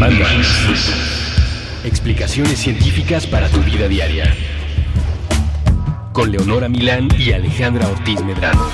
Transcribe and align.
Mandarax. 0.00 0.92
Explicaciones 1.84 2.58
científicas 2.58 3.26
para 3.26 3.48
tu 3.48 3.60
vida 3.60 3.88
diaria. 3.88 4.34
Con 6.12 6.30
Leonora 6.30 6.68
Milán 6.68 7.08
y 7.18 7.32
Alejandra 7.32 7.88
Ortiz 7.88 8.22
Medrano. 8.22 8.68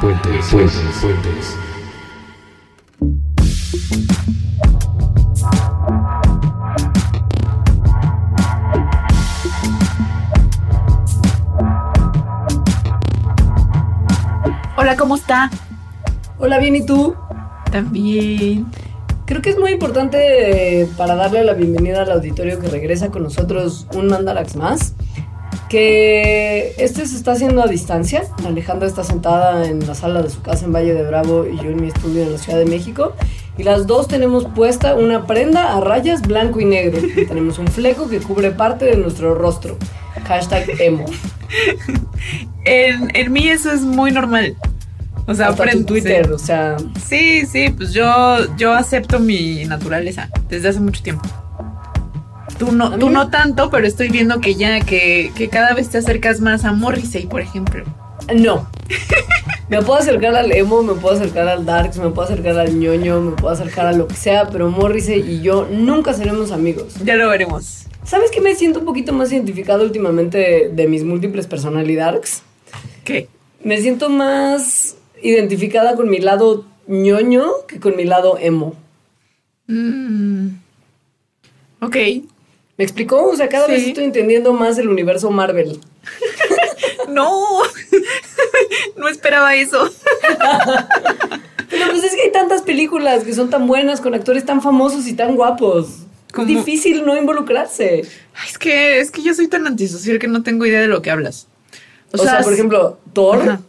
Puentes, 0.00 0.46
puentes, 0.46 0.80
puentes. 1.00 1.58
Hola, 14.76 14.96
¿cómo 14.96 15.16
está? 15.16 15.50
Hola, 16.38 16.58
bien, 16.58 16.76
¿y 16.76 16.86
tú? 16.86 17.16
También. 17.74 18.66
Creo 19.26 19.42
que 19.42 19.50
es 19.50 19.58
muy 19.58 19.72
importante 19.72 20.82
eh, 20.82 20.88
para 20.96 21.16
darle 21.16 21.42
la 21.42 21.54
bienvenida 21.54 22.02
al 22.02 22.12
auditorio 22.12 22.60
que 22.60 22.68
regresa 22.68 23.10
con 23.10 23.24
nosotros 23.24 23.88
un 23.96 24.06
Mandalax 24.06 24.54
más. 24.54 24.94
Que 25.68 26.76
este 26.78 27.04
se 27.04 27.16
está 27.16 27.32
haciendo 27.32 27.64
a 27.64 27.66
distancia. 27.66 28.22
Alejandra 28.46 28.86
está 28.86 29.02
sentada 29.02 29.66
en 29.66 29.84
la 29.88 29.96
sala 29.96 30.22
de 30.22 30.30
su 30.30 30.40
casa 30.40 30.66
en 30.66 30.72
Valle 30.72 30.94
de 30.94 31.02
Bravo 31.02 31.46
y 31.48 31.56
yo 31.56 31.64
en 31.64 31.82
mi 31.82 31.88
estudio 31.88 32.22
en 32.22 32.30
la 32.30 32.38
Ciudad 32.38 32.60
de 32.60 32.66
México. 32.66 33.16
Y 33.58 33.64
las 33.64 33.88
dos 33.88 34.06
tenemos 34.06 34.44
puesta 34.44 34.94
una 34.94 35.26
prenda 35.26 35.76
a 35.76 35.80
rayas 35.80 36.22
blanco 36.22 36.60
y 36.60 36.66
negro. 36.66 37.04
Y 37.04 37.26
tenemos 37.26 37.58
un 37.58 37.66
fleco 37.66 38.08
que 38.08 38.20
cubre 38.20 38.52
parte 38.52 38.84
de 38.84 38.96
nuestro 38.98 39.34
rostro. 39.34 39.76
Hashtag 40.28 40.80
emo. 40.80 41.06
En, 42.66 43.14
en 43.14 43.30
mí 43.30 43.46
eso 43.46 43.70
es 43.70 43.82
muy 43.82 44.10
normal. 44.10 44.56
O 45.26 45.34
sea, 45.34 45.48
Hasta 45.48 45.70
tu 45.70 45.84
Twitter, 45.84 46.30
o 46.32 46.38
sea... 46.38 46.76
Sí, 47.02 47.46
sí, 47.46 47.70
pues 47.70 47.92
yo, 47.92 48.54
yo 48.56 48.72
acepto 48.72 49.18
mi 49.18 49.64
naturaleza 49.64 50.28
desde 50.48 50.68
hace 50.68 50.80
mucho 50.80 51.02
tiempo. 51.02 51.24
Tú 52.58 52.72
no, 52.72 52.90
mí 52.90 52.98
tú 52.98 53.10
no 53.10 53.30
tanto, 53.30 53.70
pero 53.70 53.86
estoy 53.86 54.10
viendo 54.10 54.40
que 54.40 54.54
ya, 54.54 54.80
que, 54.80 55.32
que 55.34 55.48
cada 55.48 55.74
vez 55.74 55.88
te 55.88 55.98
acercas 55.98 56.40
más 56.40 56.64
a 56.64 56.72
Morrissey, 56.72 57.26
por 57.26 57.40
ejemplo. 57.40 57.84
No. 58.34 58.68
Me 59.68 59.80
puedo 59.80 59.98
acercar 59.98 60.34
al 60.36 60.52
emo, 60.52 60.82
me 60.82 60.92
puedo 60.94 61.16
acercar 61.16 61.48
al 61.48 61.64
darks, 61.64 61.96
me 61.96 62.10
puedo 62.10 62.28
acercar 62.28 62.58
al 62.58 62.78
ñoño, 62.78 63.20
me 63.20 63.32
puedo 63.32 63.52
acercar 63.52 63.86
a 63.86 63.92
lo 63.92 64.06
que 64.06 64.14
sea, 64.14 64.50
pero 64.50 64.70
Morrissey 64.70 65.20
y 65.20 65.40
yo 65.40 65.66
nunca 65.70 66.12
seremos 66.12 66.52
amigos. 66.52 66.94
Ya 67.02 67.14
lo 67.16 67.28
veremos. 67.30 67.86
¿Sabes 68.04 68.30
qué 68.30 68.42
me 68.42 68.54
siento 68.54 68.80
un 68.80 68.84
poquito 68.84 69.14
más 69.14 69.32
identificado 69.32 69.82
últimamente 69.82 70.70
de 70.70 70.86
mis 70.86 71.02
múltiples 71.02 71.46
personalidades? 71.46 72.42
¿Qué? 73.04 73.28
Me 73.62 73.80
siento 73.80 74.10
más 74.10 74.96
identificada 75.24 75.96
con 75.96 76.08
mi 76.08 76.18
lado 76.18 76.64
ñoño 76.86 77.66
que 77.66 77.80
con 77.80 77.96
mi 77.96 78.04
lado 78.04 78.38
emo. 78.38 78.74
Mm. 79.66 80.48
Ok. 81.80 81.96
¿Me 82.76 82.84
explicó? 82.84 83.28
O 83.28 83.36
sea, 83.36 83.48
cada 83.48 83.66
vez 83.66 83.86
estoy 83.86 84.04
entendiendo 84.04 84.52
más 84.52 84.78
el 84.78 84.88
universo 84.88 85.30
Marvel. 85.30 85.80
No, 87.08 87.60
no 88.96 89.08
esperaba 89.08 89.54
eso. 89.54 89.88
Pero 91.70 91.90
pues 91.90 92.02
es 92.02 92.14
que 92.14 92.22
hay 92.22 92.32
tantas 92.32 92.62
películas 92.62 93.24
que 93.24 93.34
son 93.34 93.50
tan 93.50 93.66
buenas, 93.66 94.00
con 94.00 94.14
actores 94.14 94.44
tan 94.44 94.62
famosos 94.62 95.06
y 95.06 95.12
tan 95.12 95.36
guapos. 95.36 95.88
Es 96.36 96.46
difícil 96.46 97.04
no 97.04 97.16
involucrarse. 97.16 98.02
Ay, 98.34 98.48
es 98.48 98.58
que, 98.58 99.00
es 99.00 99.10
que 99.10 99.22
yo 99.22 99.34
soy 99.34 99.48
tan 99.48 99.66
antisocial 99.66 100.18
que 100.18 100.28
no 100.28 100.42
tengo 100.42 100.66
idea 100.66 100.80
de 100.80 100.88
lo 100.88 101.02
que 101.02 101.10
hablas. 101.10 101.46
O, 102.12 102.18
sea, 102.18 102.40
por 102.40 102.52
ejemplo, 102.52 102.98
Thor, 103.12 103.42
Ajá. 103.42 103.60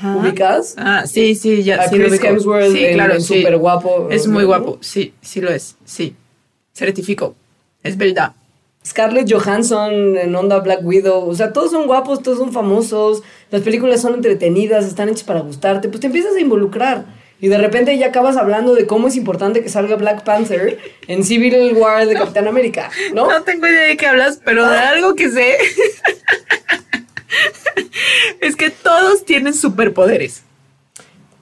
Ajá. 0.00 0.16
¿ubicas? 0.16 0.74
Ah, 0.78 1.04
sí, 1.06 1.34
sí, 1.34 1.62
ya 1.62 1.82
A 1.82 1.88
sí 1.88 1.96
Chris. 1.96 2.24
Hemsworth 2.24 2.72
sí, 2.72 2.86
claro, 2.94 3.14
en 3.14 3.20
sí. 3.20 3.36
súper 3.36 3.58
guapo. 3.58 4.08
Es 4.10 4.26
muy 4.26 4.42
¿no? 4.42 4.48
guapo, 4.48 4.78
sí, 4.80 5.12
sí 5.20 5.42
lo 5.42 5.50
es, 5.50 5.76
sí. 5.84 6.16
Certifico. 6.72 7.34
Es 7.82 7.98
verdad. 7.98 8.32
Scarlett 8.86 9.30
Johansson 9.30 10.16
en 10.16 10.34
Onda 10.34 10.58
Black 10.60 10.80
Widow. 10.82 11.28
O 11.28 11.34
sea, 11.34 11.52
todos 11.52 11.70
son 11.70 11.86
guapos, 11.86 12.22
todos 12.22 12.38
son 12.38 12.50
famosos. 12.50 13.22
Las 13.50 13.60
películas 13.60 14.00
son 14.00 14.14
entretenidas, 14.14 14.86
están 14.86 15.10
hechas 15.10 15.24
para 15.24 15.40
gustarte. 15.40 15.90
Pues 15.90 16.00
te 16.00 16.06
empiezas 16.06 16.34
a 16.34 16.40
involucrar. 16.40 17.04
Y 17.42 17.48
de 17.48 17.58
repente 17.58 17.96
ya 17.98 18.06
acabas 18.06 18.38
hablando 18.38 18.74
de 18.74 18.86
cómo 18.86 19.08
es 19.08 19.16
importante 19.16 19.62
que 19.62 19.68
salga 19.68 19.96
Black 19.96 20.24
Panther 20.24 20.78
en 21.08 21.24
Civil 21.24 21.74
War 21.74 22.06
de 22.06 22.14
Capitán 22.14 22.48
América, 22.48 22.90
¿no? 23.14 23.30
No 23.30 23.42
tengo 23.42 23.66
idea 23.66 23.82
de 23.84 23.96
qué 23.96 24.06
hablas, 24.06 24.40
pero 24.44 24.68
de 24.68 24.76
algo 24.78 25.14
que 25.14 25.30
sé 25.30 25.56
es 28.40 28.56
que 28.56 28.70
todos 28.70 29.24
tienen 29.24 29.54
superpoderes. 29.54 30.42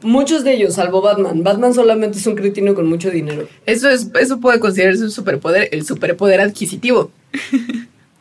Muchos 0.03 0.45
de 0.45 0.55
ellos, 0.55 0.75
salvo 0.75 1.01
Batman. 1.01 1.43
Batman 1.43 1.75
solamente 1.75 2.19
es 2.19 2.27
un 2.27 2.37
cretino 2.37 2.75
con 2.75 2.87
mucho 2.87 3.11
dinero. 3.11 3.49
Eso 3.67 3.89
es, 3.91 4.09
eso 4.21 4.39
puede 4.39 4.61
considerarse 4.61 5.03
un 5.03 5.11
superpoder, 5.11 5.69
el 5.73 5.85
superpoder 5.85 6.41
adquisitivo. 6.41 7.11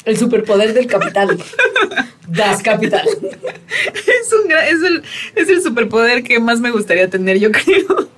El 0.05 0.17
superpoder 0.17 0.73
del 0.73 0.87
capital. 0.87 1.37
Das 2.27 2.63
Capital. 2.63 3.07
Es 3.07 4.33
un 4.33 4.51
es 4.51 4.83
el, 4.83 5.03
es 5.35 5.49
el 5.49 5.61
superpoder 5.61 6.23
que 6.23 6.39
más 6.39 6.59
me 6.59 6.71
gustaría 6.71 7.09
tener, 7.09 7.39
yo 7.39 7.51
creo. 7.51 8.09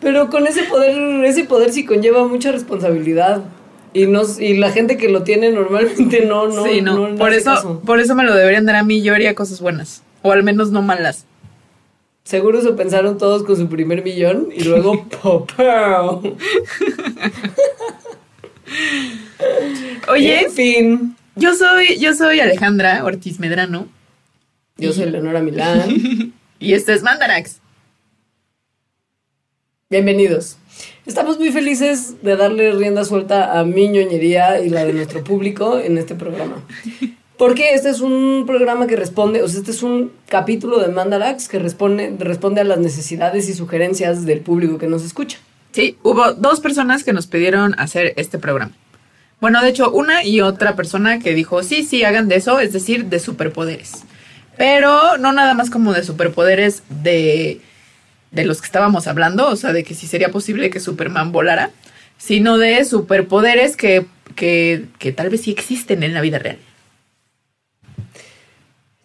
Pero 0.00 0.30
con 0.30 0.46
ese 0.46 0.64
poder, 0.64 1.24
ese 1.24 1.44
poder 1.44 1.72
sí 1.72 1.84
conlleva 1.84 2.26
mucha 2.26 2.52
responsabilidad. 2.52 3.44
Y, 3.98 4.06
nos, 4.06 4.38
y 4.38 4.56
la 4.56 4.70
gente 4.70 4.96
que 4.96 5.08
lo 5.08 5.24
tiene 5.24 5.50
normalmente 5.50 6.24
no, 6.24 6.46
no. 6.46 6.62
sí, 6.64 6.80
no. 6.80 7.08
no 7.08 7.16
por 7.16 7.32
eso, 7.32 7.50
caso. 7.50 7.80
por 7.84 7.98
eso 7.98 8.14
me 8.14 8.22
lo 8.22 8.32
deberían 8.32 8.64
dar 8.64 8.76
a 8.76 8.84
mí, 8.84 9.02
yo 9.02 9.12
haría 9.12 9.34
cosas 9.34 9.60
buenas. 9.60 10.04
O 10.22 10.30
al 10.30 10.44
menos 10.44 10.70
no 10.70 10.82
malas. 10.82 11.26
Seguro 12.22 12.60
eso 12.60 12.76
pensaron 12.76 13.18
todos 13.18 13.42
con 13.42 13.56
su 13.56 13.68
primer 13.68 14.04
millón 14.04 14.50
y 14.54 14.62
luego 14.62 15.04
¡popao! 15.22 16.22
Oye, 20.08 20.44
En 20.44 20.52
fin. 20.52 21.16
yo 21.34 21.54
soy, 21.56 21.98
yo 21.98 22.14
soy 22.14 22.38
Alejandra 22.38 23.04
Ortiz 23.04 23.40
Medrano 23.40 23.88
Yo 24.76 24.92
soy 24.92 25.10
Leonora 25.10 25.40
Milán. 25.40 26.32
y 26.60 26.72
este 26.72 26.92
es 26.92 27.02
Mandarax. 27.02 27.58
Bienvenidos. 29.90 30.56
Estamos 31.06 31.38
muy 31.38 31.50
felices 31.52 32.22
de 32.22 32.36
darle 32.36 32.72
rienda 32.72 33.04
suelta 33.04 33.58
a 33.58 33.64
mi 33.64 33.88
ñoñería 33.88 34.60
y 34.60 34.68
la 34.68 34.84
de 34.84 34.92
nuestro 34.92 35.24
público 35.24 35.78
en 35.78 35.98
este 35.98 36.14
programa. 36.14 36.62
Porque 37.38 37.72
este 37.72 37.90
es 37.90 38.00
un 38.00 38.44
programa 38.46 38.86
que 38.86 38.96
responde, 38.96 39.42
o 39.42 39.48
sea, 39.48 39.60
este 39.60 39.70
es 39.70 39.82
un 39.82 40.12
capítulo 40.28 40.80
de 40.80 40.88
Mandarax 40.88 41.48
que 41.48 41.58
responde, 41.60 42.14
responde 42.18 42.60
a 42.60 42.64
las 42.64 42.78
necesidades 42.78 43.48
y 43.48 43.54
sugerencias 43.54 44.26
del 44.26 44.40
público 44.40 44.76
que 44.76 44.88
nos 44.88 45.04
escucha. 45.04 45.38
Sí, 45.72 45.96
hubo 46.02 46.32
dos 46.32 46.60
personas 46.60 47.04
que 47.04 47.12
nos 47.12 47.28
pidieron 47.28 47.78
hacer 47.78 48.12
este 48.16 48.38
programa. 48.38 48.72
Bueno, 49.40 49.62
de 49.62 49.68
hecho, 49.68 49.92
una 49.92 50.24
y 50.24 50.40
otra 50.40 50.74
persona 50.74 51.20
que 51.20 51.32
dijo, 51.32 51.62
sí, 51.62 51.84
sí, 51.84 52.02
hagan 52.02 52.28
de 52.28 52.36
eso, 52.36 52.58
es 52.58 52.72
decir, 52.72 53.04
de 53.04 53.20
superpoderes. 53.20 54.02
Pero 54.56 55.16
no 55.18 55.32
nada 55.32 55.54
más 55.54 55.70
como 55.70 55.92
de 55.92 56.02
superpoderes 56.02 56.82
de, 56.88 57.60
de 58.30 58.44
los 58.44 58.60
que 58.60 58.66
estábamos 58.66 59.06
hablando, 59.06 59.48
o 59.48 59.56
sea, 59.56 59.72
de 59.72 59.84
que 59.84 59.94
si 59.94 60.06
sería 60.06 60.30
posible 60.30 60.70
que 60.70 60.80
Superman 60.80 61.32
volara, 61.32 61.70
sino 62.18 62.58
de 62.58 62.84
superpoderes 62.84 63.76
que, 63.76 64.06
que, 64.34 64.86
que 64.98 65.12
tal 65.12 65.30
vez 65.30 65.42
sí 65.42 65.50
existen 65.50 66.02
en 66.02 66.14
la 66.14 66.20
vida 66.20 66.38
real. 66.38 66.58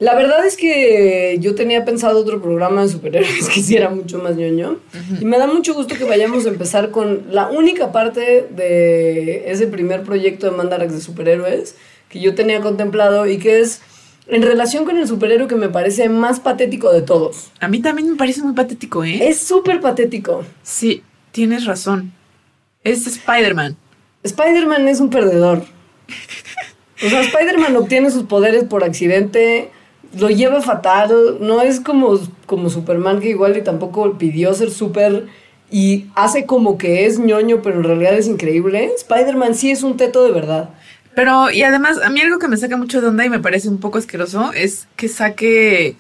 La 0.04 0.16
verdad 0.16 0.46
es 0.46 0.58
que 0.58 1.38
yo 1.40 1.56
tenía 1.56 1.86
pensado 1.86 2.20
otro 2.20 2.42
programa 2.42 2.82
de 2.82 2.90
superhéroes 2.90 3.48
que 3.54 3.62
sí 3.62 3.78
era 3.78 3.90
mucho 3.90 4.20
más 4.20 4.36
ñoño. 4.36 4.80
Y 5.22 5.24
me 5.24 5.38
da 5.38 5.48
mucho 5.48 5.74
gusto 5.74 5.96
que 5.96 6.04
vayamos 6.04 6.46
a 6.46 6.50
empezar 6.50 6.92
con 6.92 7.28
la 7.30 7.48
única 7.48 7.94
parte 7.94 8.46
de 8.50 9.50
ese 9.50 9.68
primer 9.68 10.04
proyecto 10.04 10.50
de 10.50 10.58
Mandarax 10.58 10.94
de 10.94 11.00
superhéroes 11.00 11.76
que 12.10 12.20
yo 12.20 12.36
tenía 12.36 12.60
contemplado 12.60 13.28
y 13.28 13.38
que 13.38 13.62
es 13.62 13.82
en 14.28 14.42
relación 14.42 14.86
con 14.86 14.98
el 14.98 15.08
superhéroe 15.08 15.48
que 15.48 15.56
me 15.56 15.70
parece 15.70 16.10
más 16.10 16.40
patético 16.40 16.92
de 16.92 17.02
todos. 17.02 17.52
A 17.60 17.68
mí 17.68 17.82
también 17.82 18.12
me 18.12 18.16
parece 18.16 18.42
muy 18.42 18.54
patético, 18.54 19.04
¿eh? 19.04 19.28
Es 19.28 19.40
súper 19.40 19.82
patético. 19.82 20.44
Sí, 20.62 21.04
tienes 21.32 21.66
razón. 21.66 22.14
Es 22.84 23.08
Spider-Man. 23.08 23.78
Spider-Man 24.24 24.88
es 24.88 25.00
un 25.00 25.10
perdedor. 25.10 25.64
O 27.06 27.10
sea, 27.10 27.22
Spider-Man 27.22 27.76
obtiene 27.76 28.12
sus 28.12 28.24
poderes 28.24 28.64
por 28.64 28.84
accidente, 28.84 29.70
lo 30.18 30.30
lleva 30.30 30.62
fatal, 30.62 31.38
no 31.42 31.62
es 31.62 31.80
como, 31.80 32.18
como 32.46 32.70
Superman 32.70 33.20
que 33.20 33.30
igual 33.30 33.58
y 33.58 33.62
tampoco 33.62 34.18
pidió 34.18 34.54
ser 34.54 34.72
súper 34.72 35.28
y 35.70 36.06
hace 36.16 36.46
como 36.46 36.78
que 36.78 37.06
es 37.06 37.20
ñoño, 37.20 37.62
pero 37.62 37.78
en 37.78 37.84
realidad 37.84 38.14
es 38.14 38.28
increíble. 38.28 38.92
Spider-Man 38.96 39.56
sí 39.56 39.72
es 39.72 39.84
un 39.84 39.98
teto 39.98 40.24
de 40.24 40.32
verdad. 40.32 40.70
Pero, 41.16 41.52
y 41.52 41.64
además, 41.64 42.00
a 42.04 42.10
mí 42.10 42.22
algo 42.22 42.40
que 42.40 42.48
me 42.48 42.58
saca 42.58 42.78
mucho 42.78 43.02
de 43.02 43.08
onda 43.08 43.26
y 43.26 43.30
me 43.30 43.40
parece 43.40 43.70
un 43.70 43.80
poco 43.80 43.98
asqueroso 43.98 44.52
es 44.54 44.88
que 44.96 45.08
saque 45.08 45.96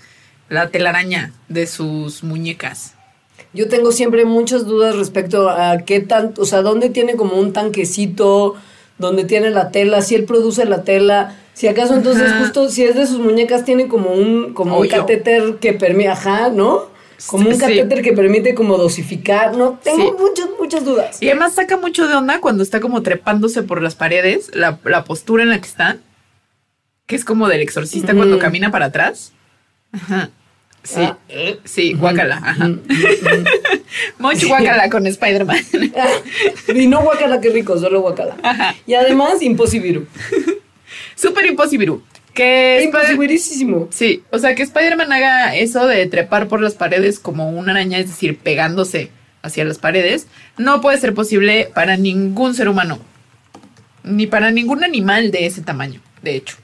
la 0.49 0.69
telaraña 0.69 1.33
de 1.49 1.67
sus 1.67 2.23
muñecas. 2.23 2.95
Yo 3.53 3.67
tengo 3.67 3.91
siempre 3.91 4.25
muchas 4.25 4.65
dudas 4.65 4.95
respecto 4.95 5.49
a 5.49 5.77
qué 5.79 5.99
tanto, 5.99 6.41
o 6.41 6.45
sea, 6.45 6.61
dónde 6.61 6.89
tiene 6.89 7.15
como 7.15 7.35
un 7.35 7.53
tanquecito, 7.53 8.55
dónde 8.97 9.25
tiene 9.25 9.51
la 9.51 9.69
tela, 9.69 10.01
si 10.01 10.15
él 10.15 10.25
produce 10.25 10.65
la 10.65 10.83
tela, 10.83 11.35
si 11.53 11.67
acaso 11.67 11.93
entonces 11.93 12.31
Ajá. 12.31 12.39
justo 12.39 12.69
si 12.69 12.83
es 12.83 12.95
de 12.95 13.05
sus 13.05 13.19
muñecas 13.19 13.63
tiene 13.63 13.87
como 13.87 14.11
un 14.11 14.53
como 14.53 14.79
un 14.79 14.87
catéter 14.87 15.57
que 15.57 15.73
permite, 15.73 16.09
ajá, 16.09 16.49
¿no? 16.49 16.92
Como 17.27 17.47
un 17.49 17.55
Sí. 17.55 17.59
catéter 17.61 18.01
que 18.01 18.13
permite 18.13 18.53
como 18.55 18.77
dosificar. 18.77 19.55
No, 19.55 19.79
tengo 19.83 19.97
Sí. 19.97 20.11
muchas, 20.19 20.47
muchas 20.59 20.85
dudas. 20.85 21.21
Y 21.21 21.27
además 21.29 21.53
saca 21.55 21.77
mucho 21.77 22.07
de 22.07 22.15
onda 22.15 22.39
cuando 22.41 22.63
está 22.63 22.79
como 22.79 23.01
trepándose 23.03 23.63
por 23.63 23.81
las 23.81 23.95
paredes, 23.95 24.51
la, 24.53 24.79
la 24.85 25.03
postura 25.03 25.43
en 25.43 25.49
la 25.49 25.59
que 25.59 25.67
está, 25.67 25.97
que 27.05 27.15
es 27.15 27.25
como 27.25 27.47
del 27.47 27.61
exorcista 27.61 28.13
cuando 28.13 28.39
camina 28.39 28.71
para 28.71 28.85
atrás. 28.87 29.31
Ajá. 29.91 30.29
Sí, 30.83 30.99
Ah. 31.01 31.17
sí, 31.63 31.93
guácala. 31.93 32.41
Ajá. 32.43 32.67
Mm, 32.67 32.71
mm, 32.73 33.39
mm. 33.39 33.45
Mucho 34.19 34.47
guácala 34.49 34.89
con 34.89 35.07
Spider-Man. 35.07 35.57
y 36.75 36.87
no 36.87 37.01
guacala, 37.01 37.39
qué 37.39 37.49
rico, 37.51 37.77
solo 37.79 38.01
guacala. 38.01 38.35
Ajá. 38.43 38.75
Y 38.85 38.93
además, 38.93 39.41
imposible. 39.41 40.01
Súper 41.15 41.45
imposible. 41.45 41.99
Que 42.33 42.83
Imposibilísimo. 42.83 43.87
Sí, 43.91 44.23
o 44.31 44.39
sea, 44.39 44.55
que 44.55 44.63
Spider-Man 44.63 45.11
haga 45.11 45.55
eso 45.55 45.85
de 45.85 46.05
trepar 46.07 46.47
por 46.47 46.61
las 46.61 46.73
paredes 46.73 47.19
como 47.19 47.49
una 47.49 47.73
araña, 47.73 47.99
es 47.99 48.07
decir, 48.07 48.37
pegándose 48.39 49.09
hacia 49.43 49.65
las 49.65 49.77
paredes, 49.77 50.27
no 50.57 50.81
puede 50.81 50.97
ser 50.97 51.13
posible 51.13 51.69
para 51.75 51.95
ningún 51.97 52.55
ser 52.55 52.69
humano, 52.69 52.99
ni 54.03 54.25
para 54.25 54.51
ningún 54.51 54.83
animal 54.83 55.31
de 55.31 55.45
ese 55.45 55.61
tamaño, 55.61 56.01
de 56.23 56.35
hecho. 56.35 56.57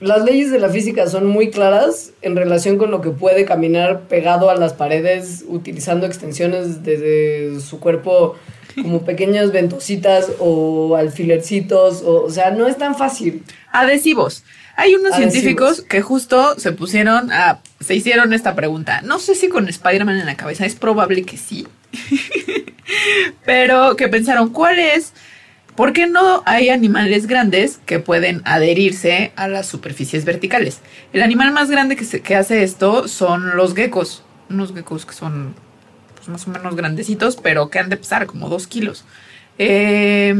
Las 0.00 0.24
leyes 0.24 0.50
de 0.50 0.58
la 0.58 0.68
física 0.68 1.06
son 1.06 1.26
muy 1.26 1.50
claras 1.50 2.12
en 2.22 2.34
relación 2.34 2.76
con 2.76 2.90
lo 2.90 3.00
que 3.00 3.10
puede 3.10 3.44
caminar 3.44 4.08
pegado 4.08 4.50
a 4.50 4.56
las 4.56 4.72
paredes 4.72 5.44
utilizando 5.46 6.06
extensiones 6.06 6.82
desde 6.82 7.60
su 7.60 7.78
cuerpo 7.78 8.34
como 8.82 9.02
pequeñas 9.04 9.52
ventositas 9.52 10.32
o 10.40 10.96
alfilercitos, 10.96 12.02
o, 12.02 12.24
o 12.24 12.30
sea, 12.30 12.50
no 12.50 12.66
es 12.66 12.76
tan 12.76 12.96
fácil. 12.96 13.44
Adhesivos. 13.70 14.42
Hay 14.76 14.94
unos 14.94 15.14
científicos 15.16 15.82
que 15.82 16.00
justo 16.00 16.58
se 16.58 16.72
pusieron 16.72 17.30
a, 17.30 17.60
se 17.80 17.94
hicieron 17.94 18.32
esta 18.32 18.54
pregunta. 18.54 19.02
No 19.02 19.18
sé 19.18 19.34
si 19.34 19.48
con 19.48 19.68
Spider-Man 19.68 20.18
en 20.18 20.26
la 20.26 20.36
cabeza, 20.36 20.64
es 20.66 20.74
probable 20.74 21.24
que 21.24 21.36
sí. 21.36 21.66
Pero 23.44 23.96
que 23.96 24.08
pensaron, 24.08 24.50
¿cuál 24.50 24.78
es? 24.78 25.12
¿Por 25.76 25.92
qué 25.92 26.06
no 26.06 26.42
hay 26.46 26.68
animales 26.68 27.26
grandes 27.26 27.80
que 27.86 27.98
pueden 27.98 28.42
adherirse 28.44 29.32
a 29.36 29.48
las 29.48 29.66
superficies 29.66 30.24
verticales? 30.24 30.80
El 31.12 31.22
animal 31.22 31.52
más 31.52 31.70
grande 31.70 31.96
que, 31.96 32.04
se- 32.04 32.20
que 32.20 32.36
hace 32.36 32.62
esto 32.62 33.08
son 33.08 33.56
los 33.56 33.74
geckos. 33.74 34.22
Unos 34.50 34.74
geckos 34.74 35.06
que 35.06 35.14
son 35.14 35.54
pues, 36.14 36.28
más 36.28 36.46
o 36.46 36.50
menos 36.50 36.76
grandecitos, 36.76 37.36
pero 37.36 37.70
que 37.70 37.78
han 37.78 37.88
de 37.88 37.96
pesar 37.96 38.26
como 38.26 38.48
dos 38.50 38.66
kilos. 38.66 39.04
Eh, 39.58 40.34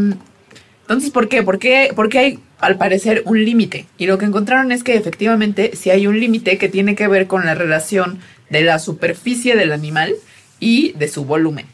entonces, 0.82 1.10
¿por 1.10 1.28
qué? 1.28 1.42
¿Por 1.42 1.58
qué? 1.58 1.92
Porque 1.96 2.18
hay, 2.18 2.38
al 2.62 2.78
parecer, 2.78 3.22
un 3.26 3.44
límite. 3.44 3.86
Y 3.98 4.06
lo 4.06 4.18
que 4.18 4.24
encontraron 4.24 4.70
es 4.70 4.84
que 4.84 4.94
efectivamente 4.94 5.72
sí 5.74 5.90
hay 5.90 6.06
un 6.06 6.20
límite 6.20 6.58
que 6.58 6.68
tiene 6.68 6.94
que 6.94 7.08
ver 7.08 7.26
con 7.26 7.44
la 7.44 7.56
relación 7.56 8.20
de 8.50 8.62
la 8.62 8.78
superficie 8.78 9.56
del 9.56 9.72
animal 9.72 10.14
y 10.60 10.92
de 10.92 11.08
su 11.08 11.24
volumen. 11.24 11.66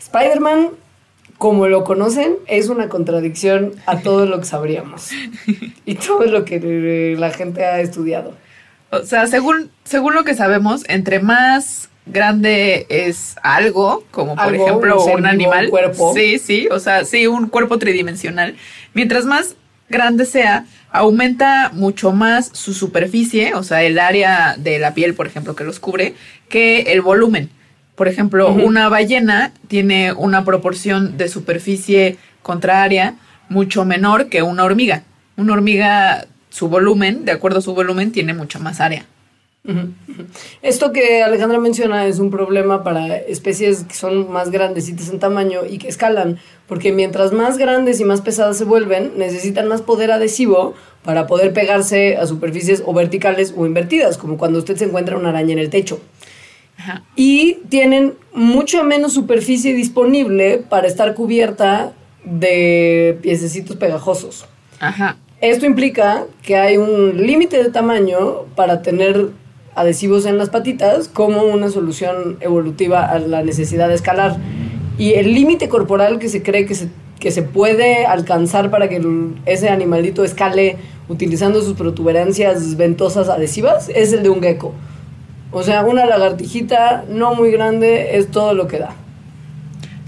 Spider-Man, 0.00 0.70
como 1.38 1.68
lo 1.68 1.84
conocen, 1.84 2.34
es 2.48 2.68
una 2.68 2.88
contradicción 2.88 3.74
a 3.86 4.00
todo 4.00 4.26
lo 4.26 4.40
que 4.40 4.46
sabríamos 4.46 5.10
y 5.86 5.94
todo 5.94 6.24
lo 6.24 6.44
que 6.44 7.14
la 7.16 7.30
gente 7.30 7.64
ha 7.64 7.80
estudiado. 7.80 8.34
O 8.90 9.04
sea, 9.04 9.28
según, 9.28 9.70
según 9.84 10.16
lo 10.16 10.24
que 10.24 10.34
sabemos, 10.34 10.82
entre 10.88 11.20
más 11.20 11.89
grande 12.06 12.86
es 12.88 13.36
algo, 13.42 14.04
como 14.10 14.34
por 14.34 14.44
Algo, 14.44 14.66
ejemplo 14.66 15.04
un 15.04 15.26
animal, 15.26 15.66
un 15.66 15.70
cuerpo. 15.70 16.12
sí, 16.14 16.38
sí, 16.38 16.68
o 16.70 16.78
sea, 16.78 17.04
sí, 17.04 17.26
un 17.26 17.48
cuerpo 17.48 17.78
tridimensional, 17.78 18.56
mientras 18.94 19.24
más 19.24 19.56
grande 19.88 20.24
sea, 20.24 20.66
aumenta 20.92 21.70
mucho 21.72 22.12
más 22.12 22.50
su 22.52 22.74
superficie, 22.74 23.54
o 23.54 23.62
sea, 23.62 23.82
el 23.82 23.98
área 23.98 24.56
de 24.56 24.78
la 24.78 24.94
piel, 24.94 25.14
por 25.14 25.26
ejemplo, 25.26 25.54
que 25.54 25.64
los 25.64 25.80
cubre, 25.80 26.14
que 26.48 26.82
el 26.92 27.00
volumen. 27.00 27.50
Por 27.94 28.08
ejemplo, 28.08 28.50
una 28.52 28.88
ballena 28.88 29.52
tiene 29.68 30.12
una 30.12 30.44
proporción 30.44 31.18
de 31.18 31.28
superficie 31.28 32.16
contra 32.42 32.82
área 32.82 33.14
mucho 33.50 33.84
menor 33.84 34.30
que 34.30 34.42
una 34.42 34.64
hormiga. 34.64 35.02
Una 35.36 35.52
hormiga, 35.52 36.26
su 36.48 36.68
volumen, 36.68 37.26
de 37.26 37.32
acuerdo 37.32 37.58
a 37.58 37.62
su 37.62 37.74
volumen, 37.74 38.10
tiene 38.10 38.32
mucha 38.32 38.58
más 38.58 38.80
área. 38.80 39.04
Esto 40.62 40.92
que 40.92 41.22
Alejandra 41.22 41.58
menciona 41.58 42.06
es 42.06 42.18
un 42.18 42.30
problema 42.30 42.82
para 42.82 43.16
especies 43.16 43.84
que 43.84 43.94
son 43.94 44.30
más 44.32 44.50
grandecitas 44.50 45.10
en 45.10 45.18
tamaño 45.18 45.60
y 45.68 45.78
que 45.78 45.88
escalan, 45.88 46.38
porque 46.66 46.92
mientras 46.92 47.32
más 47.32 47.58
grandes 47.58 48.00
y 48.00 48.04
más 48.04 48.22
pesadas 48.22 48.56
se 48.56 48.64
vuelven, 48.64 49.12
necesitan 49.16 49.68
más 49.68 49.82
poder 49.82 50.12
adhesivo 50.12 50.74
para 51.04 51.26
poder 51.26 51.52
pegarse 51.52 52.16
a 52.16 52.26
superficies 52.26 52.82
o 52.86 52.94
verticales 52.94 53.52
o 53.56 53.66
invertidas, 53.66 54.16
como 54.16 54.38
cuando 54.38 54.58
usted 54.58 54.76
se 54.76 54.84
encuentra 54.84 55.16
una 55.16 55.28
araña 55.28 55.52
en 55.52 55.58
el 55.58 55.70
techo. 55.70 56.00
Ajá. 56.78 57.04
Y 57.14 57.58
tienen 57.68 58.14
mucho 58.32 58.82
menos 58.84 59.12
superficie 59.12 59.74
disponible 59.74 60.64
para 60.68 60.86
estar 60.86 61.14
cubierta 61.14 61.92
de 62.24 63.18
piececitos 63.20 63.76
pegajosos. 63.76 64.46
Ajá. 64.78 65.18
Esto 65.40 65.64
implica 65.64 66.26
que 66.42 66.56
hay 66.56 66.76
un 66.76 67.26
límite 67.26 67.62
de 67.62 67.70
tamaño 67.70 68.44
para 68.56 68.82
tener 68.82 69.30
adhesivos 69.74 70.26
en 70.26 70.38
las 70.38 70.50
patitas 70.50 71.08
como 71.08 71.42
una 71.42 71.70
solución 71.70 72.36
evolutiva 72.40 73.04
a 73.04 73.18
la 73.18 73.42
necesidad 73.42 73.88
de 73.88 73.94
escalar. 73.94 74.36
Y 74.98 75.14
el 75.14 75.34
límite 75.34 75.68
corporal 75.68 76.18
que 76.18 76.28
se 76.28 76.42
cree 76.42 76.66
que 76.66 76.74
se, 76.74 76.88
que 77.18 77.30
se 77.30 77.42
puede 77.42 78.06
alcanzar 78.06 78.70
para 78.70 78.88
que 78.88 79.00
ese 79.46 79.68
animalito 79.68 80.24
escale 80.24 80.76
utilizando 81.08 81.62
sus 81.62 81.76
protuberancias 81.76 82.76
ventosas 82.76 83.28
adhesivas 83.28 83.88
es 83.88 84.12
el 84.12 84.22
de 84.22 84.30
un 84.30 84.40
gecko. 84.40 84.72
O 85.52 85.62
sea, 85.62 85.84
una 85.84 86.06
lagartijita 86.06 87.04
no 87.08 87.34
muy 87.34 87.50
grande 87.50 88.16
es 88.16 88.30
todo 88.30 88.54
lo 88.54 88.68
que 88.68 88.78
da. 88.78 88.94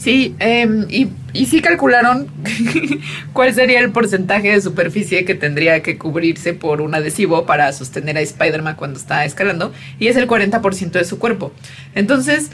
Sí, 0.02 0.34
em, 0.40 0.86
y, 0.88 1.08
y 1.32 1.46
sí 1.46 1.60
calcularon 1.60 2.26
cuál 3.32 3.54
sería 3.54 3.78
el 3.80 3.90
porcentaje 3.92 4.50
de 4.50 4.60
superficie 4.60 5.24
que 5.24 5.34
tendría 5.34 5.82
que 5.82 5.96
cubrirse 5.96 6.54
por 6.54 6.80
un 6.80 6.94
adhesivo 6.94 7.46
para 7.46 7.72
sostener 7.72 8.16
a 8.16 8.20
Spider-Man 8.20 8.74
cuando 8.76 8.98
está 8.98 9.24
escalando, 9.24 9.72
y 9.98 10.08
es 10.08 10.16
el 10.16 10.26
40% 10.26 10.90
de 10.92 11.04
su 11.04 11.18
cuerpo. 11.18 11.52
Entonces, 11.94 12.50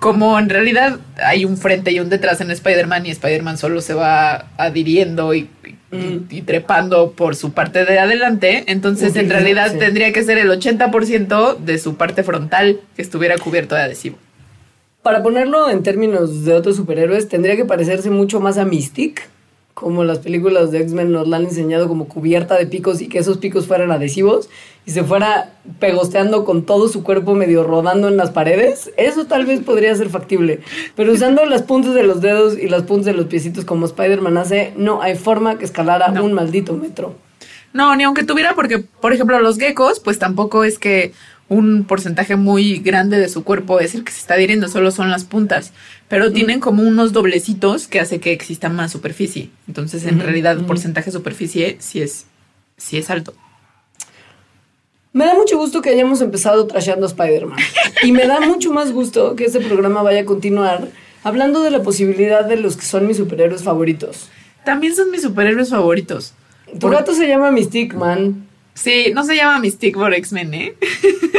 como 0.00 0.38
en 0.38 0.48
realidad 0.48 0.98
hay 1.22 1.44
un 1.44 1.56
frente 1.58 1.92
y 1.92 2.00
un 2.00 2.08
detrás 2.08 2.40
en 2.40 2.50
Spider-Man, 2.50 3.04
y 3.06 3.10
Spider-Man 3.10 3.58
solo 3.58 3.80
se 3.82 3.92
va 3.94 4.46
adhiriendo 4.56 5.34
y, 5.34 5.48
y- 5.64 5.76
Mm. 5.88 6.26
y 6.30 6.42
trepando 6.42 7.12
por 7.12 7.36
su 7.36 7.52
parte 7.52 7.84
de 7.84 8.00
adelante, 8.00 8.64
entonces 8.66 9.14
en 9.14 9.30
realidad 9.30 9.70
sí. 9.70 9.78
tendría 9.78 10.12
que 10.12 10.24
ser 10.24 10.36
el 10.36 10.50
80% 10.50 11.54
de 11.58 11.78
su 11.78 11.96
parte 11.96 12.24
frontal 12.24 12.80
que 12.96 13.02
estuviera 13.02 13.38
cubierto 13.38 13.76
de 13.76 13.82
adhesivo. 13.82 14.18
Para 15.06 15.22
ponerlo 15.22 15.70
en 15.70 15.84
términos 15.84 16.44
de 16.44 16.54
otros 16.54 16.74
superhéroes, 16.74 17.28
tendría 17.28 17.54
que 17.54 17.64
parecerse 17.64 18.10
mucho 18.10 18.40
más 18.40 18.58
a 18.58 18.64
Mystique, 18.64 19.22
como 19.72 20.02
las 20.02 20.18
películas 20.18 20.72
de 20.72 20.80
X-Men 20.80 21.12
nos 21.12 21.28
la 21.28 21.36
han 21.36 21.44
enseñado 21.44 21.86
como 21.86 22.08
cubierta 22.08 22.56
de 22.56 22.66
picos 22.66 23.00
y 23.00 23.06
que 23.06 23.20
esos 23.20 23.38
picos 23.38 23.68
fueran 23.68 23.92
adhesivos 23.92 24.48
y 24.84 24.90
se 24.90 25.04
fuera 25.04 25.52
pegosteando 25.78 26.44
con 26.44 26.64
todo 26.66 26.88
su 26.88 27.04
cuerpo 27.04 27.36
medio 27.36 27.62
rodando 27.62 28.08
en 28.08 28.16
las 28.16 28.30
paredes. 28.30 28.90
Eso 28.96 29.26
tal 29.26 29.46
vez 29.46 29.60
podría 29.60 29.94
ser 29.94 30.08
factible. 30.08 30.58
Pero 30.96 31.12
usando 31.12 31.44
las 31.44 31.62
puntas 31.62 31.94
de 31.94 32.02
los 32.02 32.20
dedos 32.20 32.58
y 32.58 32.68
las 32.68 32.82
puntas 32.82 33.06
de 33.06 33.12
los 33.12 33.26
piecitos 33.26 33.64
como 33.64 33.86
Spider-Man 33.86 34.36
hace, 34.38 34.72
no 34.76 35.02
hay 35.02 35.14
forma 35.14 35.56
que 35.56 35.66
escalara 35.66 36.08
No. 36.08 36.24
un 36.24 36.32
maldito 36.32 36.72
metro. 36.72 37.14
No, 37.72 37.94
ni 37.94 38.02
aunque 38.02 38.24
tuviera, 38.24 38.56
porque, 38.56 38.78
por 38.78 39.12
ejemplo, 39.12 39.38
los 39.38 39.56
geckos, 39.58 40.00
pues 40.00 40.18
tampoco 40.18 40.64
es 40.64 40.80
que 40.80 41.12
un 41.48 41.84
porcentaje 41.84 42.34
muy 42.36 42.78
grande 42.78 43.18
de 43.18 43.28
su 43.28 43.44
cuerpo 43.44 43.78
es 43.80 43.94
el 43.94 44.02
que 44.04 44.12
se 44.12 44.18
está 44.20 44.34
adhiriendo, 44.34 44.68
solo 44.68 44.90
son 44.90 45.10
las 45.10 45.24
puntas. 45.24 45.72
Pero 46.08 46.32
tienen 46.32 46.60
como 46.60 46.82
unos 46.82 47.12
doblecitos 47.12 47.86
que 47.86 48.00
hace 48.00 48.18
que 48.20 48.32
exista 48.32 48.68
más 48.68 48.92
superficie. 48.92 49.50
Entonces, 49.68 50.04
en 50.06 50.18
realidad, 50.20 50.58
el 50.58 50.64
porcentaje 50.64 51.06
de 51.06 51.12
superficie 51.16 51.76
sí 51.80 52.00
es, 52.00 52.26
sí 52.76 52.96
es 52.98 53.10
alto. 53.10 53.32
Me 55.12 55.24
da 55.24 55.34
mucho 55.34 55.56
gusto 55.56 55.80
que 55.80 55.90
hayamos 55.90 56.20
empezado 56.20 56.66
trasheando 56.66 57.06
a 57.06 57.08
Spider-Man. 57.08 57.58
Y 58.02 58.12
me 58.12 58.26
da 58.26 58.40
mucho 58.40 58.70
más 58.72 58.92
gusto 58.92 59.34
que 59.34 59.44
este 59.46 59.60
programa 59.60 60.02
vaya 60.02 60.20
a 60.22 60.24
continuar 60.26 60.88
hablando 61.24 61.62
de 61.62 61.70
la 61.70 61.82
posibilidad 61.82 62.44
de 62.44 62.56
los 62.56 62.76
que 62.76 62.84
son 62.84 63.06
mis 63.06 63.16
superhéroes 63.16 63.62
favoritos. 63.62 64.28
También 64.64 64.94
son 64.94 65.10
mis 65.10 65.22
superhéroes 65.22 65.70
favoritos. 65.70 66.34
Tu 66.72 66.78
Por- 66.80 66.92
gato 66.92 67.14
se 67.14 67.26
llama 67.28 67.50
Mystique 67.50 67.96
Man. 67.96 68.46
Sí, 68.76 69.10
no 69.14 69.24
se 69.24 69.34
llama 69.34 69.58
Mystique 69.58 69.98
por 69.98 70.12
X-Men, 70.12 70.54
¿eh? 70.54 70.74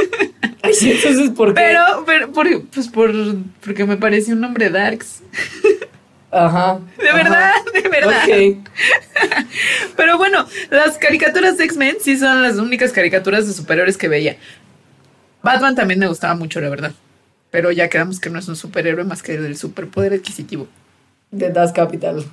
Ay, 0.63 0.73
sí, 0.73 0.91
entonces, 0.91 1.29
¿por 1.29 1.49
qué? 1.49 1.61
Pero, 1.61 2.03
pero 2.05 2.31
por, 2.31 2.47
pues 2.69 2.87
por, 2.87 3.13
porque 3.63 3.85
me 3.85 3.95
parece 3.95 4.33
un 4.33 4.41
nombre 4.41 4.71
darks. 4.71 5.21
Ajá. 6.31 6.79
De 6.97 7.09
ajá. 7.09 7.17
verdad, 7.17 7.53
de 7.73 7.89
verdad. 7.89 8.23
Ok. 8.23 8.67
Pero 9.95 10.17
bueno, 10.17 10.45
las 10.71 10.97
caricaturas 10.97 11.57
de 11.57 11.65
X-Men 11.65 11.97
sí 12.01 12.17
son 12.17 12.41
las 12.41 12.57
únicas 12.57 12.91
caricaturas 12.91 13.47
de 13.47 13.53
superhéroes 13.53 13.97
que 13.97 14.07
veía. 14.09 14.37
Batman 15.41 15.75
también 15.75 15.99
me 15.99 16.07
gustaba 16.07 16.35
mucho, 16.35 16.59
la 16.59 16.69
verdad. 16.69 16.91
Pero 17.49 17.71
ya 17.71 17.87
quedamos 17.87 18.19
que 18.19 18.29
no 18.29 18.39
es 18.39 18.47
un 18.47 18.57
superhéroe 18.57 19.05
más 19.05 19.23
que 19.23 19.35
el 19.35 19.55
superpoder 19.55 20.13
adquisitivo. 20.13 20.67
De 21.31 21.49
Das 21.49 21.71
Capital. 21.71 22.25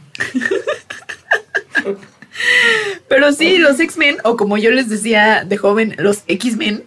Pero 3.08 3.32
sí, 3.32 3.58
los 3.58 3.78
X-Men, 3.80 4.18
o 4.24 4.36
como 4.36 4.58
yo 4.58 4.70
les 4.70 4.88
decía 4.88 5.44
de 5.44 5.56
joven, 5.56 5.94
los 5.98 6.22
X-Men. 6.26 6.84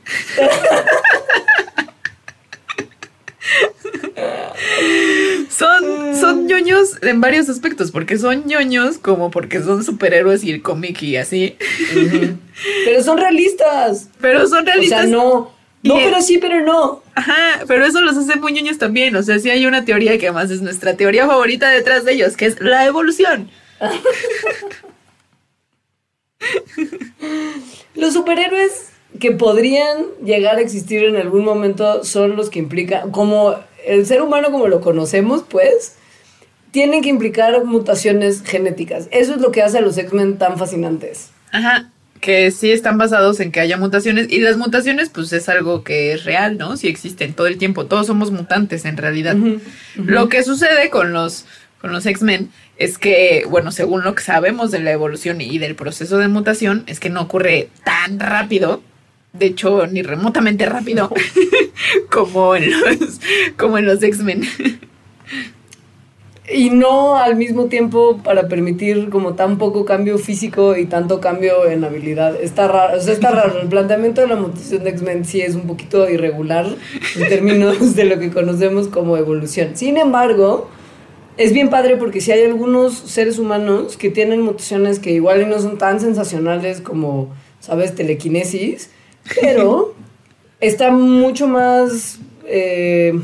son, 5.49 6.15
son 6.15 6.47
ñoños 6.47 6.97
en 7.01 7.21
varios 7.21 7.49
aspectos, 7.49 7.91
porque 7.91 8.17
son 8.17 8.45
ñoños 8.45 8.97
como 8.97 9.31
porque 9.31 9.61
son 9.61 9.83
superhéroes 9.83 10.43
y 10.43 10.51
el 10.51 10.61
cómic 10.61 11.01
y 11.03 11.17
así. 11.17 11.55
Pero 12.85 13.03
son 13.03 13.17
realistas. 13.17 14.09
Pero 14.21 14.47
son 14.47 14.63
O 14.63 14.65
realistas. 14.65 15.01
sea, 15.01 15.09
no. 15.09 15.55
No, 15.83 15.95
pero 15.95 16.21
sí, 16.21 16.37
pero 16.39 16.65
no. 16.65 17.01
Ajá, 17.15 17.63
pero 17.67 17.85
eso 17.85 18.01
los 18.01 18.17
hace 18.17 18.35
muy 18.37 18.51
ñoños 18.51 18.77
también. 18.77 19.15
O 19.15 19.23
sea, 19.23 19.39
sí 19.39 19.49
hay 19.49 19.65
una 19.65 19.85
teoría 19.85 20.17
que 20.17 20.27
además 20.27 20.51
es 20.51 20.61
nuestra 20.61 20.97
teoría 20.97 21.27
favorita 21.27 21.69
detrás 21.69 22.03
de 22.03 22.13
ellos, 22.13 22.35
que 22.35 22.45
es 22.47 22.59
la 22.59 22.85
evolución. 22.85 23.49
Los 27.95 28.13
superhéroes 28.13 28.89
que 29.19 29.31
podrían 29.31 30.05
llegar 30.23 30.57
a 30.57 30.61
existir 30.61 31.03
en 31.03 31.15
algún 31.15 31.43
momento 31.43 32.03
son 32.03 32.35
los 32.35 32.49
que 32.49 32.59
implican, 32.59 33.11
como 33.11 33.55
el 33.85 34.05
ser 34.05 34.21
humano 34.21 34.51
como 34.51 34.67
lo 34.67 34.81
conocemos, 34.81 35.43
pues, 35.49 35.95
tienen 36.71 37.01
que 37.01 37.09
implicar 37.09 37.63
mutaciones 37.63 38.43
genéticas. 38.43 39.07
Eso 39.11 39.33
es 39.33 39.41
lo 39.41 39.51
que 39.51 39.63
hace 39.63 39.79
a 39.79 39.81
los 39.81 39.97
X-Men 39.97 40.37
tan 40.37 40.57
fascinantes. 40.57 41.29
Ajá, 41.51 41.89
que 42.19 42.51
sí 42.51 42.71
están 42.71 42.97
basados 42.97 43.39
en 43.39 43.51
que 43.51 43.59
haya 43.59 43.77
mutaciones. 43.77 44.27
Y 44.29 44.39
las 44.39 44.57
mutaciones, 44.57 45.09
pues 45.09 45.31
es 45.33 45.49
algo 45.49 45.83
que 45.83 46.13
es 46.13 46.25
real, 46.25 46.57
¿no? 46.57 46.77
Sí 46.77 46.87
existen 46.87 47.33
todo 47.33 47.47
el 47.47 47.57
tiempo. 47.57 47.85
Todos 47.85 48.07
somos 48.07 48.31
mutantes 48.31 48.85
en 48.85 48.97
realidad. 48.97 49.35
Lo 49.95 50.29
que 50.29 50.43
sucede 50.43 50.89
con 50.89 51.13
los, 51.13 51.45
con 51.81 51.91
los 51.91 52.05
X-Men 52.05 52.49
es 52.77 52.97
que, 52.97 53.45
bueno, 53.49 53.71
según 53.71 54.03
lo 54.03 54.15
que 54.15 54.23
sabemos 54.23 54.71
de 54.71 54.79
la 54.79 54.91
evolución 54.91 55.41
y 55.41 55.57
del 55.57 55.75
proceso 55.75 56.17
de 56.17 56.27
mutación, 56.27 56.83
es 56.87 56.99
que 56.99 57.09
no 57.09 57.21
ocurre 57.21 57.69
tan 57.83 58.19
rápido. 58.19 58.81
De 59.33 59.47
hecho, 59.47 59.85
ni 59.87 60.01
remotamente 60.01 60.65
rápido 60.65 61.11
como 62.11 62.55
en 62.55 62.71
los, 62.71 63.19
como 63.57 63.77
en 63.77 63.85
los 63.85 64.01
X-Men. 64.01 64.43
Y 66.49 66.69
no 66.69 67.17
al 67.17 67.35
mismo 67.35 67.65
tiempo 67.65 68.21
para 68.23 68.47
permitir 68.47 69.09
como 69.09 69.33
tan 69.35 69.57
poco 69.57 69.83
cambio 69.83 70.17
físico 70.17 70.77
y 70.77 70.85
tanto 70.85 71.19
cambio 71.19 71.69
en 71.69 71.83
habilidad. 71.83 72.39
Está 72.41 72.69
raro, 72.69 72.97
o 72.97 73.01
sea, 73.01 73.13
está 73.13 73.31
raro. 73.31 73.59
El 73.61 73.67
planteamiento 73.67 74.21
de 74.21 74.27
la 74.27 74.37
mutación 74.37 74.83
de 74.83 74.91
X-Men 74.91 75.25
sí 75.25 75.41
es 75.41 75.55
un 75.55 75.67
poquito 75.67 76.09
irregular 76.09 76.65
en 77.17 77.27
términos 77.27 77.95
de 77.95 78.05
lo 78.05 78.17
que 78.17 78.31
conocemos 78.31 78.87
como 78.87 79.17
evolución. 79.17 79.71
Sin 79.75 79.97
embargo, 79.97 80.69
es 81.37 81.53
bien 81.53 81.69
padre 81.69 81.97
porque 81.97 82.21
si 82.21 82.31
hay 82.31 82.43
algunos 82.43 82.93
seres 82.93 83.37
humanos 83.39 83.97
que 83.97 84.09
tienen 84.09 84.41
mutaciones 84.41 84.99
que 84.99 85.11
igual 85.11 85.49
no 85.49 85.59
son 85.59 85.77
tan 85.77 85.99
sensacionales 85.99 86.81
como, 86.81 87.33
¿sabes?, 87.59 87.95
telequinesis, 87.95 88.89
pero 89.41 89.95
está 90.59 90.91
mucho 90.91 91.47
más... 91.47 92.19
eh, 92.45 93.19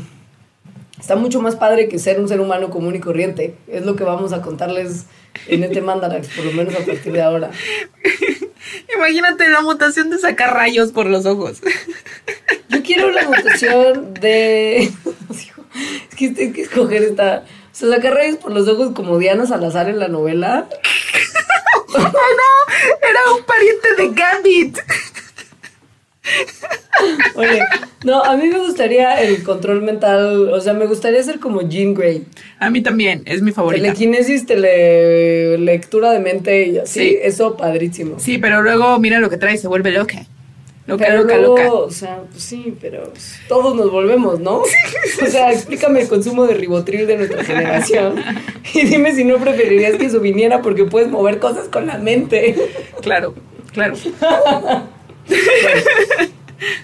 Está 1.00 1.16
mucho 1.16 1.42
más 1.42 1.54
padre 1.54 1.86
que 1.88 1.98
ser 1.98 2.18
un 2.18 2.28
ser 2.28 2.40
humano 2.40 2.70
común 2.70 2.94
y 2.94 2.98
corriente. 3.00 3.56
Es 3.68 3.84
lo 3.84 3.94
que 3.94 4.04
vamos 4.04 4.32
a 4.32 4.40
contarles 4.40 5.04
en 5.48 5.62
este 5.62 5.82
Mandarax, 5.82 6.28
por 6.28 6.46
lo 6.46 6.52
menos 6.52 6.74
a 6.74 6.78
partir 6.78 7.12
de 7.12 7.20
ahora. 7.20 7.50
Imagínate 8.96 9.48
la 9.50 9.60
mutación 9.60 10.08
de 10.08 10.18
sacar 10.18 10.54
rayos 10.54 10.92
por 10.92 11.04
los 11.04 11.26
ojos. 11.26 11.60
Yo 12.70 12.82
quiero 12.82 13.10
la 13.10 13.24
mutación 13.28 14.14
de. 14.14 14.90
Es 16.08 16.14
que 16.16 16.26
hay 16.26 16.52
que 16.52 16.62
escoger 16.62 17.02
esta. 17.02 17.44
O 17.74 17.76
sea, 17.76 17.88
sacar 17.88 18.14
rayos 18.14 18.36
por 18.36 18.52
los 18.52 18.68
ojos 18.68 18.92
como 18.94 19.18
Diana 19.18 19.46
Salazar 19.46 19.88
en 19.88 19.98
la 19.98 20.06
novela. 20.06 20.68
Era 21.92 23.20
un 23.36 23.42
pariente 23.44 23.88
de 23.98 24.10
Gambit. 24.14 24.78
Oye, 27.34 27.60
no, 28.04 28.22
a 28.22 28.36
mí 28.36 28.46
me 28.46 28.60
gustaría 28.60 29.20
el 29.20 29.42
control 29.42 29.82
mental. 29.82 30.50
O 30.52 30.60
sea, 30.60 30.72
me 30.72 30.86
gustaría 30.86 31.20
ser 31.24 31.40
como 31.40 31.62
Jean 31.62 31.94
Grey. 31.94 32.24
A 32.60 32.70
mí 32.70 32.80
también, 32.80 33.24
es 33.26 33.42
mi 33.42 33.50
favorita. 33.50 33.82
Telequinesis, 33.82 34.46
tele, 34.46 35.58
lectura 35.58 36.12
de 36.12 36.20
mente 36.20 36.68
y 36.68 36.78
así. 36.78 37.00
Sí. 37.00 37.18
Eso 37.22 37.56
padrísimo. 37.56 38.20
Sí, 38.20 38.38
pero 38.38 38.62
luego 38.62 39.00
mira 39.00 39.18
lo 39.18 39.28
que 39.30 39.36
trae, 39.36 39.56
se 39.56 39.66
vuelve 39.66 39.90
loca. 39.90 40.24
Loca, 40.86 41.06
Pero 41.08 41.22
loca, 41.22 41.36
luego, 41.38 41.56
loca. 41.56 41.72
O 41.72 41.90
sea, 41.90 42.22
pues 42.30 42.42
sí, 42.42 42.76
pero 42.78 43.10
todos 43.48 43.74
nos 43.74 43.90
volvemos, 43.90 44.38
¿no? 44.40 44.58
O 44.58 45.26
sea, 45.26 45.50
explícame 45.50 46.02
el 46.02 46.08
consumo 46.08 46.46
de 46.46 46.54
ribotril 46.54 47.06
de 47.06 47.16
nuestra 47.16 47.42
generación. 47.42 48.22
Y 48.74 48.84
dime 48.84 49.14
si 49.14 49.24
no 49.24 49.38
preferirías 49.38 49.96
que 49.96 50.06
eso 50.06 50.20
viniera 50.20 50.60
porque 50.60 50.84
puedes 50.84 51.08
mover 51.10 51.38
cosas 51.38 51.68
con 51.68 51.86
la 51.86 51.96
mente. 51.98 52.54
Claro, 53.00 53.34
claro. 53.72 53.94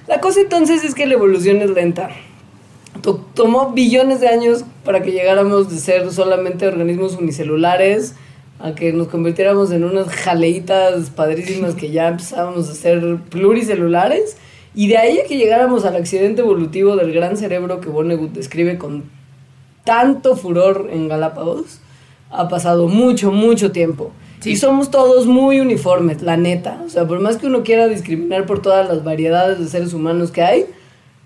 La 0.07 0.21
cosa 0.21 0.40
entonces 0.40 0.85
es 0.85 0.95
que 0.95 1.07
la 1.07 1.14
evolución 1.14 1.59
es 1.62 1.71
lenta. 1.71 2.11
To- 3.02 3.25
Tomó 3.35 3.73
billones 3.73 4.21
de 4.21 4.28
años 4.28 4.64
para 4.85 5.02
que 5.02 5.12
llegáramos 5.12 5.71
de 5.71 5.78
ser 5.78 6.11
solamente 6.12 6.66
organismos 6.66 7.16
unicelulares 7.16 8.14
a 8.62 8.75
que 8.75 8.93
nos 8.93 9.09
convirtiéramos 9.09 9.73
en 9.73 9.85
unas 9.85 10.09
jaleitas 10.09 11.11
padrísimas 11.11 11.75
que 11.75 11.90
ya 11.90 12.09
empezábamos 12.09 12.69
a 12.69 12.75
ser 12.75 13.19
pluricelulares. 13.31 14.37
Y 14.75 14.88
de 14.88 14.99
ahí 14.99 15.19
a 15.19 15.25
que 15.26 15.38
llegáramos 15.38 15.85
al 15.85 15.97
accidente 15.97 16.43
evolutivo 16.43 16.95
del 16.97 17.12
gran 17.12 17.37
cerebro 17.37 17.81
que 17.81 17.88
Vonnegut 17.88 18.33
describe 18.33 18.79
con 18.79 19.05
tanto 19.85 20.37
furor 20.37 20.88
en 20.93 21.09
Galápagos, 21.09 21.81
ha 22.31 22.49
pasado 22.49 22.87
mucho, 22.87 23.33
mucho 23.33 23.73
tiempo. 23.73 24.12
Sí. 24.40 24.52
Y 24.52 24.57
somos 24.57 24.90
todos 24.90 25.26
muy 25.26 25.59
uniformes, 25.59 26.23
la 26.23 26.37
neta. 26.37 26.83
O 26.87 26.88
sea, 26.88 27.07
por 27.07 27.19
más 27.21 27.38
que 27.38 27.47
uno 27.47 27.62
quiera 27.62 27.88
discriminar 27.88 28.47
por 28.47 28.62
todas 28.62 28.88
las 28.88 29.02
variedades 29.02 29.59
de 29.59 29.67
seres 29.67 29.93
humanos 29.93 30.31
que 30.31 30.43
hay, 30.43 30.67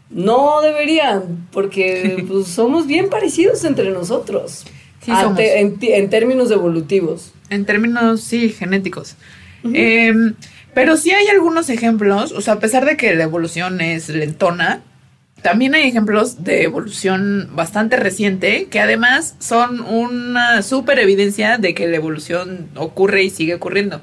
no 0.09 0.63
deberían, 0.63 1.49
porque 1.53 2.25
pues, 2.29 2.47
somos 2.47 2.87
bien 2.87 3.11
parecidos 3.11 3.65
entre 3.65 3.91
nosotros. 3.91 4.65
Sí, 5.05 5.13
en 5.13 6.11
términos 6.11 6.51
evolutivos. 6.51 7.33
En 7.51 7.65
términos, 7.65 8.21
sí, 8.21 8.49
genéticos. 8.49 9.17
Em, 9.65 10.35
pero 10.75 10.97
sí 10.97 11.13
hay 11.13 11.29
algunos 11.29 11.71
ejemplos, 11.71 12.33
o 12.33 12.41
sea, 12.41 12.55
a 12.55 12.61
pesar 12.61 12.85
de 12.85 12.97
que 12.97 13.15
la 13.15 13.25
evolución 13.25 13.81
es 13.81 14.09
lentona, 14.09 14.83
también 15.43 15.75
hay 15.75 15.89
ejemplos 15.89 16.43
de 16.43 16.63
evolución 16.63 17.51
bastante 17.53 17.97
reciente 17.97 18.67
que 18.71 18.81
además 18.81 19.37
son 19.39 19.81
una 19.81 20.63
súper 20.63 20.99
evidencia 20.99 21.59
de 21.59 21.75
que 21.75 21.87
la 21.87 21.97
evolución 21.97 22.69
ocurre 22.77 23.25
y 23.25 23.31
sigue 23.31 23.55
ocurriendo. 23.55 24.01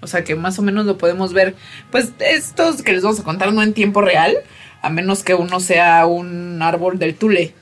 O 0.00 0.06
sea 0.06 0.24
que 0.24 0.34
más 0.34 0.58
o 0.58 0.62
menos 0.62 0.84
lo 0.84 0.98
podemos 0.98 1.32
ver. 1.32 1.54
Pues 1.90 2.12
estos 2.18 2.82
que 2.82 2.92
les 2.92 3.02
vamos 3.02 3.18
a 3.18 3.24
contar 3.24 3.52
no 3.54 3.62
en 3.62 3.72
tiempo 3.72 4.02
real, 4.02 4.36
a 4.82 4.90
menos 4.90 5.24
que 5.24 5.34
uno 5.34 5.58
sea 5.58 6.04
un 6.04 6.60
árbol 6.60 6.98
del 6.98 7.14
tule. 7.14 7.54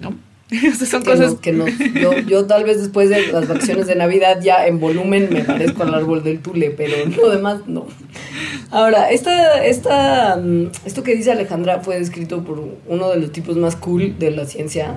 ¿No? 0.00 0.16
O 0.72 0.74
sea, 0.76 0.86
son 0.86 1.02
Que 1.02 1.10
cosas 1.10 1.32
no- 1.32 1.40
que 1.40 1.52
no- 1.52 1.66
yo, 1.68 2.18
yo 2.18 2.46
tal 2.46 2.64
vez 2.64 2.78
después 2.80 3.08
de 3.08 3.26
las 3.32 3.48
vacaciones 3.48 3.86
de 3.86 3.94
Navidad 3.94 4.40
ya 4.42 4.66
en 4.66 4.78
volumen 4.80 5.28
me 5.32 5.42
parezco 5.44 5.82
al 5.84 5.94
árbol 5.94 6.22
del 6.22 6.40
Tule, 6.40 6.70
pero 6.70 6.94
lo 7.06 7.30
demás 7.30 7.60
no. 7.66 7.86
Ahora, 8.70 9.10
esta, 9.10 9.64
esta, 9.64 10.36
mm, 10.36 10.66
esto 10.84 11.02
que 11.02 11.14
dice 11.14 11.32
Alejandra 11.32 11.80
fue 11.80 11.98
descrito 11.98 12.42
por 12.44 12.62
uno 12.86 13.10
de 13.10 13.16
los 13.18 13.32
tipos 13.32 13.56
más 13.56 13.76
cool 13.76 14.18
de 14.18 14.30
la 14.30 14.46
ciencia, 14.46 14.94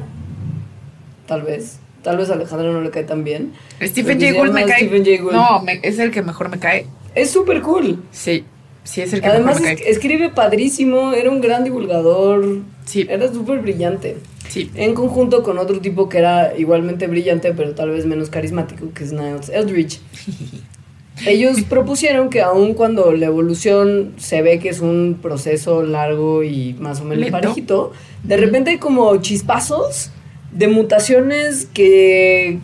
tal 1.28 1.42
vez. 1.44 1.80
Tal 2.04 2.18
vez 2.18 2.30
a 2.30 2.34
Alejandra 2.34 2.72
no 2.72 2.82
le 2.82 2.92
cae 2.92 3.04
tan 3.04 3.24
bien. 3.24 3.54
Stephen 3.82 4.20
se 4.20 4.32
Gould 4.34 4.52
me 4.54 4.66
cae. 4.66 4.82
Stephen 4.82 5.04
Jay 5.04 5.18
Gould. 5.18 5.34
No, 5.34 5.62
me- 5.62 5.80
es 5.82 5.98
el 5.98 6.12
que 6.12 6.22
mejor 6.22 6.50
me 6.50 6.60
cae. 6.60 6.86
Es 7.16 7.32
súper 7.32 7.62
cool. 7.62 8.04
Sí, 8.12 8.44
sí 8.86 9.02
es 9.02 9.12
el 9.12 9.20
que 9.22 9.28
Además 9.28 9.56
mejor 9.60 9.62
me 9.64 9.74
es- 9.74 9.82
cae. 9.82 9.92
escribe 9.92 10.30
padrísimo, 10.30 11.12
era 11.12 11.30
un 11.30 11.42
gran 11.42 11.64
divulgador, 11.66 12.60
Sí, 12.86 13.06
era 13.10 13.28
súper 13.34 13.60
brillante. 13.60 14.16
sí. 14.48 14.72
En 14.76 14.94
conjunto 14.94 15.44
con 15.44 15.58
otro 15.58 15.82
tipo 15.82 16.08
que 16.08 16.20
era 16.20 16.58
igualmente 16.58 17.08
brillante, 17.08 17.52
pero 17.54 17.76
tal 17.76 17.90
vez 17.90 18.06
menos 18.06 18.30
carismático, 18.30 18.94
que 18.94 19.04
es 19.04 19.12
Niles 19.12 19.50
Eldridge. 19.50 20.00
Ellos 21.26 21.62
propusieron 21.70 22.30
que 22.30 22.42
aun 22.42 22.74
cuando 22.74 23.14
la 23.14 23.28
evolución 23.28 24.14
se 24.18 24.42
ve 24.42 24.60
que 24.60 24.68
es 24.68 24.82
un 24.82 25.18
proceso 25.22 25.82
largo 25.84 26.44
y 26.44 26.74
más 26.74 27.00
o 27.00 27.06
menos 27.06 27.20
Lento. 27.24 27.32
parejito, 27.40 27.92
de 28.24 28.36
repente 28.38 28.72
hay 28.72 28.78
como 28.80 29.16
chispazos 29.22 30.12
de 30.52 30.68
mutaciones 30.68 31.68
que 31.74 32.60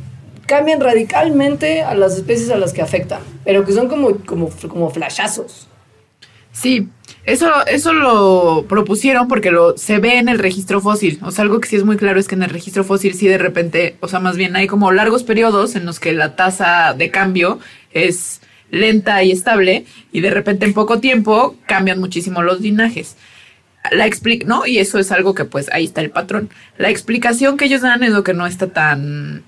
cambian 0.48 0.82
radicalmente 0.82 1.82
a 1.82 1.96
las 1.96 2.16
especies 2.18 2.50
a 2.50 2.58
las 2.58 2.74
que 2.74 2.82
afectan, 2.82 3.22
pero 3.46 3.64
que 3.66 3.72
son 3.72 3.88
como, 3.88 4.18
como, 4.26 4.50
como 4.68 4.90
flashazos. 4.90 5.70
Sí, 6.54 6.88
eso, 7.26 7.50
eso 7.68 7.94
lo 7.94 8.66
propusieron 8.68 9.28
porque 9.28 9.52
lo 9.52 9.78
se 9.78 10.00
ve 10.00 10.18
en 10.18 10.28
el 10.30 10.38
registro 10.40 10.82
fósil. 10.82 11.20
O 11.24 11.32
sea, 11.32 11.44
algo 11.44 11.60
que 11.62 11.70
sí 11.70 11.76
es 11.78 11.84
muy 11.86 11.98
claro 11.98 12.20
es 12.20 12.28
que 12.28 12.36
en 12.36 12.44
el 12.44 12.50
registro 12.50 12.84
fósil 12.84 13.14
sí 13.14 13.28
de 13.28 13.38
repente, 13.38 13.96
o 14.02 14.08
sea, 14.08 14.20
más 14.20 14.36
bien 14.38 14.56
hay 14.56 14.68
como 14.68 14.92
largos 14.92 15.24
periodos 15.24 15.76
en 15.76 15.86
los 15.86 16.00
que 16.00 16.12
la 16.14 16.36
tasa 16.36 16.94
de 16.94 17.10
cambio 17.10 17.60
es 17.94 18.42
lenta 18.70 19.22
y 19.24 19.32
estable 19.32 19.86
y 20.12 20.22
de 20.22 20.30
repente 20.30 20.66
en 20.66 20.74
poco 20.74 21.00
tiempo 21.00 21.56
cambian 21.68 22.00
muchísimo 22.00 22.42
los 22.42 22.62
linajes. 22.62 23.16
La 23.92 24.06
explica, 24.06 24.46
¿no? 24.46 24.66
Y 24.68 24.78
eso 24.78 25.00
es 25.00 25.12
algo 25.12 25.34
que 25.34 25.46
pues 25.46 25.70
ahí 25.72 25.86
está 25.86 26.02
el 26.02 26.12
patrón. 26.12 26.50
La 26.78 26.90
explicación 26.90 27.58
que 27.58 27.66
ellos 27.66 27.82
dan 27.82 28.04
es 28.04 28.12
lo 28.12 28.24
que 28.24 28.34
no 28.34 28.46
está 28.46 28.68
tan 28.68 29.44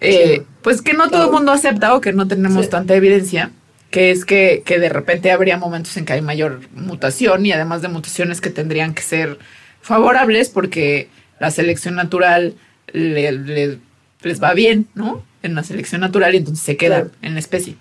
eh, 0.00 0.36
Sí. 0.38 0.42
pues 0.62 0.82
que 0.82 0.92
no 0.94 1.08
todo 1.08 1.26
el 1.26 1.30
mundo 1.32 1.50
acepta 1.52 1.94
o 1.94 2.00
que 2.00 2.12
no 2.12 2.28
tenemos 2.28 2.64
Sí. 2.66 2.70
tanta 2.70 2.94
evidencia, 2.94 3.50
que 3.94 4.10
es 4.10 4.24
que, 4.24 4.64
que 4.66 4.80
de 4.80 4.88
repente 4.88 5.30
habría 5.30 5.56
momentos 5.56 5.96
en 5.96 6.04
que 6.04 6.14
hay 6.14 6.20
mayor 6.20 6.62
mutación 6.74 7.46
y 7.46 7.52
además 7.52 7.80
de 7.80 7.86
mutaciones 7.86 8.40
que 8.40 8.50
tendrían 8.50 8.92
que 8.92 9.02
ser 9.02 9.38
favorables 9.82 10.48
porque 10.48 11.06
la 11.38 11.52
selección 11.52 11.94
natural 11.94 12.54
le- 12.92 13.30
le- 13.30 13.78
les 14.22 14.42
va 14.42 14.52
bien, 14.52 14.88
¿no? 14.96 15.22
En 15.44 15.54
la 15.54 15.62
selección 15.62 16.00
natural 16.00 16.34
y 16.34 16.38
entonces 16.38 16.64
se 16.64 16.76
quedan 16.76 17.02
Claro. 17.02 17.16
en 17.22 17.34
la 17.34 17.38
especie. 17.38 17.76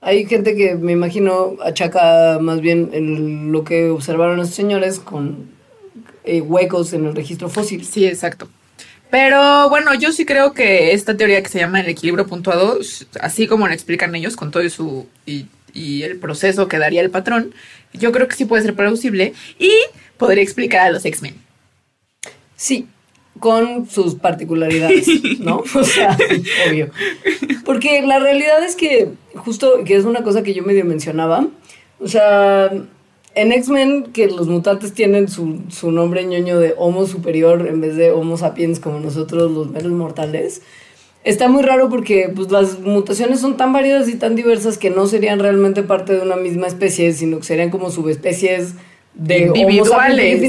Hay 0.00 0.26
gente 0.26 0.54
que 0.54 0.76
me 0.76 0.92
imagino 0.92 1.56
achaca 1.64 2.38
más 2.40 2.60
bien 2.60 2.90
el- 2.92 3.50
lo 3.50 3.64
que 3.64 3.88
observaron 3.90 4.38
estos 4.38 4.54
señores 4.54 5.00
con 5.00 5.58
eh, 6.24 6.40
huecos 6.40 6.92
en 6.92 7.04
el 7.06 7.16
registro 7.16 7.48
fósil. 7.48 7.84
Sí, 7.84 8.06
exacto. 8.06 8.48
Pero 9.10 9.68
bueno, 9.70 9.94
yo 9.94 10.12
sí 10.12 10.26
creo 10.26 10.52
que 10.52 10.92
esta 10.92 11.16
teoría 11.16 11.42
que 11.42 11.48
se 11.48 11.58
llama 11.58 11.80
el 11.80 11.88
equilibrio 11.88 12.26
puntuado, 12.26 12.78
así 13.20 13.46
como 13.46 13.66
lo 13.66 13.72
explican 13.72 14.14
ellos 14.14 14.36
con 14.36 14.50
todo 14.50 14.62
y 14.62 14.70
su 14.70 15.06
y, 15.24 15.46
y 15.72 16.02
el 16.02 16.18
proceso 16.18 16.68
que 16.68 16.78
daría 16.78 17.00
el 17.00 17.10
patrón, 17.10 17.54
yo 17.92 18.12
creo 18.12 18.28
que 18.28 18.36
sí 18.36 18.44
puede 18.44 18.62
ser 18.62 18.74
plausible 18.74 19.32
y 19.58 19.72
podría 20.16 20.42
explicar 20.42 20.86
a 20.86 20.90
los 20.90 21.04
X-Men. 21.04 21.36
Sí, 22.56 22.86
con 23.38 23.88
sus 23.88 24.14
particularidades, 24.16 25.06
¿no? 25.40 25.62
O 25.74 25.84
sea, 25.84 26.16
obvio. 26.68 26.90
Porque 27.64 28.02
la 28.02 28.18
realidad 28.18 28.62
es 28.64 28.76
que, 28.76 29.10
justo, 29.34 29.84
que 29.84 29.96
es 29.96 30.04
una 30.04 30.22
cosa 30.22 30.42
que 30.42 30.54
yo 30.54 30.62
medio 30.62 30.84
mencionaba, 30.84 31.46
o 32.00 32.08
sea, 32.08 32.70
en 33.40 33.52
X-Men 33.52 34.04
que 34.12 34.26
los 34.26 34.48
mutantes 34.48 34.92
tienen 34.92 35.28
su, 35.28 35.60
su 35.68 35.92
nombre 35.92 36.24
ñoño 36.24 36.58
de 36.58 36.74
Homo 36.76 37.06
superior 37.06 37.66
en 37.68 37.80
vez 37.80 37.96
de 37.96 38.10
Homo 38.10 38.36
sapiens 38.36 38.80
como 38.80 38.98
nosotros 38.98 39.50
los 39.52 39.70
meros 39.70 39.92
mortales, 39.92 40.62
está 41.22 41.48
muy 41.48 41.62
raro 41.62 41.88
porque 41.88 42.32
pues, 42.34 42.50
las 42.50 42.80
mutaciones 42.80 43.40
son 43.40 43.56
tan 43.56 43.72
variadas 43.72 44.08
y 44.08 44.16
tan 44.16 44.34
diversas 44.34 44.76
que 44.76 44.90
no 44.90 45.06
serían 45.06 45.38
realmente 45.38 45.82
parte 45.84 46.14
de 46.14 46.22
una 46.22 46.36
misma 46.36 46.66
especie, 46.66 47.12
sino 47.12 47.38
que 47.38 47.44
serían 47.44 47.70
como 47.70 47.90
subespecies 47.90 48.74
de. 49.14 49.46
Individuales. 49.54 50.40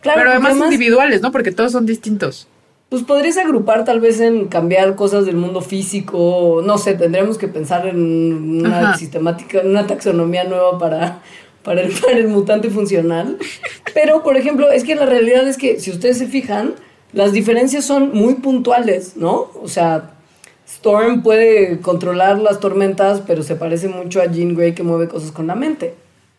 claro, 0.00 0.20
Pero 0.20 0.30
porque 0.32 0.46
además, 0.48 0.72
individuales, 0.72 1.22
¿no? 1.22 1.32
Porque 1.32 1.52
todos 1.52 1.72
son 1.72 1.86
distintos. 1.86 2.48
pues 2.90 3.02
podrías 3.02 3.36
agrupar 3.38 3.84
tal 3.84 4.00
vez 4.00 4.20
en 4.20 4.46
cambiar 4.46 4.94
cosas 4.94 5.24
del 5.26 5.36
mundo 5.36 5.60
físico, 5.62 6.62
no 6.64 6.76
sé, 6.76 6.94
tendríamos 6.94 7.38
que 7.38 7.48
pensar 7.48 7.86
en 7.86 8.60
una 8.60 8.90
Ajá. 8.90 8.98
sistemática, 8.98 9.60
en 9.60 9.70
una 9.70 9.86
taxonomía 9.86 10.44
nueva 10.44 10.78
para, 10.78 11.22
para, 11.66 11.82
el, 11.82 11.92
para 12.00 12.16
el 12.16 12.28
mutante 12.28 12.70
funcional. 12.70 13.36
Pero, 13.92 14.22
por 14.22 14.38
ejemplo, 14.38 14.70
es 14.70 14.84
que 14.84 14.94
la 14.94 15.04
realidad 15.04 15.46
es 15.46 15.58
que 15.58 15.80
si 15.80 15.90
ustedes 15.90 16.16
se 16.16 16.28
fijan, 16.28 16.74
las 17.12 17.32
diferencias 17.32 17.84
son 17.84 18.14
muy 18.14 18.34
puntuales, 18.34 19.16
¿no? 19.16 19.50
O 19.60 19.68
sea, 19.68 20.12
Storm 20.66 21.22
puede 21.22 21.80
controlar 21.80 22.38
las 22.38 22.60
tormentas, 22.60 23.22
pero 23.26 23.42
se 23.42 23.56
parece 23.56 23.88
mucho 23.88 24.22
a 24.22 24.26
Jean 24.26 24.54
Grey 24.54 24.74
que 24.74 24.82
mueve 24.82 25.08
cosas 25.08 25.32
con 25.32 25.46
la 25.46 25.56
mente. 25.56 25.94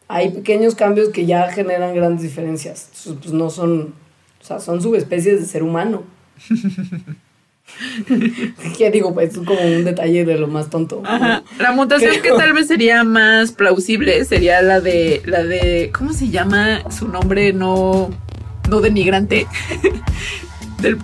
Hay 0.07 0.31
pequeños 0.31 0.75
cambios 0.75 1.09
que 1.09 1.25
ya 1.25 1.51
generan 1.51 1.93
grandes 1.93 2.21
diferencias. 2.21 2.89
Pues 3.05 3.33
no 3.33 3.49
son, 3.49 3.93
o 4.41 4.43
sea, 4.43 4.59
son 4.61 4.81
subespecies 4.81 5.41
de 5.41 5.45
ser 5.45 5.63
humano. 5.63 6.03
¿Qué 8.77 8.91
digo? 8.91 9.13
Pues 9.13 9.31
es 9.33 9.37
como 9.39 9.59
un 9.59 9.83
detalle 9.83 10.25
de 10.25 10.37
lo 10.37 10.47
más 10.47 10.69
tonto. 10.69 11.01
Ajá. 11.05 11.43
La 11.59 11.71
mutación 11.71 12.21
que 12.21 12.29
tal 12.29 12.53
vez 12.53 12.67
sería 12.67 13.03
más 13.03 13.51
plausible 13.51 14.23
sería 14.25 14.61
la 14.61 14.79
de 14.81 15.21
la 15.25 15.43
de 15.43 15.91
¿cómo 15.97 16.13
se 16.13 16.29
llama 16.29 16.81
su 16.91 17.07
nombre 17.07 17.53
no 17.53 18.09
no 18.69 18.79
denigrante? 18.81 19.47
Del 20.81 20.97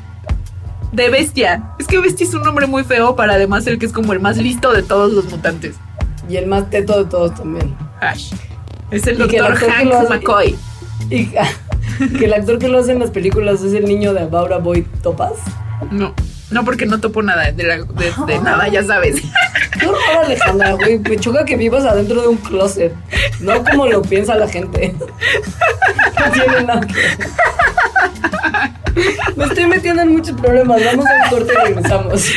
de 0.92 1.10
bestia. 1.10 1.72
Es 1.80 1.88
que 1.88 1.98
bestia 2.00 2.26
es 2.28 2.34
un 2.34 2.44
nombre 2.44 2.68
muy 2.68 2.84
feo 2.84 3.16
para 3.16 3.34
además 3.34 3.66
el 3.68 3.80
que 3.80 3.86
es 3.88 3.92
como 3.94 4.14
el 4.14 4.20
más 4.20 4.38
listo 4.38 4.72
de 4.74 4.84
todos 4.84 5.12
los 5.12 5.26
mutantes. 5.32 5.76
Y 6.30 6.38
el 6.38 6.46
más 6.48 6.70
teto 6.70 7.04
de 7.04 7.10
todos 7.10 7.34
también. 7.36 7.76
Ash. 8.00 8.32
Es 8.92 9.06
el 9.08 9.20
Y 9.20 9.28
que 9.28 9.38
el 9.38 9.44
doctor 9.46 9.70
Hank 9.72 9.92
hace- 9.92 10.10
McCoy. 10.10 10.56
Y 11.10 11.26
que 12.18 12.26
el 12.26 12.34
actor 12.34 12.60
que 12.60 12.68
lo 12.68 12.80
hace 12.80 12.92
en 12.92 13.00
las 13.00 13.10
películas 13.10 13.62
es 13.64 13.74
el 13.74 13.86
niño 13.86 14.14
de 14.14 14.22
Abaura 14.22 14.60
Boy 14.60 14.84
Topas. 15.02 15.34
No, 15.92 16.14
no 16.54 16.64
porque 16.64 16.86
no 16.86 17.00
topo 17.00 17.22
nada 17.22 17.52
de, 17.52 17.64
la- 17.64 17.78
de- 17.78 18.14
de 18.28 18.40
nada, 18.40 18.68
ya 18.68 18.84
sabes. 18.84 19.22
Qué 19.80 19.88
horror, 19.88 20.26
Alejandra, 20.26 20.72
güey. 20.74 21.00
Me 21.00 21.18
choca 21.18 21.44
que 21.46 21.56
vivas 21.58 21.84
adentro 21.86 22.22
de 22.22 22.28
un 22.28 22.38
closet. 22.38 22.94
No 23.40 23.64
como 23.64 23.88
lo 23.88 24.02
piensa 24.02 24.36
la 24.36 24.48
gente. 24.48 24.96
No 26.20 26.32
tiene 26.32 26.64
nada 26.64 26.82
que. 26.82 26.94
Me 29.36 29.46
estoy 29.46 29.66
metiendo 29.68 30.04
en 30.04 30.12
muchos 30.14 30.40
problemas. 30.40 30.82
Vamos 30.86 31.06
a 31.08 31.24
un 31.24 31.30
corte 31.30 31.54
y 31.54 31.58
regresamos. 31.68 32.32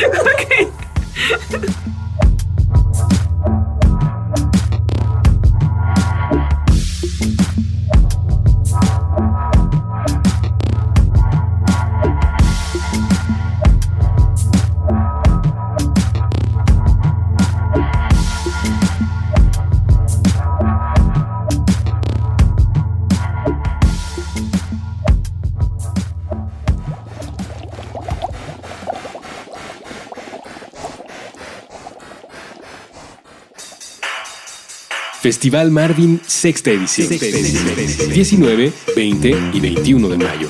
Festival 35.27 35.71
Marvin, 35.71 36.21
sexta 36.25 36.71
edición. 36.71 37.09
19, 37.09 38.71
20 38.95 39.35
y 39.51 39.59
21 39.59 40.07
de 40.07 40.17
mayo. 40.17 40.49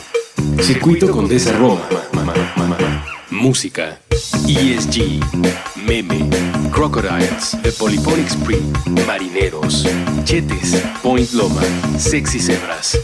Circuito 0.61 1.09
Condesa 1.09 1.51
Roma. 1.57 1.81
Música. 3.31 3.99
ESG. 4.47 5.76
Meme. 5.87 6.29
Crocodiles. 6.71 7.57
The 7.63 7.71
Polyphonic 7.71 8.27
Spring. 8.27 8.71
Marineros. 9.07 9.87
Chetes. 10.25 10.75
Point 11.01 11.33
Loma. 11.33 11.63
Sexy 11.97 12.39
Zebras. 12.39 12.99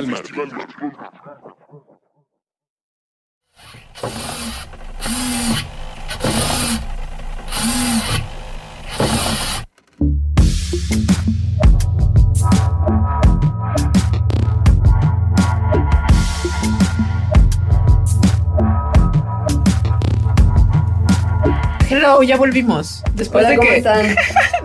Hello, 21.88 22.24
ya 22.24 22.38
volvimos. 22.38 23.04
Después 23.14 23.46
Hola, 23.46 23.50
de 23.52 23.58
¿cómo 23.58 23.70
que 23.70 23.78
están? 23.78 24.02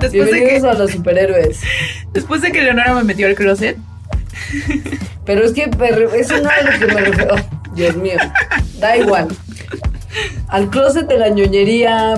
después 0.01 0.12
de 0.12 0.19
Bienvenidos 0.33 0.62
que 0.62 0.69
a 0.69 0.75
los 0.79 0.90
superhéroes. 0.92 1.61
después 2.14 2.40
de 2.40 2.53
que 2.53 2.62
Leonora 2.62 2.95
me 2.95 3.05
metió 3.05 3.27
al 3.27 3.35
closet. 3.35 3.77
Pero 5.24 5.44
es 5.44 5.52
que 5.52 5.68
pero 5.76 6.12
eso 6.12 6.35
no 6.40 6.48
es 6.50 6.80
lo 6.80 6.87
que 6.87 6.94
me 6.94 7.00
refiero. 7.00 7.35
Dios 7.74 7.96
mío, 7.96 8.18
da 8.78 8.96
igual. 8.96 9.28
Al 10.48 10.70
closet 10.70 11.06
de 11.09 11.18
la 11.18 11.28
ñoñería 11.28 12.14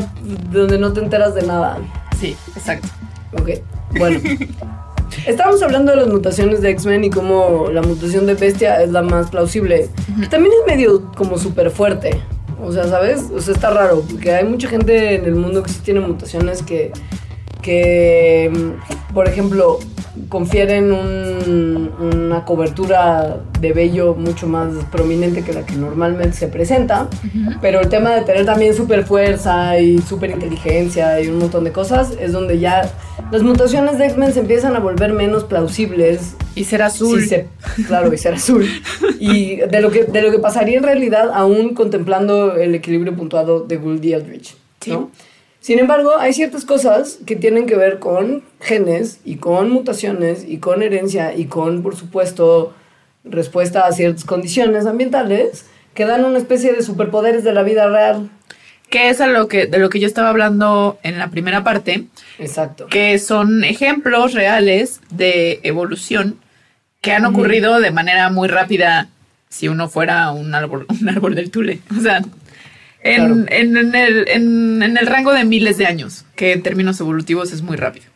donde 0.52 0.78
no 0.78 0.92
te 0.92 1.00
enteras 1.00 1.34
de 1.34 1.42
nada. 1.42 1.78
Sí, 2.20 2.36
exacto. 2.54 2.88
Ok, 3.32 3.50
bueno. 3.98 4.20
Estamos 5.26 5.62
hablando 5.62 5.92
de 5.92 5.96
las 5.96 6.08
mutaciones 6.08 6.60
de 6.60 6.70
X-Men 6.70 7.04
y 7.04 7.10
cómo 7.10 7.68
la 7.72 7.82
mutación 7.82 8.26
de 8.26 8.34
Bestia 8.34 8.82
es 8.82 8.90
la 8.90 9.02
más 9.02 9.30
plausible. 9.30 9.88
Que 10.20 10.26
también 10.26 10.54
es 10.60 10.72
medio 10.72 11.10
como 11.12 11.38
súper 11.38 11.70
fuerte. 11.70 12.20
O 12.62 12.72
sea, 12.72 12.86
¿sabes? 12.86 13.24
O 13.34 13.40
sea, 13.40 13.54
está 13.54 13.70
raro. 13.70 14.02
Porque 14.08 14.32
hay 14.32 14.44
mucha 14.44 14.68
gente 14.68 15.14
en 15.14 15.24
el 15.24 15.34
mundo 15.34 15.62
que 15.62 15.70
sí 15.70 15.80
tiene 15.82 16.00
mutaciones 16.00 16.62
que, 16.62 16.92
que 17.72 18.50
mm, 18.50 19.12
por 19.14 19.28
ejemplo, 19.28 19.78
confieren 20.30 20.90
un- 20.90 21.90
una 22.00 22.44
cobertura 22.44 23.40
de 23.60 23.72
vello 23.72 24.14
mucho 24.14 24.46
más 24.46 24.68
prominente 24.90 25.42
que 25.42 25.52
la 25.52 25.64
que 25.66 25.74
normalmente 25.76 26.36
se 26.36 26.48
presenta. 26.48 27.08
Pero 27.60 27.80
el 27.80 27.88
tema 27.88 28.14
de 28.14 28.22
tener 28.22 28.46
también 28.46 28.74
super 28.74 29.04
fuerza 29.04 29.78
y 29.78 29.98
super 29.98 30.30
inteligencia 30.30 31.20
y 31.20 31.28
un 31.28 31.38
montón 31.38 31.64
de 31.64 31.72
cosas 31.72 32.12
es 32.20 32.32
donde 32.32 32.58
ya 32.58 32.90
las 33.30 33.42
mutaciones 33.42 33.98
de 33.98 34.06
X-Men 34.06 34.32
se 34.32 34.40
empiezan 34.40 34.74
a 34.76 34.80
volver 34.80 35.12
menos 35.12 35.44
plausibles 35.44 36.34
Y 36.54 36.64
ser 36.64 36.82
azul. 36.82 37.20
Sí, 37.20 37.28
se- 37.28 37.46
claro, 37.86 38.12
y 38.12 38.18
ser 38.18 38.34
azul. 38.34 38.64
Y 39.20 39.56
de 39.56 39.80
lo, 39.80 39.90
que, 39.90 40.04
de 40.04 40.22
lo 40.22 40.30
que 40.30 40.38
pasaría 40.38 40.78
en 40.78 40.84
realidad 40.84 41.30
aún 41.34 41.74
contemplando 41.74 42.56
el 42.56 42.74
equilibrio 42.74 43.14
puntuado 43.14 43.60
de 43.60 43.76
Gould 43.76 44.02
y 44.04 44.12
Eldridge. 44.14 44.56
¿no? 44.86 45.10
Sin 45.68 45.78
embargo, 45.78 46.16
hay 46.18 46.32
ciertas 46.32 46.64
cosas 46.64 47.18
que 47.26 47.36
tienen 47.36 47.66
que 47.66 47.76
ver 47.76 47.98
con 47.98 48.42
genes 48.58 49.20
y 49.26 49.36
con 49.36 49.68
mutaciones 49.68 50.46
y 50.48 50.60
con 50.60 50.82
herencia 50.82 51.36
y 51.36 51.44
con, 51.44 51.82
por 51.82 51.94
supuesto, 51.94 52.72
respuesta 53.22 53.84
a 53.84 53.92
ciertas 53.92 54.24
condiciones 54.24 54.86
ambientales 54.86 55.66
que 55.92 56.06
dan 56.06 56.24
una 56.24 56.38
especie 56.38 56.72
de 56.72 56.80
superpoderes 56.80 57.44
de 57.44 57.52
la 57.52 57.64
vida 57.64 57.86
real. 57.86 58.30
Que 58.88 59.10
es 59.10 59.20
a 59.20 59.26
lo 59.26 59.46
que, 59.46 59.66
de 59.66 59.76
lo 59.76 59.90
que 59.90 60.00
yo 60.00 60.06
estaba 60.06 60.30
hablando 60.30 60.98
en 61.02 61.18
la 61.18 61.28
primera 61.28 61.62
parte, 61.64 62.06
Exacto. 62.38 62.86
que 62.86 63.18
son 63.18 63.62
ejemplos 63.62 64.32
reales 64.32 65.02
de 65.10 65.60
evolución 65.64 66.38
que 67.02 67.12
han 67.12 67.26
ocurrido 67.26 67.78
de 67.78 67.90
manera 67.90 68.30
muy 68.30 68.48
rápida 68.48 69.10
si 69.50 69.68
uno 69.68 69.90
fuera 69.90 70.32
un 70.32 70.54
árbol, 70.54 70.86
un 71.02 71.10
árbol 71.10 71.34
del 71.34 71.50
tule. 71.50 71.80
O 71.94 72.00
sea, 72.00 72.22
en, 73.02 73.16
Claro. 73.16 73.34
en- 73.48 73.76
en 73.76 73.94
el, 73.94 74.28
en- 74.28 74.82
en 74.82 74.96
el 74.96 75.06
rango 75.06 75.32
de 75.32 75.44
miles 75.44 75.78
de 75.78 75.86
años, 75.86 76.24
que 76.36 76.52
en 76.52 76.62
términos 76.62 77.00
evolutivos 77.00 77.52
es 77.52 77.62
muy 77.62 77.76
rápido. 77.76 78.06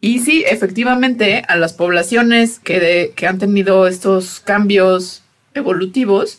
Y 0.00 0.18
sí, 0.18 0.44
efectivamente, 0.46 1.42
a 1.48 1.56
las 1.56 1.72
poblaciones 1.72 2.58
que, 2.58 2.78
de- 2.80 3.12
que 3.16 3.26
han 3.26 3.38
tenido 3.38 3.86
estos 3.86 4.40
cambios 4.40 5.22
evolutivos, 5.54 6.38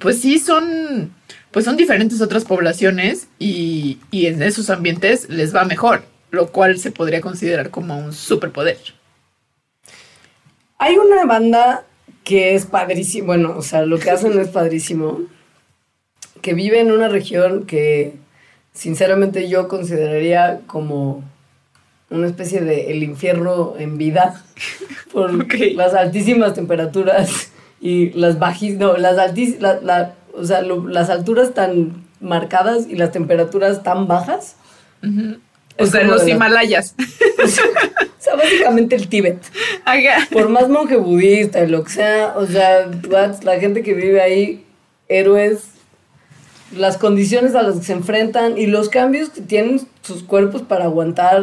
pues 0.00 0.20
sí 0.20 0.38
son, 0.40 1.12
pues 1.52 1.64
son 1.64 1.76
diferentes 1.76 2.20
otras 2.20 2.44
poblaciones 2.44 3.28
y, 3.38 3.98
y 4.10 4.26
en 4.26 4.42
esos 4.42 4.70
ambientes 4.70 5.28
les 5.28 5.54
va 5.54 5.64
mejor, 5.64 6.04
lo 6.32 6.48
cual 6.48 6.78
se 6.78 6.90
podría 6.90 7.20
considerar 7.20 7.70
como 7.70 7.96
un 7.96 8.12
superpoder. 8.12 8.78
Hay 10.78 10.96
una 10.98 11.24
banda 11.24 11.84
que 12.24 12.54
es 12.54 12.66
padrísimo, 12.66 13.28
bueno, 13.28 13.54
o 13.56 13.62
sea, 13.62 13.86
lo 13.86 13.98
que 13.98 14.10
hacen 14.10 14.38
es 14.40 14.48
padrísimo, 14.48 15.20
que 16.46 16.54
vive 16.54 16.78
en 16.78 16.92
una 16.92 17.08
región 17.08 17.66
que 17.66 18.12
sinceramente 18.72 19.48
yo 19.48 19.66
consideraría 19.66 20.60
como 20.68 21.24
una 22.08 22.28
especie 22.28 22.60
de 22.60 22.92
el 22.92 23.02
infierno 23.02 23.74
en 23.76 23.98
vida 23.98 24.44
por 25.12 25.32
las 25.74 25.92
altísimas 25.94 26.54
temperaturas 26.54 27.50
y 27.80 28.10
las 28.10 28.38
bajísimas, 28.38 28.78
no, 28.80 28.96
las 28.96 29.18
altis, 29.18 29.60
la- 29.60 29.80
la- 29.80 30.14
o 30.34 30.44
sea, 30.44 30.60
lo- 30.62 30.86
las 30.86 31.10
alturas 31.10 31.52
tan 31.52 32.04
marcadas 32.20 32.86
y 32.88 32.94
las 32.94 33.10
temperaturas 33.10 33.82
tan 33.82 34.06
bajas. 34.06 34.54
O 35.78 35.86
sea, 35.86 36.02
en 36.02 36.06
los 36.08 36.28
Himalayas. 36.28 36.94
O 37.44 38.28
sea, 38.28 38.36
básicamente 38.36 38.94
el 38.96 39.08
Tíbet 39.08 39.38
por 40.32 40.48
más 40.48 40.68
monje 40.68 40.96
budista 40.96 41.62
y 41.64 41.68
lo 41.68 41.82
que 41.84 41.90
sea, 41.90 42.34
o 42.36 42.46
sea, 42.46 42.88
la 43.44 43.58
gente 43.60 43.82
que 43.84 43.94
vive 43.94 44.20
ahí, 44.20 44.64
héroes, 45.08 45.62
las 46.74 46.96
condiciones 46.96 47.54
a 47.54 47.62
las 47.62 47.76
que 47.76 47.84
se 47.84 47.92
enfrentan 47.92 48.58
y 48.58 48.66
los 48.66 48.88
cambios 48.88 49.30
que 49.30 49.40
tienen 49.40 49.80
sus 50.02 50.22
cuerpos 50.22 50.62
para 50.62 50.84
aguantar 50.84 51.42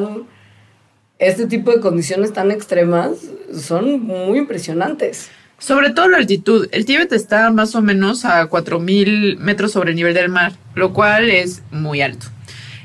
este 1.19 1.47
tipo 1.47 1.71
de 1.71 1.79
condiciones 1.79 2.33
tan 2.33 2.51
extremas 2.51 3.11
son 3.57 4.01
muy 4.01 4.37
impresionantes. 4.37 5.29
Sobre 5.57 5.91
todo 5.91 6.09
la 6.09 6.17
altitud. 6.17 6.67
El 6.71 6.85
Tíbet 6.85 7.13
está 7.13 7.49
más 7.51 7.75
o 7.75 7.81
menos 7.81 8.25
a 8.25 8.49
4.000 8.49 9.37
metros 9.37 9.71
sobre 9.71 9.91
el 9.91 9.95
nivel 9.95 10.13
del 10.13 10.27
mar, 10.27 10.53
lo 10.75 10.91
cual 10.91 11.29
es 11.29 11.63
muy 11.71 12.01
alto. 12.01 12.27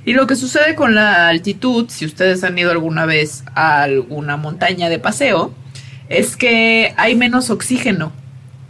Y 0.04 0.12
lo 0.12 0.26
que 0.26 0.36
sucede 0.36 0.76
con 0.76 0.94
la 0.94 1.28
altitud, 1.28 1.86
si 1.88 2.06
ustedes 2.06 2.44
han 2.44 2.56
ido 2.56 2.70
alguna 2.70 3.04
vez 3.04 3.42
a 3.54 3.82
alguna 3.82 4.36
montaña 4.36 4.88
de 4.88 4.98
paseo, 4.98 5.52
es 6.08 6.36
que 6.36 6.94
hay 6.96 7.16
menos 7.16 7.50
oxígeno. 7.50 8.12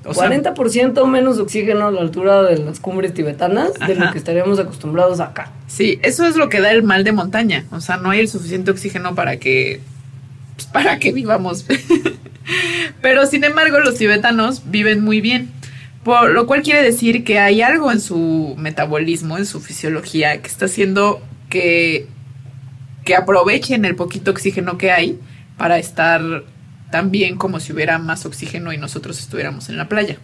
O 0.08 0.14
sea, 0.14 0.30
40% 0.30 1.06
menos 1.06 1.38
oxígeno 1.38 1.88
a 1.88 1.90
la 1.90 2.00
altura 2.00 2.42
de 2.42 2.58
las 2.58 2.80
cumbres 2.80 3.12
tibetanas 3.12 3.74
de 3.74 3.94
lo 3.94 4.10
que 4.10 4.18
estaríamos 4.18 4.58
acostumbrados 4.58 5.20
acá. 5.20 5.52
Sí, 5.66 5.98
eso 6.02 6.26
es 6.26 6.36
lo 6.36 6.48
que 6.48 6.60
da 6.60 6.70
el 6.72 6.82
mal 6.82 7.04
de 7.04 7.12
montaña. 7.12 7.66
O 7.70 7.80
sea, 7.80 7.98
no 7.98 8.10
hay 8.10 8.20
el 8.20 8.28
suficiente 8.28 8.70
oxígeno 8.70 9.14
para 9.14 9.38
que. 9.38 9.80
pues, 10.56 10.66
para 10.66 10.98
que 10.98 11.12
vivamos. 11.12 11.66
Pero 13.02 13.26
sin 13.26 13.44
embargo, 13.44 13.78
los 13.80 13.96
tibetanos 13.96 14.62
viven 14.70 15.04
muy 15.04 15.20
bien. 15.20 15.50
Por 16.04 16.30
lo 16.30 16.46
cual 16.46 16.62
quiere 16.62 16.82
decir 16.82 17.22
que 17.22 17.38
hay 17.38 17.60
algo 17.60 17.92
en 17.92 18.00
su 18.00 18.54
metabolismo, 18.56 19.36
en 19.36 19.44
su 19.44 19.60
fisiología, 19.60 20.40
que 20.40 20.48
está 20.48 20.64
haciendo 20.64 21.20
que, 21.50 22.06
que 23.04 23.14
aprovechen 23.14 23.84
el 23.84 23.94
poquito 23.94 24.30
oxígeno 24.30 24.78
que 24.78 24.90
hay 24.90 25.18
para 25.58 25.78
estar 25.78 26.44
tan 26.90 27.10
bien 27.10 27.36
como 27.36 27.60
si 27.60 27.72
hubiera 27.72 27.98
más 27.98 28.26
oxígeno 28.26 28.72
y 28.72 28.78
nosotros 28.78 29.18
estuviéramos 29.18 29.68
en 29.68 29.76
la 29.76 29.88
playa. 29.88 30.16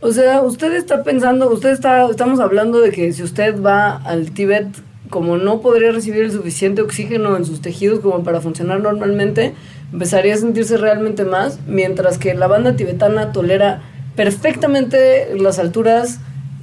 O 0.00 0.12
sea, 0.12 0.42
usted 0.42 0.74
está 0.74 1.02
pensando, 1.02 1.50
usted 1.50 1.70
está, 1.70 2.08
estamos 2.08 2.38
hablando 2.38 2.80
de 2.80 2.90
que 2.90 3.12
si 3.12 3.22
usted 3.22 3.60
va 3.60 3.96
al 3.96 4.30
Tíbet, 4.30 4.68
como 5.10 5.38
no 5.38 5.60
podría 5.60 5.90
recibir 5.90 6.22
el 6.22 6.30
suficiente 6.30 6.82
oxígeno 6.82 7.36
en 7.36 7.44
sus 7.44 7.60
tejidos 7.60 8.00
como 8.00 8.22
para 8.22 8.40
funcionar 8.40 8.80
normalmente, 8.80 9.54
empezaría 9.92 10.34
a 10.34 10.38
sentirse 10.38 10.76
realmente 10.76 11.24
más, 11.24 11.58
mientras 11.66 12.18
que 12.18 12.34
la 12.34 12.46
banda 12.46 12.76
tibetana 12.76 13.32
tolera 13.32 13.82
perfectamente 14.14 15.34
las 15.36 15.58
alturas, 15.58 16.20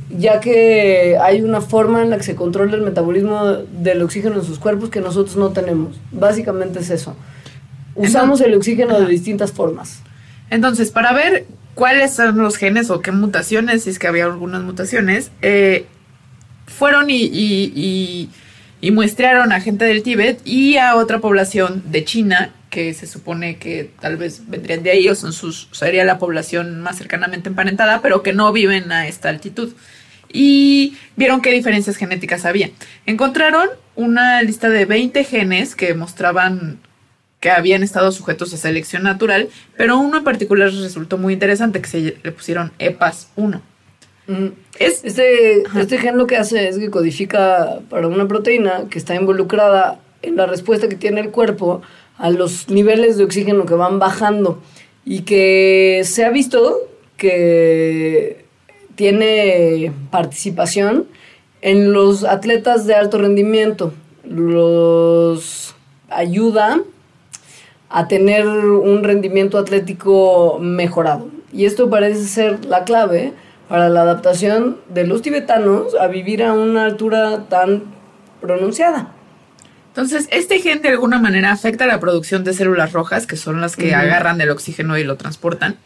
ya 0.10 0.40
que 0.40 1.18
hay 1.20 1.42
una 1.42 1.62
forma 1.62 2.04
en 2.04 2.12
la 2.12 2.18
que 2.18 2.24
se 2.24 2.36
controla 2.36 2.76
el 2.76 2.82
metabolismo 2.82 3.46
del 3.54 4.02
oxígeno 4.02 4.36
en 4.36 4.44
sus 4.44 4.60
cuerpos 4.60 4.90
que 4.90 5.02
nosotros 5.02 5.36
no 5.36 5.50
tenemos. 5.50 6.00
Básicamente 6.12 6.80
es 6.80 6.90
eso. 6.90 7.16
Usamos 7.96 8.42
el 8.42 8.54
oxígeno 8.54 9.00
de 9.00 9.08
distintas 9.08 9.52
formas. 9.52 10.02
Entonces, 10.50 10.92
para 10.92 11.14
ver 11.14 11.46
cuáles 11.74 12.14
son 12.14 12.38
los 12.38 12.58
genes 12.58 12.90
o 12.90 13.02
qué 13.02 13.12
mutaciones, 13.12 13.84
si 13.84 13.90
es 13.90 14.00
que 14.00 14.08
había 14.08 14.26
algunas 14.26 14.62
mutaciones, 14.64 15.32
eh, 15.42 15.86
fueron 16.68 17.10
y, 17.10 17.24
y, 17.24 17.72
y- 17.76 18.30
y 18.82 18.92
muestrearon 18.92 19.52
a 19.52 19.62
gente 19.62 19.86
del 19.86 20.04
Tíbet 20.04 20.42
y 20.46 20.78
a 20.78 20.96
otra 20.96 21.20
población 21.20 21.84
de 21.88 22.04
China, 22.04 22.52
que 22.70 22.94
se 22.94 23.08
supone 23.08 23.58
que 23.58 23.90
tal 24.02 24.18
vez 24.18 24.42
vendrían 24.48 24.84
de 24.84 24.92
ahí 24.92 25.08
o 25.08 25.16
son 25.16 25.32
sus, 25.34 25.70
sería 25.72 26.04
la 26.04 26.20
población 26.20 26.82
más 26.82 26.98
cercanamente 26.98 27.48
emparentada, 27.50 28.02
pero 28.02 28.22
que 28.22 28.34
no 28.34 28.52
viven 28.52 28.92
a 28.92 29.08
esta 29.08 29.30
altitud. 29.30 29.74
Y 30.32 30.98
vieron 31.16 31.42
qué 31.42 31.52
diferencias 31.52 31.96
genéticas 31.96 32.44
había. 32.46 32.70
Encontraron 33.06 33.70
una 33.96 34.42
lista 34.42 34.70
de 34.70 34.84
20 34.86 35.24
genes 35.24 35.76
que 35.76 35.94
mostraban 35.94 36.80
que 37.46 37.52
habían 37.52 37.84
estado 37.84 38.12
sujetos 38.12 38.52
a 38.56 38.58
selección 38.58 39.04
natural, 39.04 39.50
pero 39.78 40.00
uno 40.00 40.18
en 40.18 40.24
particular 40.24 40.72
resultó 40.72 41.20
muy 41.20 41.32
interesante, 41.32 41.80
que 41.80 41.88
se 41.88 42.18
le 42.24 42.32
pusieron 42.32 42.72
EPAS 42.80 43.30
1. 43.36 43.62
Mm. 44.26 44.48
Es, 44.80 45.06
Este, 45.06 45.62
Ajá. 45.68 45.82
este 45.82 46.00
gen 46.00 46.18
lo 46.18 46.26
que 46.26 46.38
hace 46.38 46.68
es 46.68 46.80
que 46.80 46.90
codifica 46.90 47.82
para 47.88 48.08
una 48.08 48.28
proteína 48.28 48.86
que 48.90 48.98
está 48.98 49.14
involucrada 49.14 50.00
en 50.24 50.38
la 50.38 50.48
respuesta 50.48 50.90
que 50.90 50.96
tiene 50.96 51.22
el 51.22 51.30
cuerpo 51.30 51.84
a 52.18 52.32
los 52.32 52.68
niveles 52.68 53.18
de 53.18 53.26
oxígeno 53.26 53.68
que 53.68 53.76
van 53.76 54.00
bajando 54.00 54.60
y 55.06 55.22
que 55.22 56.02
se 56.04 56.26
ha 56.26 56.32
visto 56.32 56.80
que 57.16 58.44
tiene 58.96 59.94
participación 60.10 61.06
en 61.62 61.94
los 61.94 62.24
atletas 62.24 62.88
de 62.88 62.96
alto 62.96 63.20
rendimiento. 63.20 63.94
Los 64.28 65.76
ayuda 66.10 66.82
a 67.96 68.10
tener 68.10 68.46
un 68.46 69.06
rendimiento 69.06 69.58
atlético 69.58 70.60
mejorado. 70.60 71.30
Y 71.54 71.64
esto 71.64 71.90
parece 71.90 72.26
ser 72.26 72.66
la 72.66 72.84
clave 72.84 73.32
para 73.70 73.88
la 73.88 74.02
adaptación 74.02 74.80
de 74.94 75.08
los 75.08 75.22
tibetanos 75.22 75.96
a 75.96 76.08
vivir 76.08 76.44
a 76.44 76.52
una 76.52 76.84
altura 76.84 77.46
tan 77.48 77.84
pronunciada. 78.42 79.14
entonces, 79.88 80.28
este 80.32 80.60
gen 80.60 80.82
de 80.82 80.90
alguna 80.90 81.20
manera 81.20 81.54
afecta 81.54 81.88
la 81.88 82.02
producción 82.02 82.44
de 82.44 82.54
células 82.54 82.92
rojas, 82.92 83.26
que 83.26 83.38
son 83.38 83.62
las 83.62 83.78
que 83.78 83.96
agarran 83.96 84.42
el 84.42 84.50
oxígeno 84.50 84.98
y 84.98 85.06
lo 85.06 85.16
transportan. 85.16 85.78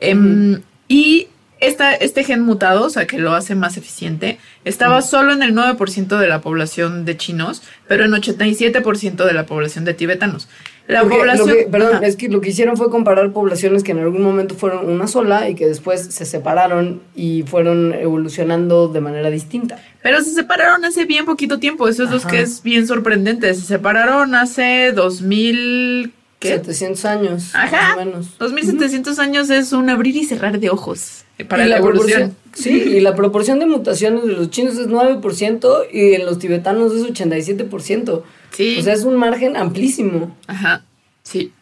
Em, 0.00 0.60
Y 0.86 1.28
esta, 1.66 1.94
este 1.94 2.24
gen 2.24 2.42
mutado, 2.42 2.84
o 2.86 2.90
sea, 2.90 3.06
que 3.06 3.18
lo 3.18 3.34
hace 3.34 3.54
más 3.54 3.76
eficiente, 3.76 4.38
estaba 4.64 5.02
solo 5.02 5.32
en 5.32 5.42
el 5.42 5.54
9% 5.54 6.18
de 6.18 6.28
la 6.28 6.40
población 6.40 7.04
de 7.04 7.16
chinos, 7.16 7.62
pero 7.88 8.04
en 8.04 8.12
87% 8.12 9.24
de 9.24 9.32
la 9.32 9.46
población 9.46 9.84
de 9.84 9.94
tibetanos. 9.94 10.48
La 10.86 11.02
población... 11.02 11.48
que- 11.48 11.66
perdón, 11.70 11.96
Ajá. 11.96 12.06
es 12.06 12.16
que 12.16 12.28
lo 12.28 12.42
que 12.42 12.50
hicieron 12.50 12.76
fue 12.76 12.90
comparar 12.90 13.32
poblaciones 13.32 13.82
que 13.82 13.92
en 13.92 14.00
algún 14.00 14.22
momento 14.22 14.54
fueron 14.54 14.90
una 14.90 15.06
sola 15.06 15.48
y 15.48 15.54
que 15.54 15.66
después 15.66 16.02
se 16.02 16.26
separaron 16.26 17.00
y 17.16 17.42
fueron 17.44 17.94
evolucionando 17.94 18.88
de 18.88 19.00
manera 19.00 19.30
distinta. 19.30 19.78
Pero 20.02 20.20
se 20.22 20.32
separaron 20.32 20.84
hace 20.84 21.06
bien 21.06 21.24
poquito 21.24 21.58
tiempo, 21.58 21.88
eso 21.88 22.04
es 22.04 22.10
lo 22.10 22.20
que 22.20 22.40
es 22.42 22.62
bien 22.62 22.86
sorprendente. 22.86 23.52
Se 23.54 23.62
separaron 23.62 24.34
hace 24.34 24.92
2000... 24.92 26.12
¿qué? 26.48 26.54
700 26.56 27.04
años, 27.04 27.50
Ajá. 27.54 27.70
más 27.88 27.96
o 27.96 28.04
menos. 28.04 28.38
2700 28.38 29.18
años 29.18 29.50
es 29.50 29.72
un 29.72 29.90
abrir 29.90 30.16
y 30.16 30.24
cerrar 30.24 30.58
de 30.60 30.70
ojos 30.70 31.24
eh, 31.38 31.44
para 31.44 31.66
la, 31.66 31.78
evolución. 31.78 32.34
proporción- 32.52 32.62
sí, 32.62 32.70
y 32.96 33.00
la 33.00 33.14
proporción 33.14 33.58
de 33.58 33.66
mutaciones 33.66 34.24
de 34.24 34.32
los 34.32 34.50
chinos 34.50 34.76
es 34.78 34.86
9% 34.88 35.86
y 35.92 36.14
en 36.14 36.24
los 36.26 36.38
tibetanos 36.38 36.92
es 36.94 37.02
87%. 37.04 38.22
Sí. 38.52 38.76
O 38.78 38.82
sea, 38.82 38.92
es 38.94 39.04
un 39.04 39.16
margen 39.16 39.56
amplísimo. 39.56 40.36
Ajá, 40.46 40.84
sí. 41.22 41.52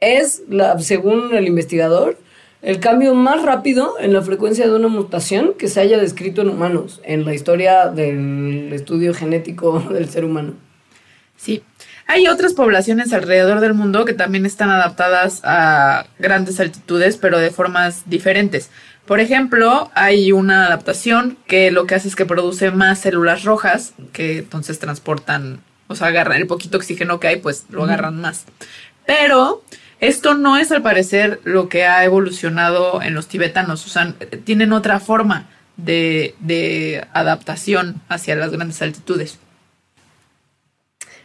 es, 0.00 0.42
la, 0.48 0.78
según 0.80 1.34
el 1.34 1.46
investigador, 1.46 2.18
el 2.62 2.78
cambio 2.80 3.14
más 3.14 3.42
rápido 3.42 3.94
en 4.00 4.12
la 4.12 4.22
frecuencia 4.22 4.66
de 4.66 4.72
una 4.74 4.86
mutación 4.88 5.54
que 5.58 5.66
se 5.68 5.80
haya 5.80 5.98
descrito 5.98 6.42
en 6.42 6.48
humanos 6.48 7.00
en 7.04 7.24
la 7.24 7.34
historia 7.34 7.88
del 7.88 8.72
estudio 8.72 9.12
genético 9.14 9.80
del 9.92 10.08
ser 10.08 10.24
humano. 10.24 10.54
Sí. 11.36 11.62
Hay 12.06 12.26
otras 12.28 12.54
poblaciones 12.54 13.12
alrededor 13.12 13.60
del 13.60 13.74
mundo 13.74 14.04
que 14.04 14.12
también 14.12 14.44
están 14.44 14.70
adaptadas 14.70 15.40
a 15.44 16.06
grandes 16.18 16.60
altitudes, 16.60 17.16
pero 17.16 17.38
de 17.38 17.50
formas 17.50 18.02
diferentes. 18.06 18.70
Por 19.06 19.20
ejemplo, 19.20 19.90
hay 19.94 20.32
una 20.32 20.66
adaptación 20.66 21.36
que 21.46 21.70
lo 21.70 21.86
que 21.86 21.94
hace 21.94 22.08
es 22.08 22.16
que 22.16 22.26
produce 22.26 22.70
más 22.70 23.00
células 23.00 23.44
rojas, 23.44 23.94
que 24.12 24.38
entonces 24.38 24.78
transportan, 24.78 25.60
o 25.88 25.94
sea, 25.94 26.08
agarran 26.08 26.38
el 26.38 26.46
poquito 26.46 26.76
oxígeno 26.76 27.18
que 27.18 27.28
hay, 27.28 27.36
pues 27.36 27.64
lo 27.70 27.84
agarran 27.84 28.20
más. 28.20 28.44
Pero 29.06 29.62
esto 30.00 30.34
no 30.34 30.56
es 30.56 30.70
al 30.70 30.82
parecer 30.82 31.40
lo 31.44 31.68
que 31.68 31.84
ha 31.84 32.04
evolucionado 32.04 33.02
en 33.02 33.14
los 33.14 33.26
tibetanos, 33.26 33.86
o 33.86 33.88
sea, 33.88 34.14
tienen 34.44 34.72
otra 34.72 35.00
forma 35.00 35.48
de, 35.76 36.34
de 36.40 37.06
adaptación 37.12 38.00
hacia 38.08 38.36
las 38.36 38.52
grandes 38.52 38.80
altitudes. 38.82 39.38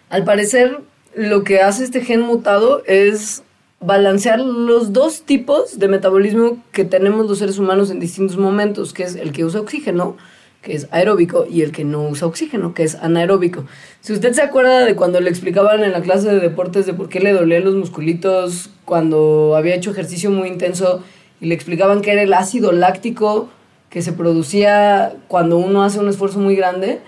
Al 0.09 0.23
parecer, 0.23 0.79
lo 1.15 1.43
que 1.43 1.59
hace 1.59 1.83
este 1.83 1.99
gen 1.99 2.21
mutado 2.21 2.81
es 2.85 3.43
balancear 3.81 4.39
los 4.39 4.93
dos 4.93 5.23
tipos 5.23 5.79
de 5.79 5.89
metabolismo 5.89 6.63
que 6.71 6.85
tenemos 6.85 7.27
los 7.27 7.39
seres 7.39 7.59
humanos 7.59 7.91
en 7.91 7.99
distintos 7.99 8.37
momentos, 8.37 8.93
que 8.93 9.03
es 9.03 9.15
el 9.15 9.33
que 9.33 9.43
usa 9.43 9.59
oxígeno, 9.59 10.15
que 10.61 10.75
es 10.75 10.87
aeróbico, 10.91 11.45
y 11.49 11.61
el 11.61 11.73
que 11.73 11.83
no 11.83 12.07
usa 12.07 12.25
oxígeno, 12.25 12.73
que 12.73 12.83
es 12.83 12.95
anaeróbico. 12.95 13.65
Si 13.99 14.13
usted 14.13 14.31
se 14.31 14.41
acuerda 14.41 14.85
de 14.85 14.95
cuando 14.95 15.19
le 15.19 15.29
explicaban 15.29 15.83
en 15.83 15.91
la 15.91 16.01
clase 16.01 16.29
de 16.29 16.39
deportes 16.39 16.85
de 16.85 16.93
por 16.93 17.09
qué 17.09 17.19
le 17.19 17.33
dolían 17.33 17.65
los 17.65 17.75
musculitos 17.75 18.69
cuando 18.85 19.57
había 19.57 19.75
hecho 19.75 19.91
ejercicio 19.91 20.31
muy 20.31 20.47
intenso 20.47 21.03
y 21.41 21.47
le 21.47 21.55
explicaban 21.55 21.99
que 21.99 22.13
era 22.13 22.21
el 22.21 22.33
ácido 22.33 22.71
láctico 22.71 23.49
que 23.89 24.01
se 24.01 24.13
producía 24.13 25.17
cuando 25.27 25.57
uno 25.57 25.83
hace 25.83 25.99
un 25.99 26.07
esfuerzo 26.07 26.39
muy 26.39 26.55
grande, 26.55 27.01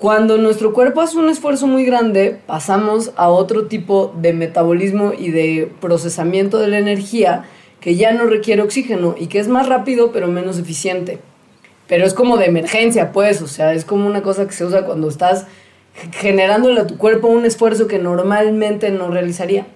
cuando 0.00 0.38
nuestro 0.38 0.72
cuerpo 0.72 1.02
hace 1.02 1.18
un 1.18 1.28
esfuerzo 1.28 1.66
muy 1.66 1.84
grande, 1.84 2.40
pasamos 2.46 3.12
a 3.16 3.28
otro 3.28 3.66
tipo 3.66 4.14
de 4.16 4.32
metabolismo 4.32 5.12
y 5.12 5.30
de 5.30 5.70
procesamiento 5.78 6.56
de 6.56 6.68
la 6.68 6.78
energía 6.78 7.44
que 7.80 7.96
ya 7.96 8.10
no 8.14 8.24
requiere 8.24 8.62
oxígeno 8.62 9.14
y 9.18 9.26
que 9.26 9.38
es 9.38 9.48
más 9.48 9.68
rápido 9.68 10.10
pero 10.10 10.28
menos 10.28 10.58
eficiente. 10.58 11.18
Pero 11.86 12.06
es 12.06 12.14
como 12.14 12.38
de 12.38 12.46
emergencia, 12.46 13.12
pues, 13.12 13.42
o 13.42 13.46
sea, 13.46 13.74
es 13.74 13.84
como 13.84 14.06
una 14.06 14.22
cosa 14.22 14.46
que 14.46 14.54
se 14.54 14.64
usa 14.64 14.86
cuando 14.86 15.06
estás 15.06 15.44
generándole 16.12 16.80
a 16.80 16.86
tu 16.86 16.96
cuerpo 16.96 17.28
un 17.28 17.44
esfuerzo 17.44 17.86
que 17.86 17.98
normalmente 17.98 18.90
no 18.90 19.10
realizaría. 19.10 19.66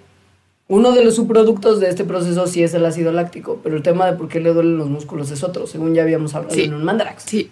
Uno 0.68 0.92
de 0.92 1.04
los 1.04 1.16
subproductos 1.16 1.80
de 1.80 1.90
este 1.90 2.04
proceso 2.04 2.46
sí 2.46 2.62
es 2.62 2.72
el 2.72 2.86
ácido 2.86 3.12
láctico, 3.12 3.60
pero 3.62 3.76
el 3.76 3.82
tema 3.82 4.06
de 4.06 4.16
por 4.16 4.28
qué 4.28 4.40
le 4.40 4.54
duelen 4.54 4.78
los 4.78 4.88
músculos 4.88 5.30
es 5.30 5.44
otro, 5.44 5.66
según 5.66 5.94
ya 5.94 6.00
habíamos 6.00 6.34
hablado 6.34 6.58
en 6.58 6.72
un 6.72 6.82
mandrax. 6.82 7.24
Sí. 7.24 7.50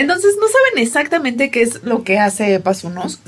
Entonces 0.00 0.36
no 0.40 0.46
saben 0.46 0.82
exactamente 0.82 1.50
qué 1.50 1.60
es 1.60 1.84
lo 1.84 2.04
que 2.04 2.18
hace 2.18 2.58
Pasunos. 2.58 3.20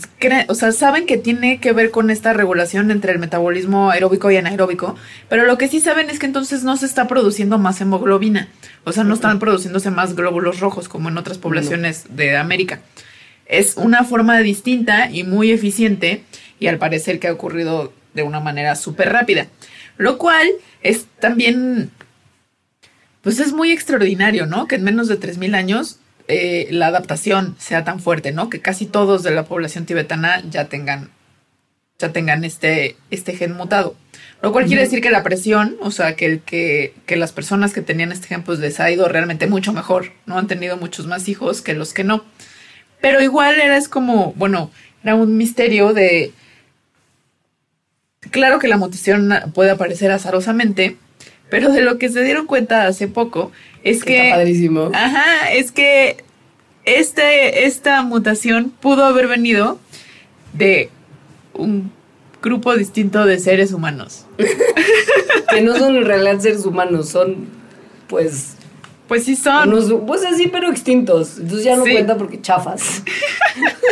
O 0.48 0.54
sea, 0.54 0.72
saben 0.72 1.04
que 1.04 1.18
tiene 1.18 1.61
que 1.61 1.72
ver 1.72 1.90
con 1.90 2.08
esta 2.08 2.32
regulación 2.32 2.90
entre 2.90 3.12
el 3.12 3.18
metabolismo 3.18 3.90
aeróbico 3.90 4.30
y 4.30 4.38
anaeróbico, 4.38 4.96
pero 5.28 5.44
lo 5.44 5.58
que 5.58 5.68
sí 5.68 5.80
saben 5.80 6.08
es 6.08 6.18
que 6.18 6.24
entonces 6.24 6.64
no 6.64 6.78
se 6.78 6.87
está 6.87 7.08
produciendo 7.08 7.58
más 7.58 7.82
hemoglobina. 7.82 8.48
O 8.85 8.92
sea, 8.92 9.04
no 9.04 9.12
están 9.12 9.38
produciéndose 9.38 9.90
más 9.90 10.16
glóbulos 10.16 10.61
rojos 10.61 10.88
como 10.88 11.11
en 11.11 11.18
otras 11.18 11.37
poblaciones 11.37 12.06
de 12.08 12.38
América. 12.38 12.80
Es 13.44 13.76
una 13.76 14.04
forma 14.04 14.38
distinta 14.38 15.11
y 15.11 15.24
muy 15.24 15.50
eficiente 15.50 16.24
y 16.58 16.68
al 16.68 16.78
parecer 16.78 17.18
que 17.18 17.28
ha 17.28 17.35
ocurrido 17.35 17.92
de 18.14 18.22
una 18.22 18.40
manera 18.40 18.76
súper 18.76 19.12
rápida. 19.12 19.46
Lo 19.98 20.16
cual 20.16 20.48
es 20.82 21.04
también, 21.20 21.90
pues 23.20 23.40
es 23.40 23.52
muy 23.52 23.72
extraordinario, 23.72 24.46
¿no? 24.46 24.66
Que 24.66 24.76
en 24.76 24.85
menos 24.85 25.08
de 25.08 25.20
3.000 25.20 25.54
años 25.54 25.98
eh, 26.33 26.68
la 26.71 26.87
adaptación 26.87 27.55
sea 27.59 27.85
tan 27.85 28.01
fuerte, 28.01 28.33
¿no? 28.33 28.49
Que 28.49 28.61
casi 28.61 28.87
todos 28.87 29.23
de 29.23 29.31
la 29.31 29.45
población 29.45 29.87
tibetana 29.87 30.42
ya 30.49 30.68
tengan, 30.68 31.11
ya 31.99 32.12
tengan 32.12 32.45
este, 32.45 32.97
este 33.11 33.37
gen 33.37 33.53
mutado. 33.53 33.95
Lo 34.40 34.51
cual 34.51 34.66
quiere 34.66 34.83
decir 34.83 35.01
que 35.01 35.11
la 35.11 35.23
presión, 35.23 35.77
o 35.81 35.90
sea, 35.90 36.16
que, 36.16 36.40
que, 36.40 36.95
que 37.07 37.16
las 37.16 37.33
personas 37.33 37.73
que 37.73 37.83
tenían 37.83 38.11
este 38.11 38.27
gen, 38.29 38.42
pues 38.42 38.59
les 38.59 38.81
ha 38.81 38.90
ido 38.90 39.07
realmente 39.09 39.47
mucho 39.47 39.73
mejor, 39.73 40.12
¿no? 40.27 40.38
Han 40.38 40.49
tenido 40.49 40.77
muchos 40.77 41.07
más 41.07 41.29
hijos 41.29 41.62
que 41.62 41.75
los 41.75 41.92
que 41.92 42.03
no. 42.03 42.25
Pero 43.01 43.21
igual 43.21 43.61
era 43.61 43.77
es 43.77 43.88
como, 43.88 44.33
bueno, 44.35 44.71
era 45.03 45.14
un 45.14 45.37
misterio 45.37 45.92
de... 45.92 46.33
Claro 48.31 48.59
que 48.59 48.68
la 48.68 48.77
mutación 48.77 49.33
puede 49.55 49.71
aparecer 49.71 50.11
azarosamente, 50.12 50.97
pero 51.51 51.71
de 51.71 51.83
lo 51.83 51.99
que 51.99 52.09
se 52.09 52.23
dieron 52.23 52.47
cuenta 52.47 52.87
hace 52.87 53.09
poco 53.09 53.53
es 53.83 54.05
que... 54.05 54.25
Está 54.25 54.37
padrísimo. 54.37 54.90
Ajá, 54.95 55.51
es 55.53 55.73
que 55.73 56.25
este, 56.85 57.66
esta 57.66 58.03
mutación 58.03 58.71
pudo 58.81 59.05
haber 59.05 59.29
venido 59.29 59.79
de 60.53 60.90
un 61.55 61.92
grupo 62.42 62.75
distinto 62.77 63.25
de 63.25 63.38
seres 63.38 63.73
humanos. 63.73 64.27
que 65.51 65.61
no 65.62 65.77
son 65.77 65.97
en 65.97 66.05
realidad 66.05 66.40
seres 66.40 66.66
humanos, 66.66 67.09
son 67.09 67.47
pues... 68.09 68.57
Pues 69.09 69.25
sí 69.25 69.37
son. 69.37 69.71
pues 70.07 70.25
así, 70.25 70.49
pero 70.49 70.71
extintos. 70.71 71.38
Entonces 71.38 71.64
ya 71.64 71.77
no 71.77 71.83
cuenta 71.83 72.16
porque 72.16 72.40
chafas. 72.40 73.03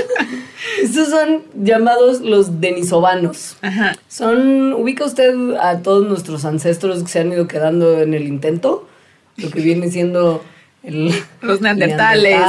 Estos 0.82 1.08
son 1.08 1.42
llamados 1.54 2.20
los 2.20 2.60
denisovanos. 2.60 3.56
Ajá. 3.60 3.96
Son, 4.08 4.72
ubica 4.72 5.04
usted 5.04 5.34
a 5.60 5.82
todos 5.82 6.08
nuestros 6.08 6.46
ancestros 6.46 7.02
que 7.02 7.08
se 7.08 7.20
han 7.20 7.32
ido 7.32 7.46
quedando 7.48 8.00
en 8.00 8.14
el 8.14 8.26
intento, 8.26 8.88
lo 9.36 9.50
que 9.50 9.60
viene 9.60 9.90
siendo 9.90 10.42
el, 10.82 11.12
los 11.42 11.60
neandertales, 11.60 12.40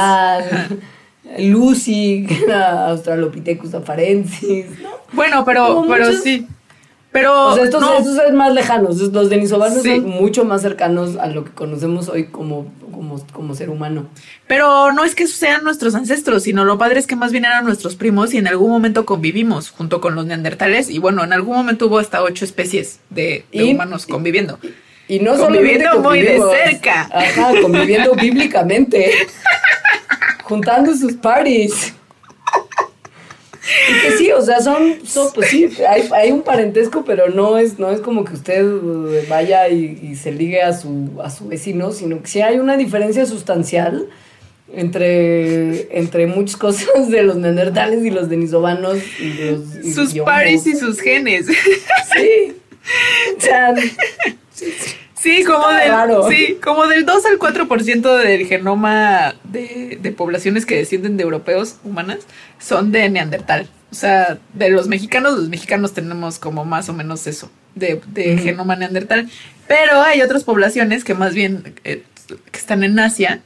Lucy, 1.38 2.26
Australopithecus 2.52 3.74
afarensis, 3.74 4.66
Bueno, 5.12 5.44
pero, 5.44 5.84
pero 5.88 6.12
sí. 6.12 6.46
Pero 7.12 7.48
o 7.48 7.54
sea, 7.54 7.64
estos, 7.64 7.82
son 7.82 8.36
más 8.36 8.54
lejanos. 8.54 8.96
Los 8.98 9.28
denisovanos 9.28 9.82
son 9.82 10.08
mucho 10.08 10.46
más 10.46 10.62
cercanos 10.62 11.16
a 11.16 11.26
lo 11.26 11.44
que 11.44 11.50
conocemos 11.50 12.08
hoy 12.08 12.24
como, 12.24 12.72
como, 12.90 13.22
como, 13.34 13.54
ser 13.54 13.68
humano. 13.68 14.06
Pero 14.46 14.92
no 14.92 15.04
es 15.04 15.14
que 15.14 15.26
sean 15.26 15.62
nuestros 15.62 15.94
ancestros, 15.94 16.44
sino 16.44 16.64
lo 16.64 16.78
padre 16.78 16.98
es 16.98 17.06
que 17.06 17.14
más 17.14 17.30
bien 17.30 17.44
eran 17.44 17.66
nuestros 17.66 17.96
primos 17.96 18.32
y 18.32 18.38
en 18.38 18.48
algún 18.48 18.70
momento 18.70 19.04
convivimos 19.04 19.70
junto 19.70 20.00
con 20.00 20.14
los 20.14 20.24
neandertales. 20.24 20.88
Y 20.88 20.98
bueno, 20.98 21.22
en 21.22 21.34
algún 21.34 21.54
momento 21.54 21.86
hubo 21.86 21.98
hasta 21.98 22.22
ocho 22.22 22.46
especies 22.46 23.00
de, 23.10 23.44
humanos 23.52 24.06
conviviendo. 24.06 24.58
Y, 24.62 24.68
no 25.08 25.36
conviviendo 25.36 26.00
muy 26.00 26.22
de 26.22 26.40
cerca. 26.40 27.08
Ajá, 27.12 27.52
conviviendo 27.60 28.14
bíblicamente. 28.20 29.12
juntando 30.44 30.94
sus 30.94 31.14
parties. 31.14 31.94
Y 33.88 34.00
que 34.02 34.18
sí, 34.18 34.32
o 34.32 34.42
sea, 34.42 34.60
son, 34.60 34.98
pues 35.34 35.50
sí, 35.50 35.68
hay, 36.12 36.32
un 36.32 36.42
parentesco, 36.42 37.04
pero 37.04 37.30
no 37.30 37.58
es, 37.58 37.78
no 37.78 37.90
es 37.90 38.00
como 38.00 38.24
que 38.24 38.34
usted 38.34 38.64
eh, 38.64 39.24
vaya 39.28 39.68
y, 39.68 40.16
se 40.16 40.32
ligue 40.32 40.62
a 40.62 40.72
su, 40.72 41.10
a 41.22 41.30
su 41.30 41.46
vecino, 41.46 41.92
sino 41.92 42.20
que 42.20 42.28
sí 42.28 42.40
hay 42.42 42.58
una 42.58 42.76
diferencia 42.76 43.24
sustancial 43.24 44.08
entre, 44.74 45.96
entre 45.96 46.26
muchas 46.26 46.56
cosas 46.56 47.08
de 47.08 47.22
los 47.22 47.36
neandertales 47.36 48.04
y 48.04 48.10
los 48.10 48.28
denisovanos. 48.28 48.98
Y 49.20 49.32
los, 49.34 49.94
sus 49.94 50.14
pares 50.20 50.66
y 50.66 50.74
sus 50.74 51.00
genes. 51.00 51.46
Sí. 51.46 52.56
Sí, 54.54 55.44
como 55.44 55.68
del, 55.68 55.92
sí, 56.28 56.58
como 56.62 56.86
del 56.88 57.06
2 57.06 57.26
al 57.26 57.38
4% 57.38 58.16
del 58.16 58.46
genoma 58.46 59.36
de, 59.44 59.98
de, 60.00 60.10
poblaciones 60.10 60.66
que 60.66 60.76
descienden 60.76 61.16
de 61.16 61.22
europeos 61.22 61.76
humanas 61.84 62.18
son 62.58 62.90
de 62.90 63.08
Neandertal. 63.08 63.68
O 63.92 63.94
sea, 63.94 64.38
de 64.52 64.70
los 64.70 64.88
mexicanos, 64.88 65.38
los 65.38 65.48
mexicanos 65.48 65.92
tenemos 65.92 66.40
como 66.40 66.64
más 66.64 66.88
o 66.88 66.92
menos 66.92 67.26
eso, 67.28 67.52
de, 67.76 68.00
de 68.08 68.36
genoma 68.38 68.74
Neandertal. 68.74 69.30
Pero 69.68 70.02
hay 70.02 70.22
otras 70.22 70.42
poblaciones 70.42 71.04
que 71.04 71.14
más 71.14 71.34
bien 71.34 71.74
eh, 71.84 72.02
que 72.50 72.58
están 72.58 72.82
en 72.82 72.98
Asia, 72.98 73.42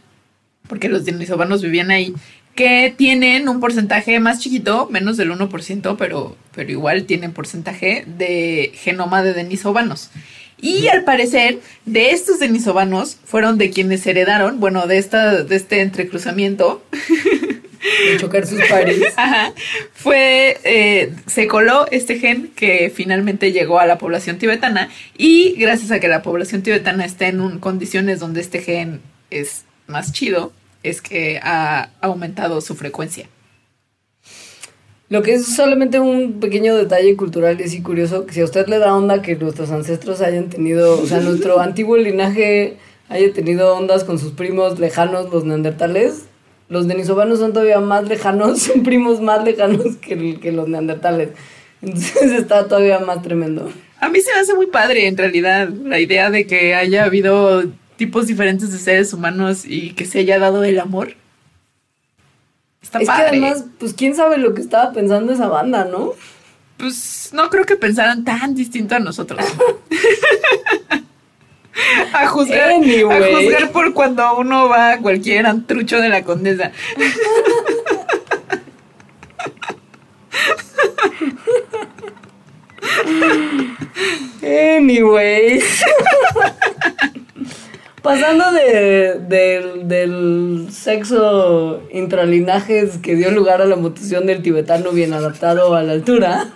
porque 0.69 0.89
los 0.89 1.05
denisovanos 1.05 1.63
vivían 1.63 1.91
ahí, 1.91 2.15
que 2.55 2.95
tienen 2.97 3.49
un 3.51 3.61
porcentaje 3.61 4.19
más 4.19 4.41
chiquito, 4.41 4.89
menos 4.91 5.19
del 5.19 5.31
1%, 5.31 5.97
pero, 5.99 6.37
pero 6.55 6.71
igual 6.71 7.05
tienen 7.05 7.33
porcentaje 7.33 8.05
de 8.07 8.73
genoma 8.75 9.23
de 9.23 9.35
denisovanos. 9.35 10.11
Y 10.59 10.89
al 10.89 11.05
parecer, 11.05 11.61
de 11.85 12.11
estos 12.11 12.39
denisovanos 12.39 13.19
fueron 13.25 13.59
de 13.59 13.71
quienes 13.71 14.07
heredaron, 14.07 14.59
bueno, 14.59 14.87
de, 14.87 14.99
esta, 14.99 15.43
de 15.43 15.57
este 15.57 15.81
entrecruzamiento. 15.83 16.83
De 16.91 18.17
chocar 18.19 18.47
sus 18.47 18.61
pares. 18.69 19.01
Ajá. 19.17 19.53
Fue, 19.93 20.59
eh, 20.65 21.13
se 21.27 21.47
coló 21.47 21.87
este 21.91 22.19
gen 22.19 22.49
que 22.49 22.91
finalmente 22.95 23.53
llegó 23.53 23.79
a 23.79 23.87
la 23.87 23.99
población 23.99 24.39
tibetana 24.39 24.89
y 25.17 25.55
gracias 25.57 25.91
a 25.91 26.01
que 26.01 26.09
la 26.09 26.23
población 26.23 26.63
tibetana 26.63 27.05
está 27.05 27.29
en 27.29 27.59
condiciones 27.59 28.19
donde 28.19 28.41
este 28.41 28.61
gen 28.61 29.03
es 29.31 29.65
más 29.87 30.13
chido, 30.13 30.53
es 30.83 31.01
que 31.01 31.39
ha 31.43 31.91
aumentado 32.01 32.61
su 32.61 32.75
frecuencia. 32.75 33.29
Lo 35.09 35.23
que 35.23 35.35
es 35.35 35.47
solamente 35.47 36.01
un 36.01 36.41
pequeño 36.41 36.77
detalle 36.77 37.17
cultural 37.17 37.61
y 37.61 37.65
así 37.65 37.81
curioso, 37.81 38.27
que 38.27 38.35
si 38.35 38.41
a 38.41 38.45
usted 38.45 38.67
le 38.67 38.79
da 38.79 38.95
onda 38.95 39.23
que 39.23 39.37
nuestros 39.37 39.71
ancestros 39.71 40.21
hayan 40.21 40.49
tenido, 40.49 41.01
o 41.01 41.07
sea, 41.07 41.21
nuestro 41.21 41.61
antiguo 41.61 41.97
linaje 41.97 42.77
haya 43.09 43.33
tenido 43.33 43.77
ondas 43.77 44.03
con 44.03 44.19
sus 44.19 44.33
primos 44.33 44.81
lejanos, 44.81 45.33
los 45.33 45.45
neandertales, 45.45 46.25
los 46.69 46.89
denisovanos 46.89 47.39
son 47.39 47.53
todavía 47.53 47.79
más 47.79 48.09
lejanos, 48.09 48.59
son 48.63 48.83
primos 48.83 49.21
más 49.21 49.45
lejanos 49.45 49.97
que, 49.97 50.41
que 50.41 50.51
los 50.51 50.69
neandertales. 50.69 51.31
Entonces 51.83 52.33
está 52.39 52.67
todavía 52.67 52.99
más 52.99 53.23
tremendo. 53.23 53.71
A 54.01 54.09
mí 54.09 54.21
se 54.21 54.33
me 54.33 54.41
hace 54.41 54.55
muy 54.55 54.67
padre, 54.67 55.07
en 55.07 55.17
realidad, 55.17 55.69
la 55.69 56.01
idea 56.01 56.31
de 56.31 56.47
que 56.47 56.75
haya 56.75 57.05
habido 57.05 57.65
tipos 57.97 58.27
diferentes 58.27 58.73
de 58.73 58.79
seres 58.79 59.13
humanos 59.13 59.65
y 59.65 59.93
que 59.93 60.05
se 60.05 60.19
haya 60.19 60.39
dado 60.39 60.65
el 60.65 60.79
amor. 60.81 61.15
Está 62.87 63.01
es 63.01 63.07
padre. 63.09 63.23
que 63.23 63.29
además, 63.29 63.65
pues 63.81 63.95
quién 63.95 64.15
sabe 64.15 64.39
lo 64.39 64.55
que 64.55 64.61
estaba 64.61 64.93
pensando 64.93 65.33
esa 65.33 65.49
banda, 65.49 65.85
¿no? 65.85 66.13
Pues 66.77 67.31
no 67.33 67.51
creo 67.51 67.65
que 67.65 67.75
pensaran 67.75 68.25
tan 68.25 68.55
distinto 68.55 68.95
a 68.95 69.01
nosotros. 69.01 69.45
a, 72.13 72.29
juzgar, 72.29 72.71
Anyway. 72.71 73.35
a 73.35 73.37
juzgar 73.37 73.73
por 73.73 73.93
cuando 73.93 74.39
uno 74.39 74.69
va 74.69 74.93
a 74.93 74.99
cualquier 74.99 75.47
antrucho 75.47 76.01
de 76.01 76.09
la 76.11 76.23
condesa. 76.23 76.71
Anyways. 84.43 85.83
Pasando 88.07 88.53
de, 88.53 89.19
del- 89.85 90.69
sexo 90.71 91.83
intralinajes 91.93 92.99
que 92.99 93.17
dio 93.17 93.33
lugar 93.33 93.61
a 93.61 93.65
la 93.67 93.75
mutación 93.75 94.27
del 94.27 94.43
tibetano 94.43 94.93
bien 94.93 95.13
adaptado 95.13 95.75
a 95.75 95.83
la 95.83 95.93
altura, 95.93 96.49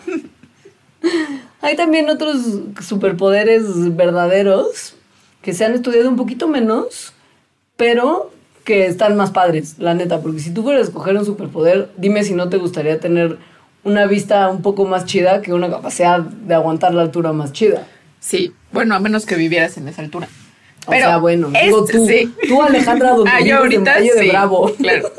hay 1.60 1.74
también 1.76 2.08
otros 2.08 2.36
superpoderes 2.80 3.96
verdaderos 3.96 4.94
que 5.42 5.52
se 5.52 5.64
han 5.64 5.74
estudiado 5.74 6.08
un 6.08 6.16
poquito 6.16 6.46
menos, 6.46 7.12
pero 7.76 8.30
que 8.62 8.86
están 8.86 9.16
más 9.16 9.32
padres, 9.32 9.76
la 9.78 9.94
neta, 9.94 10.20
porque 10.20 10.38
si 10.38 10.52
tú 10.54 10.62
fueras 10.62 10.82
a 10.82 10.84
escoger 10.84 11.16
un 11.16 11.24
superpoder, 11.24 11.90
dime 11.96 12.22
si 12.22 12.34
no 12.34 12.48
te 12.48 12.58
gustaría 12.58 13.00
tener 13.00 13.38
una 13.82 14.06
vista 14.06 14.48
un 14.50 14.62
poco 14.62 14.84
más 14.84 15.04
chida 15.06 15.42
que 15.42 15.52
una 15.52 15.68
capacidad 15.68 16.20
de 16.20 16.54
aguantar 16.54 16.94
la 16.94 17.02
altura 17.02 17.32
más 17.32 17.52
chida. 17.52 17.88
Sí, 18.20 18.52
bueno, 18.70 18.94
a 18.94 19.00
menos 19.00 19.26
que 19.26 19.34
vivieras 19.34 19.76
en 19.78 19.88
esa 19.88 20.02
altura. 20.02 20.28
O 20.86 20.92
sea, 20.92 21.18
bueno, 21.18 21.50
digo 21.50 21.84
tú, 21.84 22.06
sí. 22.06 22.34
tú 22.48 22.62
Alejandra, 22.62 23.10
donde 23.16 23.30
Ah, 23.30 23.40
yo 23.40 23.58
ahorita 23.58 24.00
de 24.00 24.10
sí, 24.10 24.28
Bravo. 24.28 24.72
Claro. 24.74 25.12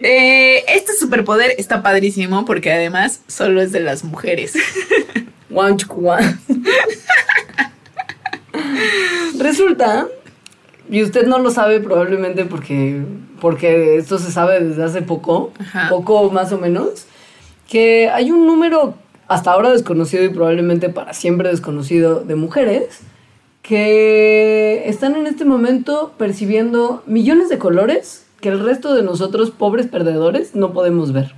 Eh, 0.00 0.64
este 0.68 0.94
superpoder 0.94 1.54
está 1.58 1.82
padrísimo 1.82 2.44
porque 2.44 2.72
además 2.72 3.20
solo 3.28 3.62
es 3.62 3.70
de 3.70 3.80
las 3.80 4.02
mujeres. 4.04 4.52
Resulta, 9.38 10.06
y 10.90 11.02
usted 11.02 11.26
no 11.26 11.38
lo 11.38 11.50
sabe 11.50 11.80
probablemente 11.80 12.44
porque, 12.44 13.02
porque 13.40 13.96
esto 13.96 14.18
se 14.18 14.30
sabe 14.32 14.60
desde 14.60 14.84
hace 14.84 15.02
poco, 15.02 15.52
Ajá. 15.58 15.88
poco 15.88 16.30
más 16.30 16.52
o 16.52 16.58
menos, 16.58 17.06
que 17.68 18.08
hay 18.10 18.30
un 18.30 18.46
número 18.46 18.94
hasta 19.28 19.52
ahora 19.52 19.70
desconocido 19.70 20.24
y 20.24 20.28
probablemente 20.30 20.88
para 20.88 21.14
siempre 21.14 21.48
desconocido 21.48 22.20
de 22.20 22.34
mujeres 22.34 23.00
que 23.62 24.88
están 24.88 25.14
en 25.14 25.26
este 25.26 25.44
momento 25.44 26.14
percibiendo 26.18 27.02
millones 27.06 27.48
de 27.48 27.58
colores 27.58 28.24
que 28.40 28.48
el 28.48 28.60
resto 28.60 28.94
de 28.94 29.04
nosotros, 29.04 29.52
pobres 29.52 29.86
perdedores, 29.86 30.54
no 30.54 30.72
podemos 30.72 31.12
ver. 31.12 31.34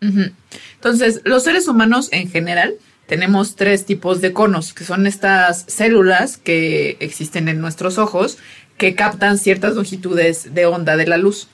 Entonces, 0.00 1.22
los 1.24 1.44
seres 1.44 1.68
humanos 1.68 2.08
en 2.12 2.28
general 2.28 2.74
tenemos 3.06 3.56
tres 3.56 3.86
tipos 3.86 4.20
de 4.20 4.32
conos, 4.32 4.74
que 4.74 4.84
son 4.84 5.06
estas 5.06 5.64
células 5.66 6.36
que 6.36 6.96
existen 7.00 7.48
en 7.48 7.60
nuestros 7.60 7.96
ojos 7.96 8.38
que 8.76 8.94
captan 8.94 9.38
ciertas 9.38 9.74
longitudes 9.74 10.54
de 10.54 10.66
onda 10.66 10.96
de 10.96 11.06
la 11.06 11.16
luz. 11.16 11.48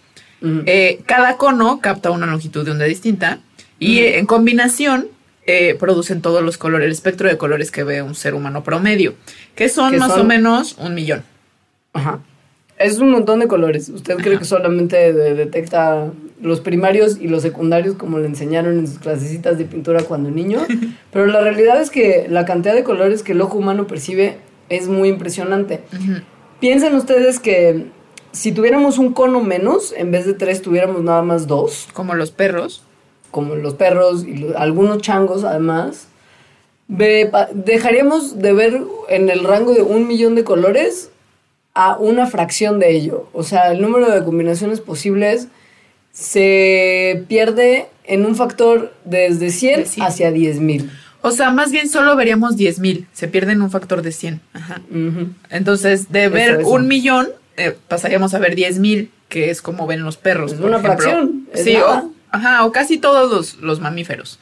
Eh, 0.66 1.00
cada 1.06 1.38
cono 1.38 1.80
capta 1.80 2.10
una 2.10 2.26
longitud 2.26 2.66
de 2.66 2.72
onda 2.72 2.84
distinta 2.84 3.40
y 3.78 4.00
en 4.00 4.26
combinación 4.26 5.08
eh, 5.46 5.74
producen 5.78 6.22
todos 6.22 6.42
los 6.42 6.56
colores, 6.58 6.86
el 6.86 6.92
espectro 6.92 7.28
de 7.28 7.36
colores 7.36 7.70
que 7.70 7.84
ve 7.84 8.02
un 8.02 8.14
ser 8.14 8.34
humano 8.34 8.62
promedio, 8.64 9.14
que 9.54 9.68
son 9.68 9.92
Que 9.92 9.98
más 9.98 10.10
son- 10.12 10.20
o 10.22 10.24
menos 10.24 10.76
un 10.78 10.94
millón. 10.94 11.22
Ajá. 11.92 12.20
Es 12.76 12.98
un 12.98 13.10
montón 13.10 13.38
de 13.38 13.46
colores. 13.46 13.88
¿Usted 13.88 14.16
cree 14.16 14.36
que 14.38 14.44
solamente 14.44 15.12
de- 15.12 15.34
detecta 15.34 16.10
los 16.42 16.60
primarios 16.60 17.18
y 17.20 17.28
los 17.28 17.42
secundarios 17.42 17.94
como 17.94 18.18
le 18.18 18.26
enseñaron 18.26 18.78
en 18.80 18.88
sus 18.88 18.98
clasecitas 18.98 19.58
de 19.58 19.64
pintura 19.64 20.02
cuando 20.02 20.28
niño? 20.30 20.58
Pero 21.12 21.26
la 21.26 21.40
realidad 21.40 21.80
es 21.80 21.90
que 21.90 22.26
la 22.28 22.44
cantidad 22.44 22.74
de 22.74 22.82
colores 22.82 23.22
que 23.22 23.30
el 23.32 23.40
ojo 23.42 23.58
humano 23.58 23.86
percibe 23.86 24.38
es 24.70 24.88
muy 24.88 25.08
impresionante. 25.08 25.82
Piensen 26.58 26.94
ustedes 26.94 27.38
que 27.38 27.86
si 28.32 28.50
tuviéramos 28.50 28.98
un 28.98 29.12
cono 29.12 29.40
menos, 29.40 29.94
en 29.96 30.10
vez 30.10 30.26
de 30.26 30.34
tres 30.34 30.60
tuviéramos 30.62 31.02
nada 31.04 31.22
más 31.22 31.46
dos, 31.46 31.86
Como 31.92 32.14
los 32.14 32.32
perros. 32.32 32.82
Como 33.34 33.56
los 33.56 33.74
perros 33.74 34.24
y 34.24 34.46
algunos 34.56 34.98
changos 35.02 35.42
además, 35.42 36.06
dejaríamos 37.52 38.38
de 38.38 38.52
ver 38.52 38.80
en 39.08 39.28
el 39.28 39.42
rango 39.42 39.72
de 39.74 39.82
un 39.82 40.06
millón 40.06 40.36
de 40.36 40.44
colores 40.44 41.10
a 41.74 41.96
una 41.98 42.26
fracción 42.28 42.78
de 42.78 42.92
ello. 42.92 43.28
O 43.32 43.42
sea, 43.42 43.72
el 43.72 43.82
número 43.82 44.08
de 44.08 44.22
combinaciones 44.24 44.80
posibles 44.80 45.48
se 46.12 47.24
pierde 47.26 47.86
en 48.04 48.24
un 48.24 48.36
factor 48.36 48.92
desde 49.04 49.50
100 49.50 49.80
De 49.80 49.86
100. 49.86 50.06
hacia 50.06 50.30
10 50.30 50.60
mil. 50.60 50.90
O 51.22 51.32
sea, 51.32 51.50
más 51.50 51.72
bien 51.72 51.88
solo 51.88 52.14
veríamos 52.16 52.56
10.000, 52.56 53.06
se 53.14 53.28
pierden 53.28 53.62
un 53.62 53.70
factor 53.70 54.02
de 54.02 54.12
100. 54.12 54.40
Ajá. 54.52 54.82
Entonces, 55.50 56.12
de 56.12 56.28
ver 56.28 56.50
Eso, 56.50 56.60
eso. 56.60 56.68
un 56.70 56.86
millón, 56.86 57.28
eh, 57.56 57.74
pasaríamos 57.88 58.34
a 58.34 58.38
ver 58.38 58.54
10.000, 58.54 59.08
que 59.30 59.48
es 59.48 59.62
como 59.62 59.86
ven 59.86 60.02
los 60.04 60.18
perros. 60.18 60.52
Es 60.52 60.58
por 60.58 60.66
una 60.68 60.76
ejemplo. 60.80 60.98
fracción, 61.02 61.48
es 61.54 61.64
Sí, 61.64 61.76
o, 61.76 62.10
ajá, 62.34 62.64
o 62.64 62.72
casi 62.72 62.98
todos 62.98 63.30
los, 63.30 63.56
los 63.62 63.80
mamíferos. 63.80 64.38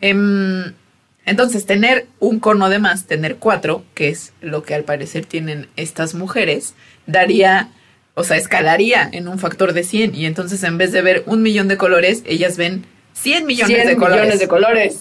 Em, 0.00 0.74
entonces, 1.24 1.66
tener 1.66 2.06
un 2.20 2.38
cono 2.38 2.68
de 2.68 2.78
más, 2.78 3.06
tener 3.06 3.36
cuatro, 3.36 3.84
que 3.94 4.08
es 4.08 4.32
lo 4.40 4.62
que 4.62 4.74
al 4.74 4.84
parecer 4.84 5.26
tienen 5.26 5.68
estas 5.76 6.14
mujeres, 6.14 6.74
daría, 7.06 7.70
o 8.14 8.22
sea, 8.22 8.36
escalaría 8.36 9.08
en 9.12 9.26
un 9.26 9.38
factor 9.38 9.72
de 9.72 9.82
100. 9.82 10.14
Y 10.14 10.26
entonces, 10.26 10.62
en 10.62 10.78
vez 10.78 10.92
de 10.92 11.02
ver 11.02 11.24
un 11.26 11.42
millón 11.42 11.66
de 11.66 11.76
colores, 11.76 12.22
ellas 12.26 12.56
ven 12.56 12.84
100 13.14 13.46
millones 13.46 13.76
100 13.76 13.88
de 13.88 13.96
colores. 13.96 14.20
millones 14.20 14.40
de 14.40 14.48
colores. 14.48 15.00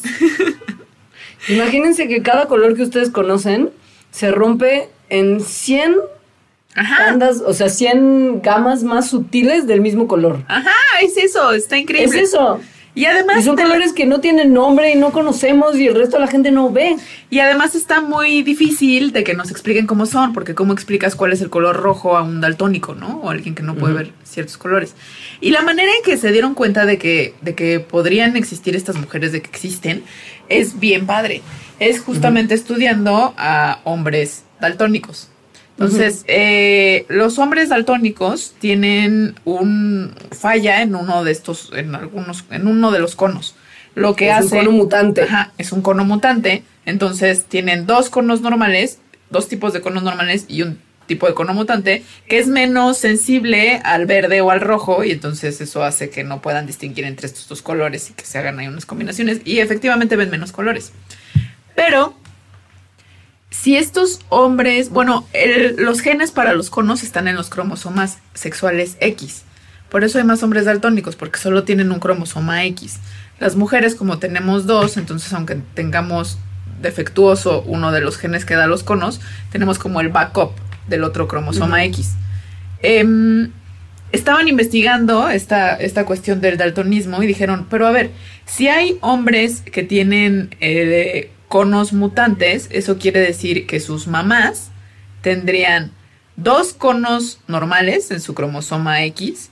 Imagínense 1.47 2.07
que 2.07 2.23
cada 2.23 2.47
color 2.47 2.75
que 2.75 2.83
ustedes 2.83 3.11
conocen 3.11 3.69
se 4.09 4.31
rompe 4.31 4.89
en 5.09 5.41
100 5.41 5.95
Ajá. 6.75 7.05
bandas, 7.07 7.41
o 7.45 7.53
sea, 7.53 7.69
100 7.69 8.41
gamas 8.41 8.83
más 8.83 9.09
sutiles 9.09 9.65
del 9.67 9.81
mismo 9.81 10.07
color. 10.07 10.43
Ajá, 10.47 10.71
es 11.01 11.17
eso, 11.17 11.51
está 11.53 11.77
increíble. 11.77 12.17
Es 12.21 12.29
eso. 12.29 12.59
Y 12.97 13.03
además, 13.07 13.39
Y 13.39 13.43
son 13.43 13.57
colores 13.57 13.91
que 13.91 14.05
no 14.05 14.21
tienen 14.21 14.53
nombre 14.53 14.89
y 14.91 14.95
no 14.95 15.11
conocemos 15.11 15.75
y 15.77 15.87
el 15.87 15.95
resto 15.95 16.15
de 16.15 16.21
la 16.21 16.31
gente 16.31 16.49
no 16.51 16.69
ve. 16.71 16.95
y 17.29 17.39
además 17.39 17.75
está 17.75 17.99
muy 17.99 18.41
difícil 18.41 19.11
de 19.11 19.25
que 19.25 19.33
nos 19.33 19.51
expliquen 19.51 19.85
cómo 19.85 20.05
son, 20.05 20.31
porque 20.31 20.55
cómo 20.55 20.71
explicas 20.71 21.13
cuál 21.13 21.33
es 21.33 21.41
el 21.41 21.49
color 21.49 21.75
rojo 21.75 22.15
a 22.15 22.21
un 22.23 22.39
daltónico, 22.39 22.95
¿no? 22.95 23.19
O 23.21 23.29
a 23.29 23.33
alguien 23.33 23.53
que 23.53 23.63
no 23.63 23.75
puede 23.75 23.95
Ujú. 23.95 24.03
ver 24.03 24.13
ciertos 24.23 24.57
colores. 24.57 24.95
Y 25.41 25.49
la 25.51 25.61
manera 25.61 25.91
en 25.97 26.03
que 26.05 26.15
se 26.15 26.31
dieron 26.31 26.53
cuenta 26.53 26.85
de 26.85 26.97
que, 26.97 27.33
de 27.41 27.53
que 27.53 27.81
podrían 27.81 28.37
existir 28.37 28.77
estas 28.77 28.95
mujeres, 28.95 29.33
de 29.33 29.41
que 29.41 29.49
existen, 29.49 30.03
es 30.47 30.79
bien 30.79 31.05
padre. 31.05 31.41
Es 31.81 31.99
justamente 31.99 32.53
estudiando 32.53 33.33
a 33.37 33.79
hombres 33.83 34.43
daltónicos. 34.61 35.27
Entonces, 35.77 36.23
eh, 36.27 37.05
los 37.09 37.37
hombres 37.37 37.67
daltónicos 37.69 38.53
tienen 38.59 39.35
un 39.43 40.13
falla 40.31 40.81
en 40.81 40.95
uno 40.95 41.23
de 41.25 41.31
estos, 41.33 41.71
en 41.73 41.93
algunos, 41.95 42.45
en 42.49 42.67
uno 42.67 42.91
de 42.91 42.99
los 42.99 43.15
conos. 43.15 43.55
Lo 43.93 44.15
que 44.15 44.29
Es 44.29 44.37
un 44.37 44.43
hace. 44.45 44.57
cono 44.59 44.71
mutante. 44.71 45.23
Ajá, 45.23 45.51
es 45.57 45.71
un 45.73 45.81
cono 45.81 46.05
mutante. 46.05 46.63
Entonces 46.85 47.45
tienen 47.45 47.87
dos 47.87 48.09
conos 48.09 48.39
normales, 48.41 48.99
dos 49.29 49.47
tipos 49.49 49.73
de 49.73 49.81
conos 49.81 50.03
normales 50.03 50.45
y 50.47 50.61
un 50.61 50.79
tipo 51.07 51.27
de 51.27 51.33
cono 51.35 51.53
mutante 51.53 52.03
que 52.27 52.39
es 52.39 52.47
menos 52.47 52.97
sensible 52.97 53.79
al 53.83 54.05
verde 54.07 54.41
o 54.41 54.49
al 54.49 54.59
rojo 54.61 55.03
y 55.03 55.11
entonces 55.11 55.61
eso 55.61 55.83
hace 55.83 56.09
que 56.09 56.23
no 56.23 56.41
puedan 56.41 56.65
distinguir 56.65 57.05
entre 57.05 57.27
estos 57.27 57.47
dos 57.47 57.61
colores 57.61 58.09
y 58.09 58.13
que 58.13 58.25
se 58.25 58.39
hagan 58.39 58.57
ahí 58.57 58.67
unas 58.67 58.87
combinaciones 58.87 59.41
y 59.45 59.59
efectivamente 59.59 60.15
ven 60.15 60.31
menos 60.31 60.51
colores. 60.51 60.93
Pero 61.75 62.17
si 63.61 63.77
estos 63.77 64.19
hombres, 64.29 64.89
bueno, 64.89 65.27
el- 65.33 65.75
los 65.77 66.01
genes 66.01 66.31
para 66.31 66.53
los 66.53 66.69
conos 66.69 67.03
están 67.03 67.27
en 67.27 67.35
los 67.35 67.49
cromosomas 67.49 68.17
sexuales 68.33 68.97
X. 68.99 69.43
Por 69.89 70.03
eso 70.03 70.17
hay 70.17 70.23
más 70.23 70.43
hombres 70.43 70.65
daltónicos, 70.65 71.15
porque 71.15 71.39
solo 71.39 71.63
tienen 71.63 71.91
un 71.91 71.99
cromosoma 71.99 72.65
X. 72.65 72.97
Las 73.39 73.55
mujeres, 73.55 73.95
como 73.95 74.17
tenemos 74.19 74.65
dos, 74.65 74.97
entonces 74.97 75.31
aunque 75.33 75.57
tengamos 75.73 76.37
defectuoso 76.81 77.63
uno 77.65 77.91
de 77.91 78.01
los 78.01 78.17
genes 78.17 78.45
que 78.45 78.55
da 78.55 78.67
los 78.67 78.83
conos, 78.83 79.21
tenemos 79.51 79.79
como 79.79 80.01
el 80.01 80.09
backup 80.09 80.51
del 80.87 81.03
otro 81.03 81.27
cromosoma. 81.27 81.83
X. 81.85 82.11
Em, 82.81 83.51
estaban 84.11 84.47
investigando 84.47 85.29
esta, 85.29 85.75
esta 85.75 86.05
cuestión 86.05 86.41
del 86.41 86.57
daltonismo 86.57 87.23
y 87.23 87.27
dijeron, 87.27 87.65
pero 87.69 87.87
a 87.87 87.91
ver, 87.91 88.11
si 88.45 88.67
hay 88.67 88.97
hombres 89.01 89.61
que 89.61 89.83
tienen 89.83 90.55
eh, 90.61 91.31
conos 91.47 91.93
mutantes, 91.93 92.67
eso 92.71 92.97
quiere 92.97 93.19
decir 93.19 93.67
que 93.67 93.79
sus 93.79 94.07
mamás 94.07 94.71
tendrían 95.21 95.91
dos 96.35 96.73
conos 96.73 97.39
normales 97.47 98.11
en 98.11 98.19
su 98.19 98.33
cromosoma 98.33 99.03
X 99.05 99.51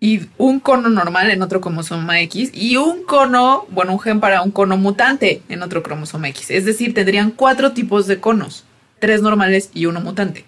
y 0.00 0.20
un 0.38 0.60
cono 0.60 0.88
normal 0.88 1.30
en 1.30 1.42
otro 1.42 1.60
cromosoma 1.60 2.20
X 2.22 2.50
y 2.54 2.76
un 2.76 3.02
cono, 3.02 3.66
bueno, 3.70 3.92
un 3.92 4.00
gen 4.00 4.20
para 4.20 4.42
un 4.42 4.52
cono 4.52 4.76
mutante 4.76 5.42
en 5.48 5.62
otro 5.62 5.82
cromosoma 5.82 6.28
X. 6.28 6.50
Es 6.50 6.64
decir, 6.64 6.94
tendrían 6.94 7.32
cuatro 7.32 7.72
tipos 7.72 8.06
de 8.06 8.20
conos, 8.20 8.64
tres 9.00 9.22
normales 9.22 9.70
y 9.74 9.86
uno 9.86 10.00
mutante, 10.00 10.44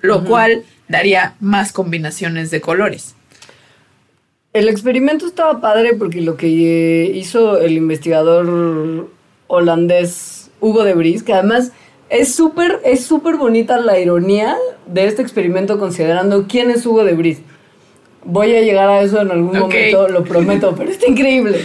lo 0.00 0.24
cual 0.24 0.64
daría 0.88 1.34
más 1.40 1.72
combinaciones 1.72 2.50
de 2.50 2.60
colores. 2.60 3.16
El 4.52 4.68
experimento 4.68 5.26
estaba 5.26 5.60
padre 5.60 5.94
porque 5.94 6.22
lo 6.22 6.36
que 6.36 6.48
hizo 7.14 7.58
el 7.58 7.72
investigador 7.72 9.10
holandés 9.46 10.50
Hugo 10.60 10.84
de 10.84 10.94
Vries, 10.94 11.22
que 11.22 11.32
además 11.32 11.72
es 12.08 12.34
súper 12.34 12.80
es 12.84 13.04
súper 13.04 13.36
bonita 13.36 13.78
la 13.78 13.98
ironía 13.98 14.56
de 14.86 15.06
este 15.06 15.22
experimento 15.22 15.78
considerando 15.78 16.46
quién 16.48 16.70
es 16.70 16.86
Hugo 16.86 17.04
de 17.04 17.14
Vries. 17.14 17.40
Voy 18.24 18.54
a 18.54 18.60
llegar 18.60 18.88
a 18.88 19.02
eso 19.02 19.20
en 19.20 19.30
algún 19.30 19.58
momento, 19.58 20.08
lo 20.08 20.24
prometo, 20.24 20.74
pero 20.76 20.90
está 20.90 21.06
increíble. 21.06 21.60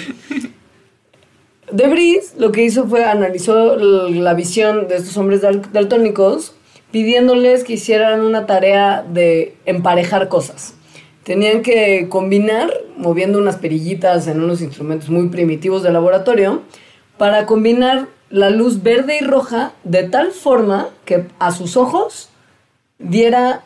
De 1.71 1.87
Vries 1.87 2.35
lo 2.37 2.51
que 2.51 2.63
hizo 2.63 2.87
fue 2.87 3.05
analizó 3.05 3.77
la 3.77 4.33
visión 4.33 4.87
de 4.87 4.97
estos 4.97 5.17
hombres 5.17 5.41
daltónicos 5.41 6.53
pidiéndoles 6.91 7.63
que 7.63 7.73
hicieran 7.73 8.21
una 8.21 8.45
tarea 8.45 9.03
de 9.03 9.55
emparejar 9.65 10.27
cosas. 10.27 10.75
Tenían 11.23 11.61
que 11.61 12.07
combinar, 12.09 12.73
moviendo 12.97 13.37
unas 13.37 13.55
perillitas 13.57 14.27
en 14.27 14.41
unos 14.41 14.61
instrumentos 14.61 15.09
muy 15.09 15.29
primitivos 15.29 15.83
de 15.83 15.91
laboratorio, 15.91 16.63
para 17.21 17.45
combinar 17.45 18.07
la 18.31 18.49
luz 18.49 18.81
verde 18.81 19.19
y 19.21 19.23
roja 19.23 19.73
de 19.83 20.01
tal 20.01 20.31
forma 20.31 20.89
que 21.05 21.27
a 21.37 21.51
sus 21.51 21.77
ojos 21.77 22.29
diera 22.97 23.61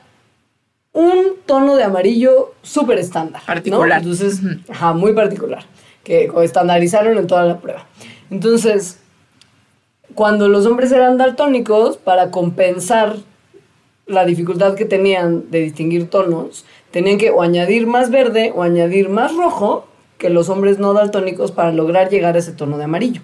un 0.91 1.38
tono 1.45 1.78
de 1.78 1.86
amarillo 1.86 2.51
súper 2.64 2.99
estándar. 2.99 3.41
Particular. 3.45 4.01
Entonces, 4.01 4.41
ajá, 4.68 4.91
muy 4.91 5.14
particular, 5.14 5.64
que 6.03 6.30
estandarizaron 6.43 7.18
en 7.18 7.28
toda 7.28 7.45
la 7.45 7.60
prueba. 7.60 7.88
Entonces, 8.30 8.99
cuando 10.16 10.49
los 10.49 10.66
hombres 10.66 10.91
eran 10.91 11.18
daltónicos, 11.18 11.95
para 11.95 12.32
compensar 12.32 13.16
la 14.06 14.26
dificultad 14.26 14.76
que 14.76 14.84
tenían 14.84 15.49
de 15.49 15.62
distinguir 15.62 16.10
tonos, 16.10 16.66
tenían 16.91 17.18
que 17.18 17.32
o 17.32 17.41
añadir 17.41 17.88
más 17.88 18.12
verde 18.12 18.51
o 18.53 18.64
añadir 18.64 19.08
más 19.08 19.34
rojo 19.34 19.88
que 20.18 20.30
los 20.30 20.49
hombres 20.49 20.78
no 20.78 20.93
daltónicos 20.93 21.53
para 21.53 21.72
lograr 21.72 22.10
llegar 22.10 22.36
a 22.36 22.39
ese 22.39 22.51
tono 22.51 22.78
de 22.78 22.84
amarillo. 22.84 23.22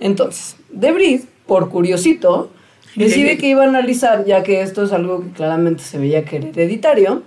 Entonces, 0.00 0.56
Debris, 0.70 1.26
por 1.46 1.70
curiosito, 1.70 2.50
decide 2.96 3.38
que 3.38 3.48
iba 3.48 3.64
a 3.64 3.68
analizar, 3.68 4.24
ya 4.24 4.42
que 4.42 4.62
esto 4.62 4.84
es 4.84 4.92
algo 4.92 5.22
que 5.22 5.30
claramente 5.30 5.82
se 5.82 5.98
veía 5.98 6.24
que 6.24 6.36
era 6.36 6.48
hereditario, 6.48 7.22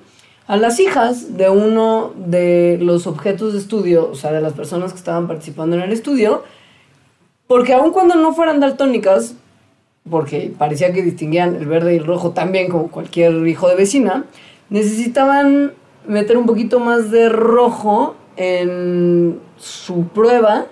a 0.48 0.58
las 0.58 0.80
hijas 0.80 1.38
de 1.38 1.50
uno 1.50 2.12
de 2.16 2.80
los 2.82 3.06
objetos 3.06 3.54
de 3.54 3.60
estudio, 3.60 4.10
o 4.12 4.16
sea, 4.16 4.32
de 4.32 4.42
las 4.42 4.54
personas 4.54 4.92
que 4.92 4.98
estaban 4.98 5.28
participando 5.28 5.76
en 5.76 5.84
el 5.84 5.92
estudio, 5.92 6.44
porque 7.46 7.74
aun 7.74 7.92
cuando 7.92 8.16
no 8.16 8.34
fueran 8.34 8.60
daltónicas, 8.60 9.36
porque 10.10 10.52
parecía 10.58 10.92
que 10.92 11.04
distinguían 11.04 11.56
el 11.56 11.68
verde 11.68 11.94
y 11.94 11.98
el 11.98 12.06
rojo 12.06 12.32
también 12.32 12.70
como 12.70 12.90
cualquier 12.90 13.48
hijo 13.48 13.70
de 13.70 13.76
vecina, 13.76 14.26
necesitaban 14.70 15.74
meter 16.08 16.38
un 16.38 16.48
poquito 16.48 16.80
más 16.80 17.12
de 17.12 17.30
rojo 17.30 18.16
en 18.36 19.40
su 19.58 20.08
prueba 20.08 20.66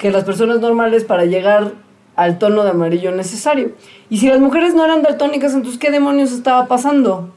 que 0.00 0.10
las 0.10 0.24
personas 0.24 0.60
normales 0.60 1.04
para 1.04 1.26
llegar 1.26 1.74
al 2.16 2.38
tono 2.38 2.64
de 2.64 2.70
amarillo 2.70 3.12
necesario. 3.12 3.72
Y 4.08 4.16
si 4.16 4.28
las 4.28 4.40
mujeres 4.40 4.72
no 4.72 4.82
eran 4.82 5.02
daltónicas, 5.02 5.52
entonces 5.52 5.78
¿qué 5.78 5.90
demonios 5.90 6.32
estaba 6.32 6.66
pasando? 6.68 7.34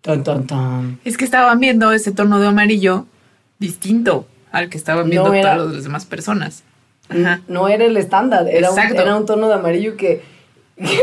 Tan, 0.00 0.24
tan, 0.24 0.44
tan. 0.48 0.98
Es 1.04 1.16
que 1.16 1.24
estaban 1.24 1.60
viendo 1.60 1.92
ese 1.92 2.10
tono 2.10 2.40
de 2.40 2.48
amarillo 2.48 3.06
distinto 3.60 4.26
al 4.50 4.68
que 4.68 4.76
estaban 4.76 5.08
viendo 5.08 5.30
todas 5.30 5.72
las 5.72 5.84
demás 5.84 6.04
personas. 6.04 6.64
No 7.46 7.68
era 7.68 7.84
el 7.84 7.96
estándar, 7.96 8.48
era 8.48 8.72
un, 8.72 8.78
era 8.80 9.16
un, 9.16 9.24
tono 9.24 9.46
de 9.46 9.54
amarillo 9.54 9.96
que, 9.96 10.22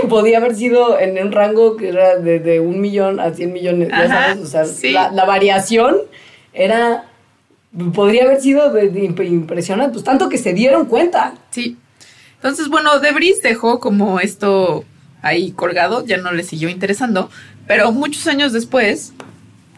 podía 0.10 0.40
haber 0.40 0.56
sido 0.56 1.00
en 1.00 1.26
un 1.26 1.32
rango 1.32 1.78
que 1.78 1.88
era 1.88 2.18
de, 2.18 2.60
un 2.60 2.82
millón 2.82 3.22
a 3.22 3.34
cien 3.34 3.54
millones, 3.54 3.88
ya 3.88 4.08
sabes, 4.10 4.40
o 4.40 4.46
sea, 4.66 5.10
la, 5.10 5.24
variación 5.24 5.96
era, 6.52 7.06
podría 7.94 8.24
haber 8.24 8.42
sido 8.42 8.72
de, 8.72 8.86
impresionante, 9.26 9.94
pues 9.94 10.04
tanto 10.04 10.30
que 10.30 10.38
se 10.38 10.54
dieron 10.54 10.86
cuenta. 10.86 11.34
Sí. 11.50 11.78
Entonces, 12.36 12.68
bueno, 12.70 13.00
Debris 13.00 13.42
dejó 13.42 13.80
como 13.80 14.20
esto 14.20 14.84
ahí 15.22 15.52
colgado, 15.52 16.06
ya 16.06 16.18
no 16.18 16.32
le 16.32 16.44
siguió 16.44 16.70
interesando, 16.70 17.30
pero 17.68 17.92
muchos 17.92 18.28
años 18.28 18.54
después... 18.54 19.14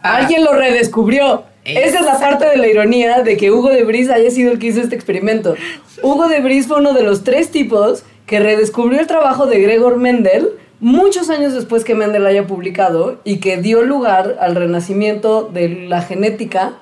Alguien 0.02 0.44
lo 0.44 0.52
redescubrió. 0.52 1.44
Esa 1.64 1.98
es 1.98 2.04
la 2.04 2.20
parte 2.20 2.48
de 2.48 2.56
la 2.58 2.68
ironía 2.68 3.22
de 3.22 3.36
que 3.36 3.50
Hugo 3.50 3.70
de 3.70 3.82
Bris 3.82 4.08
haya 4.08 4.30
sido 4.30 4.52
el 4.52 4.60
que 4.60 4.68
hizo 4.68 4.80
este 4.80 4.94
experimento. 4.94 5.56
Hugo 6.00 6.28
de 6.28 6.40
Bris 6.40 6.68
fue 6.68 6.78
uno 6.78 6.92
de 6.92 7.02
los 7.02 7.24
tres 7.24 7.50
tipos 7.50 8.04
que 8.24 8.38
redescubrió 8.38 9.00
el 9.00 9.08
trabajo 9.08 9.46
de 9.46 9.60
Gregor 9.60 9.96
Mendel 9.96 10.50
muchos 10.80 11.30
años 11.30 11.54
después 11.54 11.84
que 11.84 11.94
Mendel 11.94 12.26
haya 12.26 12.46
publicado 12.46 13.20
y 13.24 13.38
que 13.38 13.56
dio 13.56 13.82
lugar 13.82 14.36
al 14.40 14.54
renacimiento 14.54 15.48
de 15.52 15.68
la 15.68 16.02
genética, 16.02 16.74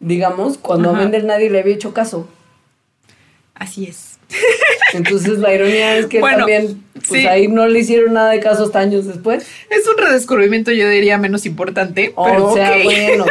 digamos, 0.00 0.58
cuando 0.58 0.90
a 0.90 0.94
Mendel 0.94 1.26
nadie 1.26 1.50
le 1.50 1.60
había 1.60 1.74
hecho 1.74 1.94
caso. 1.94 2.28
Así 3.54 3.84
es. 3.84 4.18
Entonces 4.94 5.38
la 5.38 5.54
ironía 5.54 5.96
es 5.96 6.06
que 6.06 6.20
también, 6.20 6.82
pues 7.08 7.26
ahí 7.26 7.48
no 7.48 7.66
le 7.68 7.80
hicieron 7.80 8.14
nada 8.14 8.30
de 8.30 8.40
caso 8.40 8.64
hasta 8.64 8.80
años 8.80 9.06
después. 9.06 9.46
Es 9.68 9.86
un 9.86 9.98
redescubrimiento, 9.98 10.72
yo 10.72 10.88
diría, 10.88 11.18
menos 11.18 11.44
importante. 11.46 12.12
o 12.16 12.54
sea, 12.54 12.76
bueno. 12.82 13.24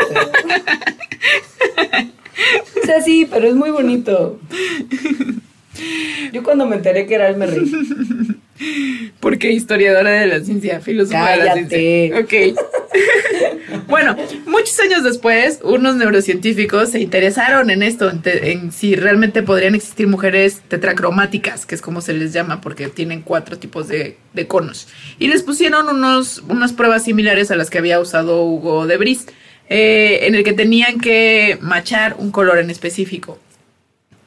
o 2.82 2.86
sea, 2.86 3.02
sí, 3.02 3.28
pero 3.30 3.48
es 3.48 3.56
muy 3.56 3.72
bonito. 3.72 4.40
Yo 6.32 6.44
cuando 6.44 6.66
me 6.66 6.76
enteré 6.76 7.08
que 7.08 7.16
era 7.16 7.30
él 7.30 7.38
me 7.38 7.48
reí. 7.48 7.72
Porque 9.20 9.51
historiadora 9.51 10.12
de 10.12 10.28
la 10.28 10.39
ciencia, 10.41 10.80
filósofa 10.82 11.32
de 11.32 11.38
la 11.38 11.53
ciencia. 11.53 12.20
Ok. 12.20 12.60
bueno, 13.88 14.16
muchos 14.45 14.80
años 14.80 15.03
después, 15.03 15.60
unos 15.64 15.95
neurocientíficos 15.95 16.89
se 16.89 16.99
interesaron 16.99 17.70
en 17.70 17.84
esto, 17.84 18.12
en, 18.26 18.72
si 18.72 18.95
realmente 18.95 19.43
podrían 19.43 19.76
existir 19.76 20.07
mujeres 20.07 20.62
tetracromáticas, 20.68 21.66
que 21.66 21.76
es 21.76 21.82
como 21.82 22.01
se 22.01 22.14
les 22.14 22.34
llama, 22.34 22.62
porque 22.62 22.88
tienen 22.88 23.22
cuatro 23.22 23.57
tipos 23.57 23.88
de, 23.88 24.18
conos. 24.47 24.88
Y 25.20 25.28
les 25.28 25.43
pusieron 25.43 25.89
unos, 25.89 26.43
unas 26.47 26.74
pruebas 26.74 27.03
similares 27.03 27.51
a 27.51 27.55
las 27.55 27.70
que 27.70 27.78
había 27.78 27.99
usado 27.99 28.43
Hugo 28.43 28.88
de 28.88 28.97
Bris, 28.97 29.26
eh, 29.70 30.20
en 30.24 30.36
el 30.36 30.43
que 30.43 30.53
tenían 30.53 30.99
que 30.99 31.57
machar 31.62 32.16
un 32.18 32.32
color 32.32 32.57
en 32.57 32.70
específico 32.70 33.38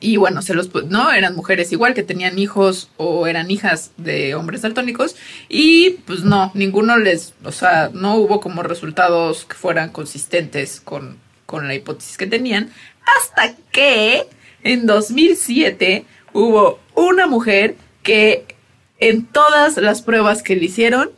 y 0.03 0.16
bueno, 0.16 0.42
se 0.42 0.53
los, 0.53 0.68
¿no? 0.88 1.12
Eran 1.12 1.36
mujeres 1.36 1.70
igual 1.70 1.94
que 1.94 2.03
tenían 2.03 2.38
hijos 2.38 2.90
o 2.96 3.28
eran 3.28 3.50
hijas 3.50 3.92
de 3.96 4.34
hombres 4.34 4.62
daltónicos 4.62 5.14
y 5.48 5.90
pues 6.07 6.24
no, 6.24 6.50
ninguno 6.55 6.98
les, 6.98 7.34
o 7.44 7.53
sea, 7.53 7.90
no 7.94 8.16
hubo 8.16 8.40
como 8.40 8.64
resultados 8.64 9.44
que 9.44 9.55
fueran 9.55 9.90
consistentes 9.90 10.80
con, 10.80 11.18
con 11.46 11.68
la 11.68 11.74
hipótesis 11.74 12.18
que 12.18 12.26
tenían 12.26 12.70
hasta 13.16 13.55
que 13.70 14.26
en 14.64 14.86
2007 14.86 16.05
hubo 16.32 16.80
una 16.94 17.28
mujer 17.28 17.76
que 18.03 18.44
en 18.98 19.26
todas 19.26 19.76
las 19.76 20.03
pruebas 20.03 20.42
que 20.42 20.57
le 20.57 20.64
hicieron 20.64 21.11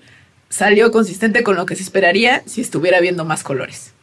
salió 0.50 0.90
consistente 0.90 1.42
con 1.42 1.56
lo 1.56 1.64
que 1.64 1.74
se 1.74 1.82
esperaría 1.82 2.42
si 2.46 2.60
estuviera 2.60 3.00
viendo 3.00 3.24
más 3.24 3.42
colores. 3.42 3.93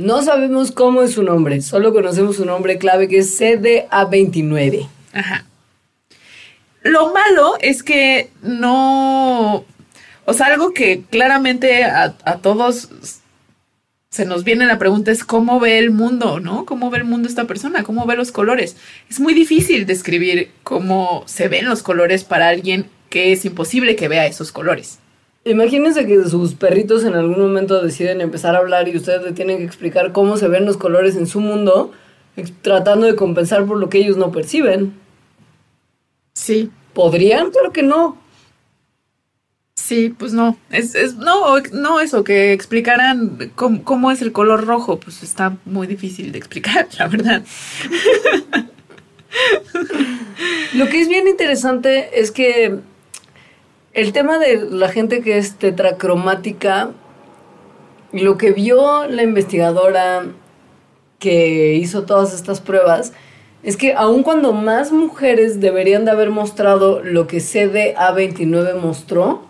No 0.00 0.22
sabemos 0.22 0.72
cómo 0.72 1.02
es 1.02 1.12
su 1.12 1.22
nombre, 1.22 1.60
solo 1.60 1.92
conocemos 1.92 2.36
su 2.36 2.46
nombre 2.46 2.78
clave 2.78 3.06
que 3.06 3.18
es 3.18 3.38
CDA29. 3.38 4.88
Ajá. 5.12 5.44
Lo 6.80 7.12
malo 7.12 7.58
es 7.60 7.82
que 7.82 8.30
no. 8.42 9.66
O 10.24 10.32
sea, 10.32 10.46
algo 10.46 10.72
que 10.72 11.02
claramente 11.10 11.84
a, 11.84 12.14
todos 12.40 12.88
se 14.08 14.24
nos 14.24 14.42
viene 14.42 14.64
la 14.64 14.78
pregunta 14.78 15.10
es 15.10 15.22
cómo 15.22 15.60
ve 15.60 15.76
el 15.76 15.90
mundo, 15.90 16.40
¿no? 16.40 16.64
¿Cómo 16.64 16.88
ve 16.88 16.96
el 16.96 17.04
mundo 17.04 17.28
esta 17.28 17.44
persona? 17.44 17.82
¿Cómo 17.82 18.06
ve 18.06 18.16
los 18.16 18.32
colores? 18.32 18.78
Es 19.10 19.20
muy 19.20 19.34
difícil 19.34 19.84
describir 19.84 20.50
cómo 20.62 21.24
se 21.26 21.48
ven 21.48 21.66
los 21.66 21.82
colores 21.82 22.24
para 22.24 22.48
alguien 22.48 22.88
que 23.10 23.32
es 23.32 23.44
imposible 23.44 23.96
que 23.96 24.08
vea 24.08 24.24
esos 24.24 24.50
colores. 24.50 24.98
Imagínense 25.44 26.06
que 26.06 26.24
sus 26.24 26.54
perritos 26.54 27.04
en 27.04 27.14
algún 27.14 27.40
momento 27.40 27.82
deciden 27.82 28.20
empezar 28.20 28.54
a 28.54 28.58
hablar 28.58 28.88
y 28.88 28.96
ustedes 28.96 29.22
le 29.22 29.32
tienen 29.32 29.58
que 29.58 29.64
explicar 29.64 30.12
cómo 30.12 30.36
se 30.36 30.48
ven 30.48 30.66
los 30.66 30.76
colores 30.76 31.16
en 31.16 31.26
su 31.26 31.40
mundo, 31.40 31.92
tratando 32.60 33.06
de 33.06 33.16
compensar 33.16 33.64
por 33.64 33.78
lo 33.78 33.88
que 33.88 33.98
ellos 33.98 34.18
no 34.18 34.32
perciben. 34.32 34.94
Sí. 36.34 36.70
¿Podrían? 36.92 37.50
Claro 37.50 37.72
que 37.72 37.82
no. 37.82 38.18
Sí, 39.76 40.14
pues 40.16 40.32
no. 40.32 40.58
Es, 40.70 40.94
es, 40.94 41.16
no, 41.16 41.58
no 41.72 42.00
eso, 42.00 42.22
que 42.22 42.52
explicaran 42.52 43.52
cómo, 43.54 43.82
cómo 43.82 44.10
es 44.10 44.20
el 44.22 44.32
color 44.32 44.66
rojo. 44.66 45.00
Pues 45.00 45.22
está 45.22 45.56
muy 45.64 45.86
difícil 45.86 46.32
de 46.32 46.38
explicar, 46.38 46.86
la 46.98 47.08
verdad. 47.08 47.42
Lo 50.74 50.88
que 50.88 51.00
es 51.00 51.08
bien 51.08 51.28
interesante 51.28 52.20
es 52.20 52.30
que 52.30 52.80
el 53.92 54.12
tema 54.12 54.38
de 54.38 54.68
la 54.70 54.88
gente 54.88 55.20
que 55.20 55.38
es 55.38 55.56
tetracromática, 55.56 56.90
lo 58.12 58.38
que 58.38 58.52
vio 58.52 59.06
la 59.06 59.22
investigadora 59.22 60.26
que 61.18 61.74
hizo 61.74 62.04
todas 62.04 62.32
estas 62.34 62.60
pruebas, 62.60 63.12
es 63.62 63.76
que 63.76 63.92
aun 63.92 64.22
cuando 64.22 64.52
más 64.52 64.90
mujeres 64.90 65.60
deberían 65.60 66.04
de 66.04 66.12
haber 66.12 66.30
mostrado 66.30 67.02
lo 67.02 67.26
que 67.26 67.38
CDA29 67.38 68.80
mostró, 68.80 69.42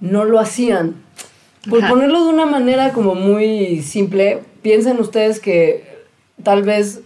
no 0.00 0.24
lo 0.24 0.38
hacían. 0.38 0.94
Por 1.68 1.86
ponerlo 1.88 2.24
de 2.24 2.30
una 2.30 2.46
manera 2.46 2.92
como 2.92 3.16
muy 3.16 3.82
simple, 3.82 4.42
piensen 4.62 5.00
ustedes 5.00 5.40
que 5.40 6.04
tal 6.44 6.62
vez 6.62 7.00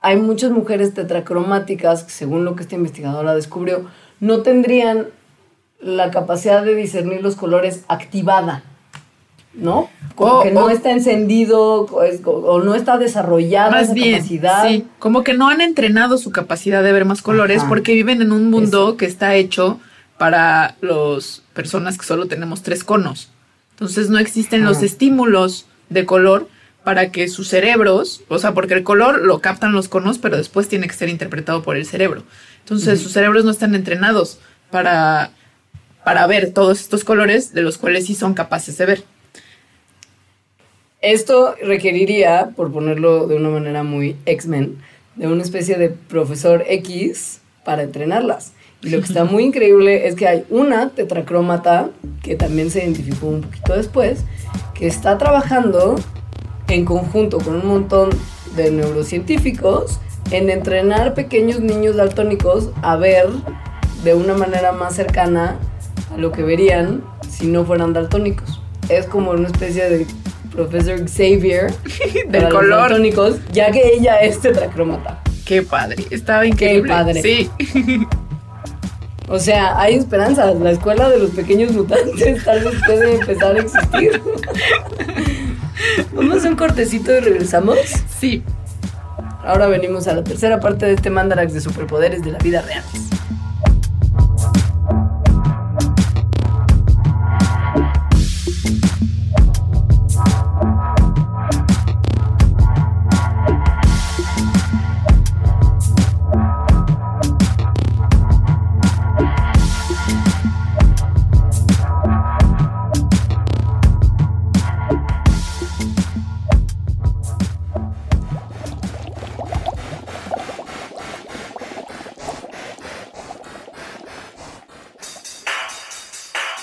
hay 0.00 0.16
muchas 0.16 0.52
mujeres 0.52 0.94
tetracromáticas 0.94 2.04
que 2.04 2.10
según 2.10 2.44
lo 2.44 2.54
que 2.54 2.62
esta 2.62 2.76
investigadora 2.76 3.34
descubrió, 3.34 3.86
no 4.20 4.42
tendrían 4.42 5.08
la 5.86 6.10
capacidad 6.10 6.64
de 6.64 6.74
discernir 6.74 7.22
los 7.22 7.36
colores 7.36 7.84
activada. 7.88 8.62
¿no? 9.54 9.88
Como 10.14 10.42
que 10.42 10.50
no 10.50 10.68
está 10.68 10.90
encendido 10.90 11.86
o, 11.86 12.60
no 12.60 12.74
está 12.74 12.98
desarrollada 12.98 13.80
esa 13.80 13.94
capacidad. 13.94 14.68
Sí, 14.68 14.86
como 14.98 15.24
que 15.24 15.34
no 15.34 15.48
han 15.48 15.60
entrenado 15.60 16.18
su 16.18 16.30
capacidad 16.30 16.82
de 16.82 16.92
ver 16.92 17.04
más 17.04 17.22
colores 17.22 17.62
porque 17.68 17.94
viven 17.94 18.20
en 18.20 18.32
un 18.32 18.50
mundo 18.50 18.96
que 18.96 19.06
está 19.06 19.34
hecho 19.34 19.80
para 20.18 20.76
las 20.80 21.42
personas 21.54 21.98
que 21.98 22.04
solo 22.04 22.26
tenemos 22.26 22.62
tres 22.62 22.84
conos. 22.84 23.30
Entonces 23.72 24.10
no 24.10 24.18
existen 24.18 24.64
los 24.64 24.82
estímulos 24.82 25.66
de 25.88 26.04
color 26.06 26.48
para 26.84 27.10
que 27.10 27.28
sus 27.28 27.48
cerebros, 27.48 28.22
o 28.28 28.38
sea, 28.38 28.54
porque 28.54 28.74
el 28.74 28.84
color 28.84 29.22
lo 29.22 29.40
captan 29.40 29.72
los 29.72 29.88
conos, 29.88 30.18
pero 30.18 30.36
después 30.36 30.68
tiene 30.68 30.86
que 30.86 30.94
ser 30.94 31.08
interpretado 31.08 31.62
por 31.62 31.76
el 31.76 31.84
cerebro. 31.84 32.22
Entonces 32.60 33.02
sus 33.02 33.12
cerebros 33.12 33.44
no 33.44 33.50
están 33.50 33.74
entrenados 33.74 34.38
para, 34.70 35.30
para 36.06 36.24
ver 36.28 36.52
todos 36.52 36.80
estos 36.82 37.02
colores 37.02 37.52
de 37.52 37.62
los 37.62 37.78
cuales 37.78 38.06
sí 38.06 38.14
son 38.14 38.32
capaces 38.32 38.78
de 38.78 38.86
ver. 38.86 39.02
Esto 41.00 41.56
requeriría, 41.60 42.52
por 42.54 42.72
ponerlo 42.72 43.26
de 43.26 43.34
una 43.34 43.48
manera 43.48 43.82
muy 43.82 44.14
X-Men, 44.24 44.78
de 45.16 45.26
una 45.26 45.42
especie 45.42 45.74
de 45.74 45.88
profesor 45.88 46.62
X 46.68 47.40
para 47.64 47.82
entrenarlas. 47.82 48.52
Y 48.82 48.90
lo 48.90 48.98
que 48.98 49.06
está 49.06 49.24
muy 49.24 49.42
increíble 49.42 50.06
es 50.06 50.14
que 50.14 50.28
hay 50.28 50.44
una 50.48 50.90
tetracrómata, 50.90 51.90
que 52.22 52.36
también 52.36 52.70
se 52.70 52.84
identificó 52.84 53.26
un 53.26 53.40
poquito 53.40 53.74
después, 53.74 54.20
que 54.74 54.86
está 54.86 55.18
trabajando 55.18 55.96
en 56.68 56.84
conjunto 56.84 57.38
con 57.38 57.56
un 57.56 57.66
montón 57.66 58.10
de 58.54 58.70
neurocientíficos 58.70 59.98
en 60.30 60.50
entrenar 60.50 61.14
pequeños 61.14 61.58
niños 61.58 61.96
daltónicos 61.96 62.70
a 62.82 62.94
ver 62.94 63.26
de 64.04 64.14
una 64.14 64.34
manera 64.34 64.70
más 64.70 64.94
cercana 64.94 65.58
lo 66.16 66.32
que 66.32 66.42
verían 66.42 67.02
si 67.28 67.46
no 67.46 67.64
fueran 67.64 67.92
daltónicos. 67.92 68.60
Es 68.88 69.06
como 69.06 69.32
una 69.32 69.48
especie 69.48 69.88
de 69.88 70.06
Profesor 70.52 70.98
Xavier 71.08 71.72
del 72.28 72.48
color. 72.48 72.98
Los 72.98 73.40
ya 73.52 73.70
que 73.70 73.94
ella 73.94 74.16
es 74.20 74.40
tetracrómata. 74.40 75.20
Qué 75.44 75.62
padre, 75.62 76.04
estaba 76.10 76.46
increíble. 76.46 76.82
Qué 76.82 76.88
padre. 76.88 77.22
Sí. 77.22 77.50
O 79.28 79.40
sea, 79.40 79.78
hay 79.80 79.96
esperanzas. 79.96 80.54
La 80.60 80.70
escuela 80.70 81.08
de 81.08 81.18
los 81.18 81.30
pequeños 81.30 81.72
mutantes 81.72 82.44
tal 82.44 82.62
vez 82.62 82.74
puede 82.86 83.16
empezar 83.16 83.56
a 83.56 83.58
existir. 83.58 84.22
Vamos 86.14 86.44
a 86.44 86.48
un 86.48 86.56
cortecito 86.56 87.12
y 87.12 87.20
regresamos. 87.20 87.78
Sí. 88.20 88.42
Ahora 89.44 89.66
venimos 89.66 90.06
a 90.06 90.14
la 90.14 90.24
tercera 90.24 90.60
parte 90.60 90.86
de 90.86 90.94
este 90.94 91.10
Mandarax 91.10 91.54
de 91.54 91.60
superpoderes 91.60 92.22
de 92.22 92.32
la 92.32 92.38
vida 92.38 92.62
real. 92.62 92.84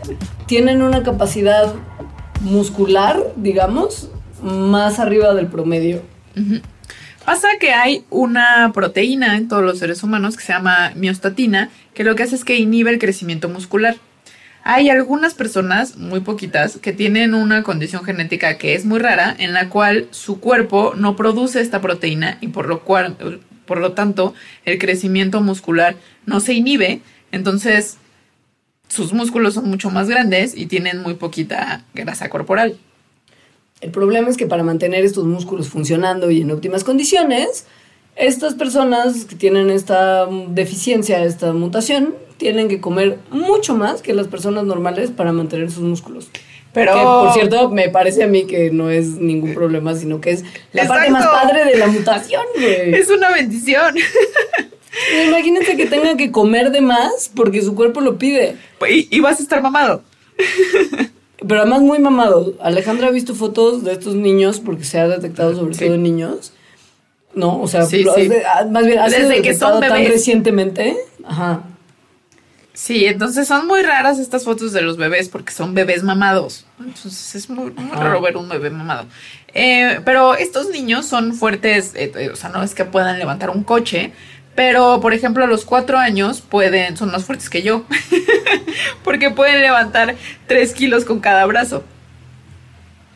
tienen 0.46 0.82
una 0.82 1.02
capacidad 1.02 1.74
muscular, 2.40 3.32
digamos, 3.36 4.10
más 4.42 4.98
arriba 4.98 5.34
del 5.34 5.48
promedio. 5.48 6.02
Pasa 7.28 7.48
que 7.60 7.72
hay 7.74 8.06
una 8.08 8.72
proteína 8.72 9.36
en 9.36 9.48
todos 9.48 9.62
los 9.62 9.78
seres 9.78 10.02
humanos 10.02 10.34
que 10.34 10.42
se 10.42 10.54
llama 10.54 10.92
miostatina, 10.96 11.68
que 11.92 12.02
lo 12.02 12.16
que 12.16 12.22
hace 12.22 12.34
es 12.34 12.42
que 12.42 12.56
inhibe 12.56 12.90
el 12.90 12.98
crecimiento 12.98 13.50
muscular. 13.50 13.96
Hay 14.64 14.88
algunas 14.88 15.34
personas, 15.34 15.98
muy 15.98 16.20
poquitas, 16.20 16.78
que 16.78 16.94
tienen 16.94 17.34
una 17.34 17.62
condición 17.62 18.02
genética 18.02 18.56
que 18.56 18.74
es 18.74 18.86
muy 18.86 18.98
rara, 18.98 19.36
en 19.38 19.52
la 19.52 19.68
cual 19.68 20.08
su 20.10 20.40
cuerpo 20.40 20.94
no 20.96 21.16
produce 21.16 21.60
esta 21.60 21.82
proteína 21.82 22.38
y 22.40 22.48
por 22.48 22.66
lo 22.66 22.80
cual, 22.80 23.18
por 23.66 23.78
lo 23.78 23.92
tanto, 23.92 24.32
el 24.64 24.78
crecimiento 24.78 25.42
muscular 25.42 25.96
no 26.24 26.40
se 26.40 26.54
inhibe. 26.54 27.02
Entonces, 27.30 27.98
sus 28.88 29.12
músculos 29.12 29.52
son 29.52 29.68
mucho 29.68 29.90
más 29.90 30.08
grandes 30.08 30.56
y 30.56 30.64
tienen 30.64 31.02
muy 31.02 31.12
poquita 31.12 31.84
grasa 31.92 32.30
corporal. 32.30 32.78
El 33.80 33.90
problema 33.90 34.28
es 34.28 34.36
que 34.36 34.46
para 34.46 34.62
mantener 34.62 35.04
estos 35.04 35.24
músculos 35.24 35.68
funcionando 35.68 36.30
y 36.30 36.40
en 36.40 36.50
óptimas 36.50 36.82
condiciones, 36.84 37.64
estas 38.16 38.54
personas 38.54 39.24
que 39.24 39.36
tienen 39.36 39.70
esta 39.70 40.26
deficiencia, 40.48 41.24
esta 41.24 41.52
mutación, 41.52 42.14
tienen 42.38 42.68
que 42.68 42.80
comer 42.80 43.18
mucho 43.30 43.74
más 43.74 44.02
que 44.02 44.14
las 44.14 44.26
personas 44.26 44.64
normales 44.64 45.10
para 45.10 45.32
mantener 45.32 45.70
sus 45.70 45.82
músculos. 45.84 46.28
Pero, 46.72 46.92
Que, 46.94 47.02
por 47.02 47.32
cierto, 47.32 47.70
me 47.70 47.88
parece 47.88 48.24
a 48.24 48.26
mí 48.26 48.46
que 48.46 48.70
no 48.70 48.90
es 48.90 49.10
ningún 49.16 49.54
problema, 49.54 49.94
sino 49.94 50.20
que 50.20 50.32
es 50.32 50.44
la 50.72 50.86
parte 50.86 51.10
más 51.10 51.24
Exacto. 51.24 51.48
padre 51.48 51.64
de 51.64 51.78
la 51.78 51.86
mutación, 51.86 52.42
güey. 52.56 52.94
es 52.94 53.08
una 53.10 53.30
bendición. 53.30 53.94
Imagínense 55.28 55.76
que 55.76 55.86
tengan 55.86 56.16
que 56.16 56.30
comer 56.30 56.70
de 56.70 56.80
más 56.80 57.30
porque 57.34 57.62
su 57.62 57.74
cuerpo 57.74 58.00
lo 58.00 58.18
pide. 58.18 58.56
y, 58.90 59.08
y 59.16 59.20
vas 59.20 59.38
a 59.40 59.42
estar 59.42 59.62
mamado. 59.62 60.02
Pero 61.46 61.60
además 61.60 61.82
muy 61.82 61.98
mamado. 62.00 62.54
Alejandra 62.60 63.08
ha 63.08 63.10
visto 63.10 63.34
fotos 63.34 63.84
de 63.84 63.92
estos 63.92 64.14
niños 64.14 64.58
porque 64.60 64.84
se 64.84 64.98
ha 64.98 65.06
detectado 65.08 65.54
sobre 65.54 65.74
Sí. 65.74 65.84
todo 65.84 65.94
en 65.94 66.02
niños. 66.02 66.52
No, 67.34 67.60
o 67.60 67.68
sea, 67.68 67.84
Sí, 67.84 68.02
lo- 68.02 68.14
sí. 68.14 68.28
ah, 68.52 68.64
más 68.68 68.86
bien 68.86 68.98
ha 68.98 69.08
sido 69.08 69.28
Desde 69.28 69.42
que 69.42 69.54
son 69.54 69.80
tan 69.80 69.92
bebés. 69.92 70.08
recientemente. 70.10 70.96
Ajá. 71.24 71.62
Sí, 72.72 73.06
entonces 73.06 73.48
son 73.48 73.66
muy 73.66 73.82
raras 73.82 74.18
estas 74.20 74.44
fotos 74.44 74.72
de 74.72 74.82
los 74.82 74.96
bebés 74.96 75.28
porque 75.28 75.52
son 75.52 75.74
bebés 75.74 76.04
mamados. 76.04 76.64
Entonces 76.78 77.34
es 77.34 77.50
muy, 77.50 77.70
muy 77.72 77.90
raro 77.96 78.20
ver 78.20 78.36
un 78.36 78.48
bebé 78.48 78.70
mamado. 78.70 79.06
Eh, 79.52 80.00
pero 80.04 80.34
estos 80.34 80.68
niños 80.70 81.06
son 81.06 81.34
fuertes, 81.34 81.92
eh, 81.96 82.12
eh, 82.16 82.30
o 82.32 82.36
sea, 82.36 82.50
no 82.50 82.62
es 82.62 82.74
que 82.74 82.84
puedan 82.84 83.18
levantar 83.18 83.50
un 83.50 83.64
coche, 83.64 84.12
pero 84.58 84.98
por 85.00 85.14
ejemplo 85.14 85.44
a 85.44 85.46
los 85.46 85.64
cuatro 85.64 85.98
años 85.98 86.40
pueden, 86.40 86.96
son 86.96 87.12
más 87.12 87.24
fuertes 87.24 87.48
que 87.48 87.62
yo, 87.62 87.84
porque 89.04 89.30
pueden 89.30 89.60
levantar 89.60 90.16
tres 90.48 90.72
kilos 90.74 91.04
con 91.04 91.20
cada 91.20 91.46
brazo. 91.46 91.84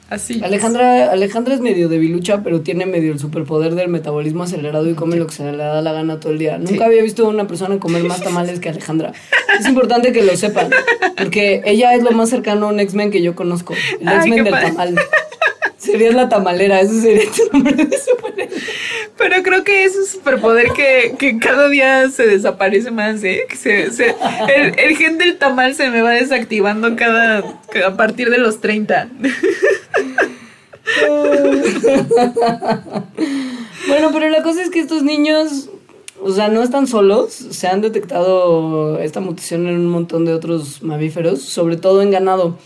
Así. 0.08 0.40
Alejandra, 0.44 1.10
Alejandra 1.10 1.54
es 1.54 1.60
medio 1.60 1.88
debilucha, 1.88 2.44
pero 2.44 2.60
tiene 2.60 2.86
medio 2.86 3.12
el 3.12 3.18
superpoder 3.18 3.74
del 3.74 3.88
metabolismo 3.88 4.44
acelerado 4.44 4.88
y 4.88 4.94
come 4.94 5.16
lo 5.16 5.26
que 5.26 5.32
se 5.34 5.50
le 5.50 5.56
da 5.58 5.82
la 5.82 5.90
gana 5.92 6.20
todo 6.20 6.30
el 6.32 6.38
día. 6.38 6.58
Nunca 6.58 6.70
Sí. 6.76 6.82
había 6.84 7.02
visto 7.02 7.26
a 7.26 7.30
una 7.30 7.48
persona 7.48 7.80
comer 7.80 8.04
más 8.04 8.22
tamales 8.22 8.60
que 8.60 8.68
Alejandra. 8.68 9.12
Es 9.58 9.66
importante 9.66 10.12
que 10.12 10.22
lo 10.22 10.36
sepan, 10.36 10.70
porque 11.16 11.62
ella 11.64 11.92
es 11.94 12.04
lo 12.04 12.12
más 12.12 12.30
cercano 12.30 12.66
a 12.66 12.68
un 12.68 12.78
X-Men 12.78 13.10
que 13.10 13.20
yo 13.20 13.34
conozco. 13.34 13.74
El 14.00 14.06
X-Men 14.08 14.44
del 14.44 14.52
padre. 14.52 14.68
tamal. 14.68 14.94
Serías 15.82 16.14
la 16.14 16.28
tamalera, 16.28 16.80
ese 16.80 17.00
sería 17.00 17.30
tu 17.30 17.52
nombre 17.52 17.72
de 17.84 17.98
superhéroe. 17.98 18.56
Pero 19.18 19.42
creo 19.42 19.64
que 19.64 19.84
es 19.84 19.96
un 19.96 20.06
superpoder 20.06 20.70
que, 20.72 21.16
que 21.18 21.38
cada 21.40 21.68
día 21.68 22.08
se 22.08 22.24
desaparece 22.26 22.90
más, 22.92 23.22
¿eh? 23.24 23.46
Que 23.48 23.56
se, 23.56 23.90
se- 23.90 24.14
el, 24.54 24.78
el 24.78 24.96
gen 24.96 25.18
del 25.18 25.38
tamal 25.38 25.74
se 25.74 25.90
me 25.90 26.02
va 26.02 26.10
desactivando 26.12 26.94
cada, 26.94 27.38
a 27.84 27.96
partir 27.96 28.30
de 28.30 28.38
los 28.38 28.60
30. 28.60 29.08
Bueno, 33.88 34.10
pero 34.12 34.28
la 34.28 34.42
cosa 34.42 34.62
es 34.62 34.70
que 34.70 34.80
estos 34.80 35.02
niños, 35.02 35.68
o 36.22 36.32
sea, 36.32 36.48
no 36.48 36.62
están 36.62 36.86
solos. 36.86 37.32
Se 37.32 37.66
han 37.68 37.80
detectado 37.80 38.98
esta 38.98 39.20
mutación 39.20 39.66
en 39.66 39.76
un 39.76 39.88
montón 39.88 40.24
de 40.24 40.34
otros 40.34 40.82
mamíferos, 40.82 41.42
sobre 41.42 41.76
todo 41.76 42.02
en 42.02 42.10
ganado. 42.10 42.58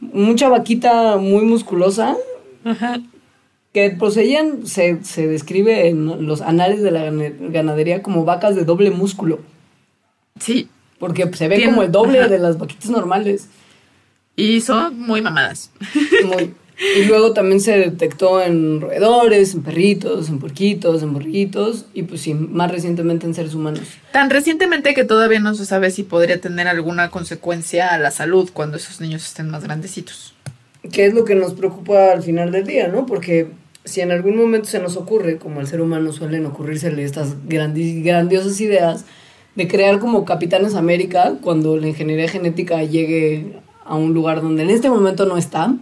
Mucha 0.00 0.48
vaquita 0.48 1.16
muy 1.16 1.44
musculosa 1.44 2.16
Ajá. 2.64 3.00
que 3.72 3.90
poseían, 3.90 4.66
se, 4.66 5.02
se 5.04 5.26
describe 5.28 5.88
en 5.88 6.26
los 6.26 6.40
anales 6.40 6.82
de 6.82 6.90
la 6.90 7.04
gana- 7.04 7.32
ganadería 7.38 8.02
como 8.02 8.24
vacas 8.24 8.56
de 8.56 8.64
doble 8.64 8.90
músculo, 8.90 9.38
Sí. 10.38 10.68
porque 10.98 11.30
se 11.34 11.46
ve 11.48 11.64
como 11.64 11.82
el 11.82 11.92
doble 11.92 12.18
ajá. 12.20 12.28
de 12.28 12.38
las 12.40 12.58
vaquitas 12.58 12.90
normales. 12.90 13.48
Y 14.36 14.60
son 14.60 14.98
muy 14.98 15.20
mamadas. 15.22 15.70
Muy- 16.24 16.54
Y 16.98 17.04
luego 17.04 17.34
también 17.34 17.60
se 17.60 17.76
detectó 17.76 18.40
en 18.42 18.80
roedores, 18.80 19.52
en 19.54 19.62
perritos, 19.62 20.30
en 20.30 20.38
puerquitos, 20.38 21.02
en 21.02 21.12
borriquitos 21.12 21.84
y 21.92 22.04
pues 22.04 22.22
sí, 22.22 22.32
más 22.32 22.70
recientemente 22.72 23.26
en 23.26 23.34
seres 23.34 23.54
humanos. 23.54 23.82
Tan 24.12 24.30
recientemente 24.30 24.94
que 24.94 25.04
todavía 25.04 25.40
no 25.40 25.54
se 25.54 25.66
sabe 25.66 25.90
si 25.90 26.04
podría 26.04 26.40
tener 26.40 26.68
alguna 26.68 27.10
consecuencia 27.10 27.92
a 27.92 27.98
la 27.98 28.10
salud 28.10 28.48
cuando 28.52 28.78
esos 28.78 28.98
niños 29.02 29.26
estén 29.26 29.50
más 29.50 29.62
grandecitos. 29.62 30.32
Que 30.92 31.06
es 31.06 31.14
lo 31.14 31.24
que 31.24 31.34
nos 31.34 31.54
preocupa 31.54 32.12
al 32.12 32.22
final 32.22 32.52
del 32.52 32.66
día, 32.66 32.88
¿no? 32.88 33.06
Porque 33.06 33.48
si 33.84 34.00
en 34.00 34.12
algún 34.12 34.36
momento 34.36 34.68
se 34.68 34.78
nos 34.78 34.96
ocurre, 34.96 35.38
como 35.38 35.60
al 35.60 35.66
ser 35.66 35.80
humano 35.80 36.12
suelen 36.12 36.46
ocurrírsele 36.46 37.02
estas 37.04 37.36
grandi- 37.48 38.02
grandiosas 38.02 38.60
ideas 38.60 39.04
de 39.56 39.68
crear 39.68 39.98
como 39.98 40.24
Capitanes 40.24 40.74
América 40.74 41.34
cuando 41.42 41.76
la 41.76 41.88
ingeniería 41.88 42.28
genética 42.28 42.82
llegue 42.84 43.58
a 43.84 43.96
un 43.96 44.14
lugar 44.14 44.42
donde 44.42 44.62
en 44.62 44.70
este 44.70 44.88
momento 44.88 45.26
no 45.26 45.36
está, 45.36 45.74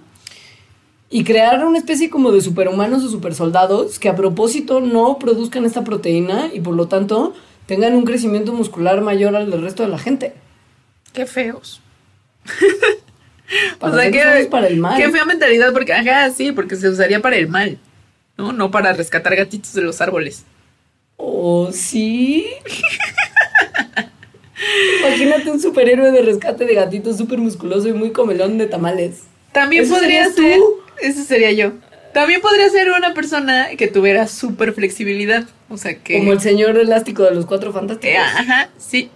y 1.10 1.24
crear 1.24 1.64
una 1.64 1.78
especie 1.78 2.10
como 2.10 2.32
de 2.32 2.40
superhumanos 2.40 3.02
o 3.04 3.08
supersoldados 3.08 3.98
que 3.98 4.08
a 4.08 4.16
propósito 4.16 4.80
no 4.80 5.18
produzcan 5.18 5.64
esta 5.64 5.82
proteína 5.84 6.50
y 6.52 6.60
por 6.60 6.74
lo 6.74 6.86
tanto 6.88 7.34
tengan 7.66 7.94
un 7.94 8.04
crecimiento 8.04 8.52
muscular 8.52 9.00
mayor 9.00 9.34
al 9.36 9.50
del 9.50 9.62
resto 9.62 9.82
de 9.82 9.88
la 9.88 9.98
gente. 9.98 10.34
Qué 11.12 11.24
feos. 11.26 11.80
Para 13.78 13.94
o 13.94 13.98
sea, 13.98 14.10
usados 14.10 14.46
para 14.46 14.66
el 14.68 14.76
mal. 14.76 14.96
qué 14.96 15.10
fea 15.10 15.24
mentalidad, 15.24 15.72
porque, 15.72 15.92
ajá, 15.92 16.30
sí, 16.30 16.52
porque 16.52 16.76
se 16.76 16.88
usaría 16.88 17.20
para 17.20 17.36
el 17.36 17.48
mal, 17.48 17.78
¿no? 18.36 18.52
No 18.52 18.70
para 18.70 18.92
rescatar 18.92 19.34
gatitos 19.36 19.72
de 19.72 19.82
los 19.82 20.00
árboles. 20.00 20.44
¿Oh, 21.16 21.70
sí? 21.72 22.46
Imagínate 25.00 25.50
un 25.50 25.60
superhéroe 25.60 26.10
de 26.10 26.22
rescate 26.22 26.64
de 26.64 26.74
gatitos 26.74 27.16
súper 27.16 27.38
musculoso 27.38 27.88
y 27.88 27.92
muy 27.92 28.12
comelón 28.12 28.58
de 28.58 28.66
tamales. 28.66 29.22
También 29.52 29.84
¿Ese 29.84 29.94
podría 29.94 30.24
ser, 30.30 30.58
tú? 30.58 30.80
ese 31.00 31.24
sería 31.24 31.52
yo. 31.52 31.72
También 32.12 32.40
podría 32.40 32.68
ser 32.68 32.90
una 32.90 33.14
persona 33.14 33.68
que 33.76 33.88
tuviera 33.88 34.26
súper 34.26 34.72
flexibilidad, 34.72 35.44
o 35.68 35.76
sea 35.76 35.96
que... 35.98 36.18
Como 36.18 36.32
el 36.32 36.40
señor 36.40 36.76
elástico 36.78 37.22
de 37.24 37.32
los 37.32 37.46
cuatro 37.46 37.72
fantásticos. 37.72 38.14
Eh, 38.14 38.18
ajá, 38.18 38.70
sí. 38.78 39.10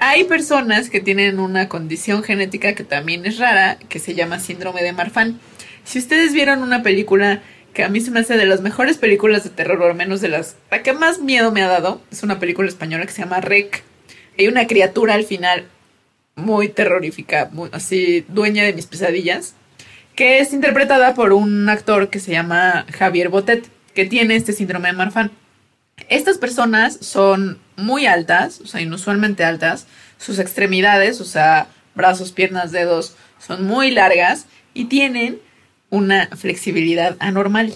Hay 0.00 0.24
personas 0.24 0.90
que 0.90 1.00
tienen 1.00 1.40
una 1.40 1.68
condición 1.68 2.22
genética 2.22 2.74
que 2.74 2.84
también 2.84 3.26
es 3.26 3.38
rara, 3.38 3.78
que 3.88 3.98
se 3.98 4.14
llama 4.14 4.38
síndrome 4.38 4.82
de 4.82 4.92
Marfan. 4.92 5.40
Si 5.84 5.98
ustedes 5.98 6.32
vieron 6.32 6.62
una 6.62 6.82
película 6.84 7.42
que 7.74 7.82
a 7.82 7.88
mí 7.88 8.00
se 8.00 8.10
me 8.10 8.20
hace 8.20 8.36
de 8.36 8.46
las 8.46 8.60
mejores 8.60 8.96
películas 8.96 9.44
de 9.44 9.50
terror, 9.50 9.82
o 9.82 9.86
al 9.86 9.96
menos 9.96 10.20
de 10.20 10.28
las... 10.28 10.56
La 10.70 10.82
que 10.82 10.92
más 10.92 11.20
miedo 11.20 11.50
me 11.50 11.62
ha 11.62 11.68
dado, 11.68 12.00
es 12.12 12.22
una 12.22 12.38
película 12.38 12.68
española 12.68 13.06
que 13.06 13.12
se 13.12 13.22
llama 13.22 13.40
Rec. 13.40 13.82
Hay 14.38 14.46
una 14.46 14.66
criatura 14.68 15.14
al 15.14 15.24
final 15.24 15.64
muy 16.36 16.68
terrorífica, 16.68 17.50
así 17.72 18.24
dueña 18.28 18.62
de 18.64 18.72
mis 18.72 18.86
pesadillas, 18.86 19.54
que 20.14 20.38
es 20.38 20.52
interpretada 20.52 21.14
por 21.14 21.32
un 21.32 21.68
actor 21.68 22.08
que 22.08 22.20
se 22.20 22.30
llama 22.30 22.86
Javier 22.96 23.28
Botet, 23.28 23.68
que 23.94 24.06
tiene 24.06 24.36
este 24.36 24.52
síndrome 24.52 24.88
de 24.88 24.94
Marfan. 24.96 25.32
Estas 26.08 26.38
personas 26.38 26.98
son 27.00 27.58
muy 27.78 28.06
altas, 28.06 28.60
o 28.60 28.66
sea, 28.66 28.82
inusualmente 28.82 29.44
altas. 29.44 29.86
Sus 30.18 30.38
extremidades, 30.38 31.20
o 31.20 31.24
sea, 31.24 31.68
brazos, 31.94 32.32
piernas, 32.32 32.72
dedos, 32.72 33.14
son 33.38 33.64
muy 33.64 33.90
largas 33.90 34.46
y 34.74 34.86
tienen 34.86 35.38
una 35.90 36.28
flexibilidad 36.36 37.16
anormal. 37.20 37.72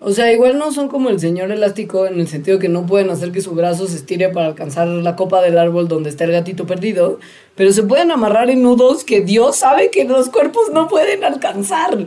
O 0.00 0.12
sea, 0.12 0.30
igual 0.32 0.58
no 0.58 0.70
son 0.72 0.88
como 0.88 1.08
el 1.08 1.18
señor 1.18 1.50
elástico 1.50 2.06
en 2.06 2.20
el 2.20 2.28
sentido 2.28 2.58
que 2.58 2.68
no 2.68 2.84
pueden 2.84 3.08
hacer 3.08 3.32
que 3.32 3.40
su 3.40 3.52
brazo 3.52 3.86
se 3.86 3.96
estire 3.96 4.28
para 4.28 4.46
alcanzar 4.46 4.86
la 4.86 5.16
copa 5.16 5.40
del 5.40 5.56
árbol 5.56 5.88
donde 5.88 6.10
está 6.10 6.24
el 6.24 6.32
gatito 6.32 6.66
perdido, 6.66 7.20
pero 7.54 7.72
se 7.72 7.84
pueden 7.84 8.10
amarrar 8.10 8.50
en 8.50 8.62
nudos 8.62 9.04
que 9.04 9.22
Dios 9.22 9.56
sabe 9.56 9.90
que 9.90 10.04
los 10.04 10.28
cuerpos 10.28 10.70
no 10.74 10.88
pueden 10.88 11.24
alcanzar. 11.24 12.06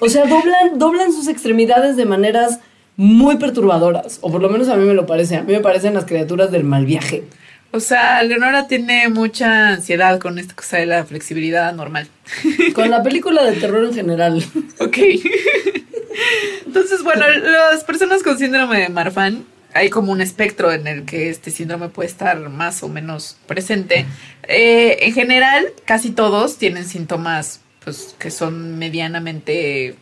O 0.00 0.08
sea, 0.08 0.26
doblan, 0.26 0.78
doblan 0.78 1.12
sus 1.12 1.28
extremidades 1.28 1.96
de 1.96 2.04
maneras 2.04 2.60
muy 3.00 3.38
perturbadoras, 3.38 4.18
o 4.20 4.30
por 4.30 4.42
lo 4.42 4.50
menos 4.50 4.68
a 4.68 4.76
mí 4.76 4.86
me 4.86 4.92
lo 4.92 5.06
parece, 5.06 5.36
a 5.36 5.42
mí 5.42 5.54
me 5.54 5.60
parecen 5.60 5.94
las 5.94 6.04
criaturas 6.04 6.50
del 6.50 6.64
mal 6.64 6.84
viaje. 6.84 7.24
O 7.70 7.80
sea, 7.80 8.22
Leonora 8.22 8.68
tiene 8.68 9.08
mucha 9.08 9.70
ansiedad 9.70 10.20
con 10.20 10.38
esta 10.38 10.54
cosa 10.54 10.76
de 10.76 10.84
la 10.84 11.02
flexibilidad 11.06 11.70
anormal. 11.70 12.08
Con 12.74 12.90
la 12.90 13.02
película 13.02 13.42
de 13.44 13.56
terror 13.56 13.84
en 13.84 13.94
general. 13.94 14.44
Ok. 14.80 14.98
Entonces, 16.66 17.02
bueno, 17.02 17.26
las 17.26 17.84
personas 17.84 18.22
con 18.22 18.36
síndrome 18.38 18.80
de 18.80 18.88
Marfan, 18.90 19.46
hay 19.72 19.88
como 19.88 20.12
un 20.12 20.20
espectro 20.20 20.70
en 20.70 20.86
el 20.86 21.06
que 21.06 21.30
este 21.30 21.50
síndrome 21.50 21.88
puede 21.88 22.08
estar 22.08 22.50
más 22.50 22.82
o 22.82 22.88
menos 22.88 23.38
presente. 23.46 24.04
Eh, 24.42 24.98
en 25.00 25.14
general, 25.14 25.72
casi 25.86 26.10
todos 26.10 26.58
tienen 26.58 26.84
síntomas, 26.84 27.60
pues, 27.82 28.14
que 28.18 28.30
son 28.30 28.78
medianamente, 28.78 29.94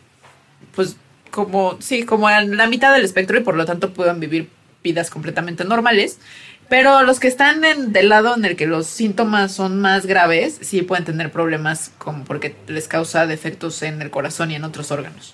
pues, 0.75 0.97
como, 1.31 1.77
sí, 1.79 2.03
como 2.03 2.27
a 2.27 2.41
la 2.43 2.67
mitad 2.67 2.93
del 2.93 3.03
espectro 3.05 3.37
y 3.39 3.43
por 3.43 3.55
lo 3.55 3.65
tanto 3.65 3.93
puedan 3.93 4.19
vivir 4.19 4.49
vidas 4.83 5.09
completamente 5.09 5.63
normales. 5.65 6.19
Pero 6.69 7.01
los 7.01 7.19
que 7.19 7.27
están 7.27 7.63
en, 7.65 7.91
del 7.93 8.09
lado 8.09 8.35
en 8.35 8.45
el 8.45 8.55
que 8.55 8.67
los 8.67 8.85
síntomas 8.85 9.51
son 9.51 9.81
más 9.81 10.05
graves, 10.05 10.59
sí 10.61 10.83
pueden 10.83 11.03
tener 11.03 11.31
problemas 11.31 11.91
como 11.97 12.23
porque 12.25 12.55
les 12.67 12.87
causa 12.87 13.25
defectos 13.25 13.81
en 13.81 14.01
el 14.03 14.11
corazón 14.11 14.51
y 14.51 14.55
en 14.55 14.63
otros 14.63 14.91
órganos. 14.91 15.33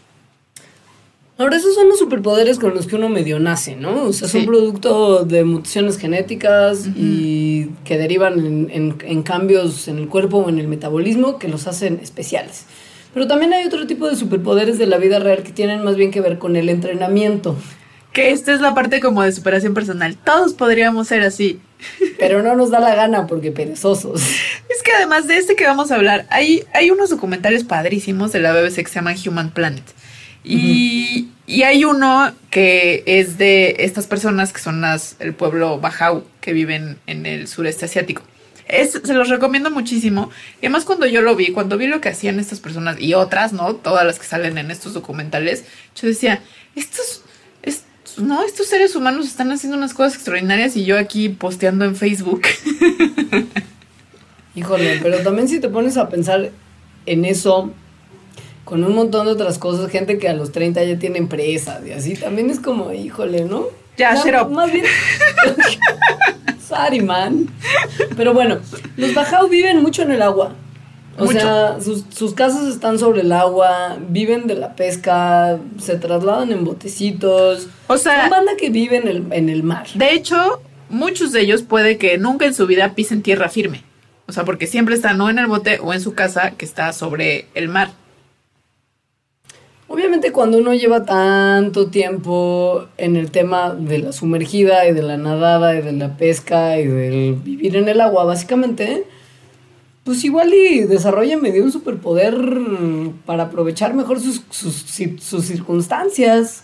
Ahora, 1.38 1.58
esos 1.58 1.76
son 1.76 1.90
los 1.90 2.00
superpoderes 2.00 2.58
con 2.60 2.74
los 2.74 2.88
que 2.88 2.96
uno 2.96 3.10
medio 3.10 3.40
nace, 3.42 3.76
¿no? 3.76 4.04
O 4.04 4.14
sea, 4.14 4.30
son 4.30 4.46
producto 4.46 5.26
de 5.26 5.44
mutaciones 5.44 5.98
genéticas 5.98 6.88
y 6.96 7.72
que 7.84 7.98
derivan 7.98 8.40
en, 8.40 8.70
en- 8.72 8.98
en 9.04 9.22
cambios 9.24 9.90
en 9.90 9.98
el 9.98 10.08
cuerpo 10.08 10.38
o 10.38 10.48
en 10.50 10.60
el 10.60 10.70
metabolismo 10.70 11.38
que 11.38 11.50
los 11.50 11.68
hacen 11.68 12.00
especiales. 12.02 12.66
Pero 13.16 13.28
también 13.28 13.54
hay 13.54 13.66
otro 13.66 13.88
tipo 13.88 14.10
de 14.10 14.18
superpoderes 14.18 14.78
de 14.78 14.88
la 14.88 14.98
vida 14.98 15.20
real 15.20 15.42
que 15.42 15.54
tienen 15.54 15.86
más 15.86 15.96
bien 15.96 16.12
que 16.12 16.20
ver 16.20 16.38
con 16.38 16.58
el 16.58 16.68
entrenamiento. 16.68 17.56
Que 18.12 18.32
esta 18.32 18.54
es 18.54 18.60
la 18.60 18.76
parte 18.76 19.00
como 19.00 19.24
de 19.24 19.32
superación 19.32 19.74
personal. 19.74 20.18
Todos 20.18 20.54
podríamos 20.54 21.08
ser 21.08 21.22
así. 21.22 21.62
Pero 22.20 22.44
no 22.44 22.58
nos 22.58 22.72
da 22.72 22.82
la 22.82 22.94
gana 22.94 23.26
porque 23.26 23.52
perezosos. 23.52 24.22
Es 24.70 24.84
que 24.84 24.92
además 24.92 25.28
de 25.28 25.38
este 25.38 25.56
que 25.56 25.66
vamos 25.66 25.92
a 25.92 25.96
hablar, 25.96 26.26
hay, 26.30 26.66
hay 26.74 26.92
unos 26.92 27.10
documentales 27.10 27.64
padrísimos 27.64 28.34
de 28.34 28.42
la 28.42 28.52
BBC 28.52 28.84
que 28.84 28.88
se 28.88 28.96
llaman 28.96 29.16
Human 29.26 29.52
Planet. 29.52 29.86
Y, 30.44 31.30
y 31.48 31.64
hay 31.64 31.86
uno 31.86 32.34
que 32.50 33.02
es 33.06 33.38
de 33.38 33.78
estas 33.80 34.08
personas 34.08 34.52
que 34.52 34.60
son 34.60 34.82
las, 34.82 35.16
el 35.20 35.34
pueblo 35.34 35.80
Bajau, 35.80 36.26
que 36.42 36.52
viven 36.52 36.98
en 37.08 37.26
el 37.26 37.48
sureste 37.48 37.86
asiático. 37.86 38.24
Es, 38.68 39.00
se 39.04 39.14
los 39.14 39.30
recomiendo 39.30 39.70
muchísimo. 39.70 40.32
Y 40.62 40.66
además 40.66 40.86
cuando 40.86 41.06
yo 41.06 41.22
lo 41.22 41.36
vi, 41.36 41.52
cuando 41.52 41.78
vi 41.78 41.88
lo 41.88 42.02
que 42.02 42.10
hacían 42.10 42.40
estas 42.40 42.60
personas 42.60 43.00
y 43.00 43.14
otras, 43.14 43.54
¿no? 43.54 43.76
Todas 43.76 44.06
las 44.06 44.18
que 44.18 44.26
salen 44.26 44.58
en 44.58 44.72
estos 44.72 44.94
documentales, 44.94 45.66
yo 45.96 46.08
decía, 46.08 46.42
estos, 46.76 47.24
estos, 47.62 48.20
no, 48.20 48.44
estos 48.44 48.68
seres 48.68 48.96
humanos 48.96 49.28
están 49.28 49.52
haciendo 49.52 49.78
unas 49.78 49.94
cosas 49.94 50.16
extraordinarias 50.16 50.76
y 50.76 50.86
yo 50.86 50.98
aquí 50.98 51.30
posteando 51.30 51.86
en 51.86 51.96
Facebook. 51.96 52.42
Híjole, 54.56 55.00
pero 55.04 55.20
también 55.20 55.48
si 55.48 55.60
te 55.60 55.70
pones 55.70 55.98
a 55.98 56.10
pensar 56.10 56.50
en 57.06 57.26
eso, 57.26 57.72
con 58.64 58.84
un 58.84 58.96
montón 58.96 59.28
de 59.28 59.34
otras 59.34 59.60
cosas, 59.60 59.92
gente 59.92 60.18
que 60.18 60.28
a 60.28 60.34
los 60.34 60.52
30 60.52 60.84
ya 60.84 60.98
tiene 60.98 61.20
empresas 61.20 61.86
y 61.86 61.92
así, 61.92 62.16
también 62.16 62.50
es 62.50 62.60
como, 62.60 62.92
híjole, 62.92 63.46
¿no? 63.46 63.68
Ya, 63.98 64.14
up. 64.42 64.52
Más 64.52 64.72
bien. 64.72 64.86
Sorry, 66.68 67.02
man. 67.02 67.48
Pero 68.18 68.34
bueno, 68.34 68.58
los 68.98 69.14
Bajau 69.14 69.48
viven 69.48 69.82
mucho 69.82 70.02
en 70.02 70.12
el 70.12 70.22
agua. 70.22 70.54
O 71.18 71.26
Mucho. 71.26 71.40
sea, 71.40 71.80
sus, 71.80 72.04
sus 72.10 72.34
casas 72.34 72.68
están 72.68 73.00
sobre 73.00 73.22
el 73.22 73.32
agua, 73.32 73.98
viven 74.10 74.48
de 74.48 74.56
la 74.56 74.76
pesca, 74.76 75.58
se 75.80 75.96
trasladan 75.96 76.52
en 76.52 76.66
botecitos. 76.66 77.70
O 77.88 77.98
sea, 77.98 78.22
Son 78.24 78.32
banda 78.32 78.52
que 78.58 78.70
vive 78.70 78.98
en 78.98 79.08
el, 79.08 79.26
en 79.32 79.48
el 79.48 79.64
mar. 79.64 79.88
De 79.94 80.12
hecho, 80.14 80.62
muchos 80.90 81.32
de 81.32 81.40
ellos 81.42 81.62
puede 81.64 81.98
que 81.98 82.18
nunca 82.18 82.46
en 82.46 82.54
su 82.54 82.68
vida 82.68 82.96
pisen 82.96 83.22
tierra 83.22 83.48
firme. 83.48 83.84
O 84.28 84.34
sea, 84.34 84.44
porque 84.44 84.68
siempre 84.68 84.96
están 84.96 85.22
o 85.22 85.30
en 85.30 85.40
el 85.40 85.48
bote 85.48 85.80
o 85.82 85.94
en 85.94 86.02
su 86.02 86.14
casa 86.16 86.52
que 86.52 86.66
está 86.66 86.92
sobre 86.92 87.48
el 87.54 87.70
mar. 87.70 87.92
Obviamente 89.88 90.32
cuando 90.32 90.58
uno 90.58 90.74
lleva 90.74 91.06
tanto 91.06 91.88
tiempo 91.88 92.88
en 92.98 93.16
el 93.16 93.30
tema 93.32 93.74
de 93.76 94.00
la 94.00 94.12
sumergida 94.12 94.88
y 94.88 94.94
de 94.94 95.04
la 95.04 95.18
nadada 95.18 95.76
y 95.78 95.82
de 95.82 95.92
la 95.92 96.18
pesca 96.18 96.80
y 96.80 96.88
del 96.88 97.36
vivir 97.36 97.76
en 97.76 97.88
el 97.88 98.02
agua, 98.02 98.24
básicamente, 98.24 99.06
pues 100.04 100.24
igual 100.24 100.54
y 100.54 100.80
desarrolla 100.82 101.38
medio 101.38 101.64
un 101.64 101.72
superpoder 101.72 102.36
para 103.28 103.44
aprovechar 103.44 103.94
mejor 103.94 104.20
sus, 104.20 104.42
sus, 104.50 104.86
ci- 104.88 105.20
sus 105.20 105.46
circunstancias. 105.46 106.64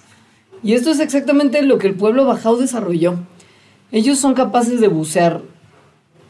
Y 0.63 0.73
esto 0.73 0.89
es 0.91 0.99
exactamente 0.99 1.61
lo 1.61 1.77
que 1.77 1.87
el 1.87 1.93
pueblo 1.95 2.25
Bajau 2.25 2.57
desarrolló. 2.57 3.15
Ellos 3.91 4.17
son 4.17 4.33
capaces 4.33 4.79
de 4.81 4.87
bucear 4.87 5.41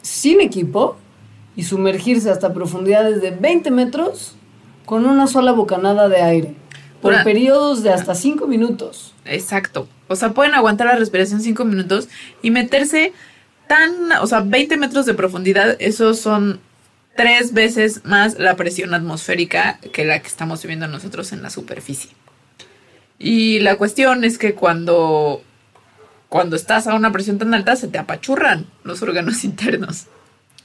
sin 0.02 0.40
equipo 0.42 0.96
y 1.56 1.62
sumergirse 1.62 2.28
hasta 2.30 2.52
profundidades 2.52 3.22
de 3.22 3.30
20 3.30 3.70
metros 3.70 4.34
con 4.84 5.06
una 5.06 5.26
sola 5.26 5.52
bocanada 5.52 6.08
de 6.08 6.20
aire. 6.22 6.54
Por 7.02 7.12
Una- 7.12 7.24
periodos 7.24 7.82
de 7.82 7.90
hasta 7.92 8.14
5 8.14 8.46
minutos. 8.46 9.12
Exacto. 9.26 9.88
O 10.08 10.16
sea, 10.16 10.30
pueden 10.32 10.54
aguantar 10.54 10.86
la 10.86 10.96
respiración 10.96 11.40
cinco 11.42 11.64
minutos 11.64 12.08
y 12.42 12.50
meterse 12.50 13.12
tan, 13.66 14.12
o 14.20 14.26
sea, 14.26 14.40
20 14.40 14.76
metros 14.76 15.04
de 15.06 15.14
profundidad. 15.14 15.76
Esos 15.80 16.18
son 16.20 16.60
tres 17.16 17.52
veces 17.52 18.04
más 18.04 18.38
la 18.38 18.56
presión 18.56 18.94
atmosférica 18.94 19.78
que 19.92 20.04
la 20.04 20.20
que 20.20 20.28
estamos 20.28 20.62
viviendo 20.62 20.86
nosotros 20.88 21.32
en 21.32 21.42
la 21.42 21.50
superficie. 21.50 22.10
Y 23.18 23.58
la 23.60 23.76
cuestión 23.76 24.24
es 24.24 24.38
que 24.38 24.54
cuando, 24.54 25.42
cuando 26.28 26.56
estás 26.56 26.86
a 26.86 26.94
una 26.94 27.12
presión 27.12 27.38
tan 27.38 27.52
alta 27.54 27.76
se 27.76 27.88
te 27.88 27.98
apachurran 27.98 28.66
los 28.84 29.02
órganos 29.02 29.44
internos. 29.44 30.06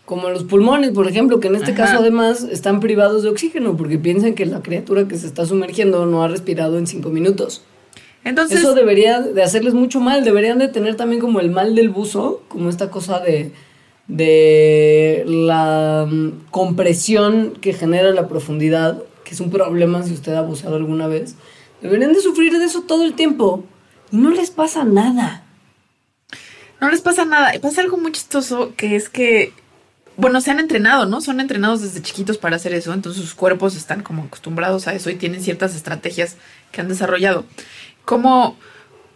Como 0.08 0.30
los 0.30 0.46
pulmones, 0.46 0.92
por 0.92 1.06
ejemplo, 1.10 1.42
que 1.42 1.50
en 1.50 1.58
este 1.58 1.74
Ajá. 1.74 1.84
caso 1.84 1.98
además 2.00 2.48
están 2.50 2.80
privados 2.80 3.24
de 3.24 3.30
oxígeno 3.30 3.76
porque 3.76 3.98
piensan 3.98 4.36
que 4.36 4.46
la 4.46 4.62
criatura 4.62 5.06
que 5.06 5.18
se 5.18 5.28
está 5.28 5.46
sumergiendo 5.46 6.06
no 6.06 6.24
ha 6.24 6.30
respirado 6.30 6.78
en 6.78 6.88
5 6.88 7.10
minutos. 7.10 7.64
Entonces, 8.24 8.60
Eso 8.60 8.74
debería 8.74 9.20
de 9.20 9.44
hacerles 9.44 9.74
mucho 9.74 10.00
mal. 10.00 10.24
Deberían 10.24 10.60
de 10.60 10.70
tener 10.70 10.96
también 10.96 11.20
como 11.20 11.42
el 11.42 11.52
mal 11.52 11.76
del 11.76 11.90
buzo, 11.90 12.42
como 12.48 12.70
esta 12.70 12.90
cosa 12.90 13.20
de, 13.20 13.52
de 14.08 15.26
la 15.28 16.08
mm, 16.10 16.46
compresión 16.52 17.52
que 17.60 17.74
genera 17.74 18.12
la 18.12 18.30
profundidad, 18.30 19.04
que 19.26 19.34
es 19.34 19.42
un 19.42 19.52
problema 19.52 20.04
si 20.04 20.14
usted 20.14 20.34
ha 20.36 20.42
buceado 20.42 20.78
alguna 20.78 21.08
vez. 21.08 21.36
Deberían 21.82 22.14
de 22.14 22.22
sufrir 22.22 22.58
de 22.58 22.64
eso 22.64 22.84
todo 22.84 23.04
el 23.04 23.14
tiempo 23.14 23.66
y 24.10 24.16
no 24.16 24.30
les 24.30 24.52
pasa 24.52 24.86
nada. 24.86 25.44
no 26.80 26.90
les 26.90 27.02
pasa 27.02 27.26
nada. 27.26 27.54
Y 27.54 27.60
pasa 27.60 27.82
algo 27.82 27.98
muy 27.98 28.14
chistoso 28.14 28.72
que 28.78 28.96
es 28.96 29.10
que, 29.10 29.52
bueno, 30.18 30.42
se 30.42 30.50
han 30.50 30.60
entrenado, 30.60 31.06
¿no? 31.06 31.22
Son 31.22 31.40
entrenados 31.40 31.82
desde 31.82 32.02
chiquitos 32.02 32.40
para 32.40 32.56
hacer 32.56 32.74
eso. 32.74 32.92
Entonces 32.92 33.22
sus 33.22 33.36
cuerpos 33.36 33.76
están 33.76 34.02
como 34.02 34.24
acostumbrados 34.24 34.88
a 34.88 34.94
eso 34.94 35.12
y 35.12 35.16
tienen 35.16 35.44
ciertas 35.44 35.76
estrategias 35.76 36.36
que 36.72 36.82
han 36.82 36.88
desarrollado. 36.88 37.46
Como, 38.04 38.58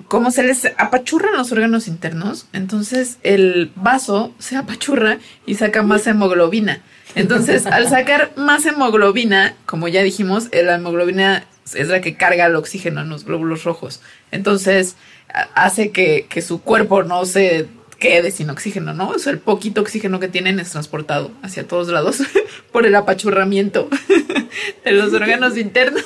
como 0.08 0.30
se 0.30 0.44
les 0.44 0.72
apachurran 0.78 1.36
los 1.36 1.52
órganos 1.52 1.88
internos, 1.88 2.46
entonces 2.54 3.18
el 3.24 3.72
vaso 3.76 4.34
se 4.38 4.56
apachurra 4.56 5.18
y 5.48 5.56
saca 5.56 5.82
más 5.82 6.06
hemoglobina. 6.06 6.82
Entonces, 7.16 7.66
al 7.66 7.90
sacar 7.90 8.32
más 8.38 8.66
hemoglobina, 8.66 9.56
como 9.66 9.88
ya 9.88 10.04
dijimos, 10.04 10.50
eh, 10.52 10.64
la 10.64 10.76
hemoglobina 10.76 11.46
es 11.74 11.88
la 11.88 12.00
que 12.00 12.16
carga 12.16 12.46
el 12.46 12.56
oxígeno 12.56 13.02
en 13.02 13.10
los 13.10 13.26
glóbulos 13.26 13.64
rojos. 13.64 14.02
Entonces, 14.30 14.96
hace 15.56 15.92
que, 15.92 16.28
que 16.30 16.42
su 16.42 16.62
cuerpo 16.62 17.04
no 17.04 17.26
se 17.26 17.68
quede 18.02 18.32
sin 18.32 18.50
oxígeno, 18.50 18.94
¿no? 18.94 19.12
O 19.12 19.20
sea, 19.20 19.32
el 19.32 19.40
poquito 19.40 19.80
oxígeno 19.80 20.20
que 20.20 20.28
tienen 20.28 20.60
es 20.60 20.72
transportado 20.72 21.32
hacia 21.44 21.66
todos 21.66 21.88
lados 21.88 22.18
por 22.74 22.86
el 22.86 22.96
apachurramiento 22.96 23.88
de 24.84 24.92
los 24.92 25.14
órganos 25.14 25.58
internos. 25.58 26.04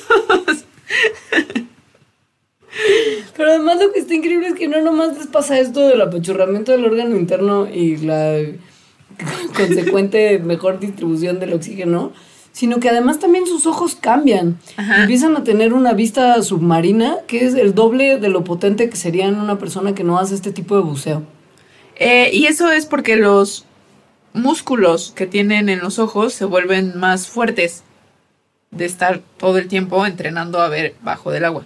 Pero 3.35 3.49
además 3.49 3.81
lo 3.81 3.91
que 3.93 3.99
está 3.99 4.13
increíble 4.13 4.49
es 4.49 4.55
que 4.55 4.67
no 4.67 4.81
nomás 4.81 5.17
les 5.17 5.27
pasa 5.27 5.57
esto 5.57 5.87
del 5.87 6.01
apachurramiento 6.01 6.73
del 6.73 6.85
órgano 6.85 7.15
interno 7.15 7.67
y 7.67 7.97
la 7.97 8.39
consecuente 9.57 10.37
mejor 10.39 10.79
distribución 10.79 11.39
del 11.39 11.53
oxígeno, 11.53 12.11
sino 12.51 12.81
que 12.81 12.89
además 12.89 13.19
también 13.19 13.47
sus 13.47 13.65
ojos 13.65 13.95
cambian. 13.95 14.57
Ajá. 14.75 15.03
Empiezan 15.03 15.37
a 15.37 15.45
tener 15.45 15.73
una 15.73 15.93
vista 15.93 16.41
submarina 16.43 17.19
que 17.25 17.45
es 17.45 17.53
el 17.55 17.73
doble 17.73 18.17
de 18.17 18.27
lo 18.27 18.43
potente 18.43 18.89
que 18.89 18.97
sería 18.97 19.27
en 19.27 19.35
una 19.35 19.57
persona 19.57 19.95
que 19.95 20.03
no 20.03 20.19
hace 20.19 20.35
este 20.35 20.51
tipo 20.51 20.75
de 20.75 20.81
buceo. 20.81 21.34
Eh, 21.97 22.29
y 22.33 22.45
eso 22.47 22.71
es 22.71 22.85
porque 22.85 23.15
los 23.15 23.65
músculos 24.33 25.13
que 25.15 25.27
tienen 25.27 25.69
en 25.69 25.79
los 25.79 25.97
ojos 25.99 26.33
se 26.33 26.45
vuelven 26.45 26.97
más 26.97 27.27
fuertes 27.27 27.83
de 28.71 28.85
estar 28.85 29.21
todo 29.37 29.57
el 29.57 29.67
tiempo 29.67 30.05
entrenando 30.05 30.59
a 30.59 30.67
ver 30.67 30.95
bajo 31.03 31.31
del 31.31 31.45
agua. 31.45 31.65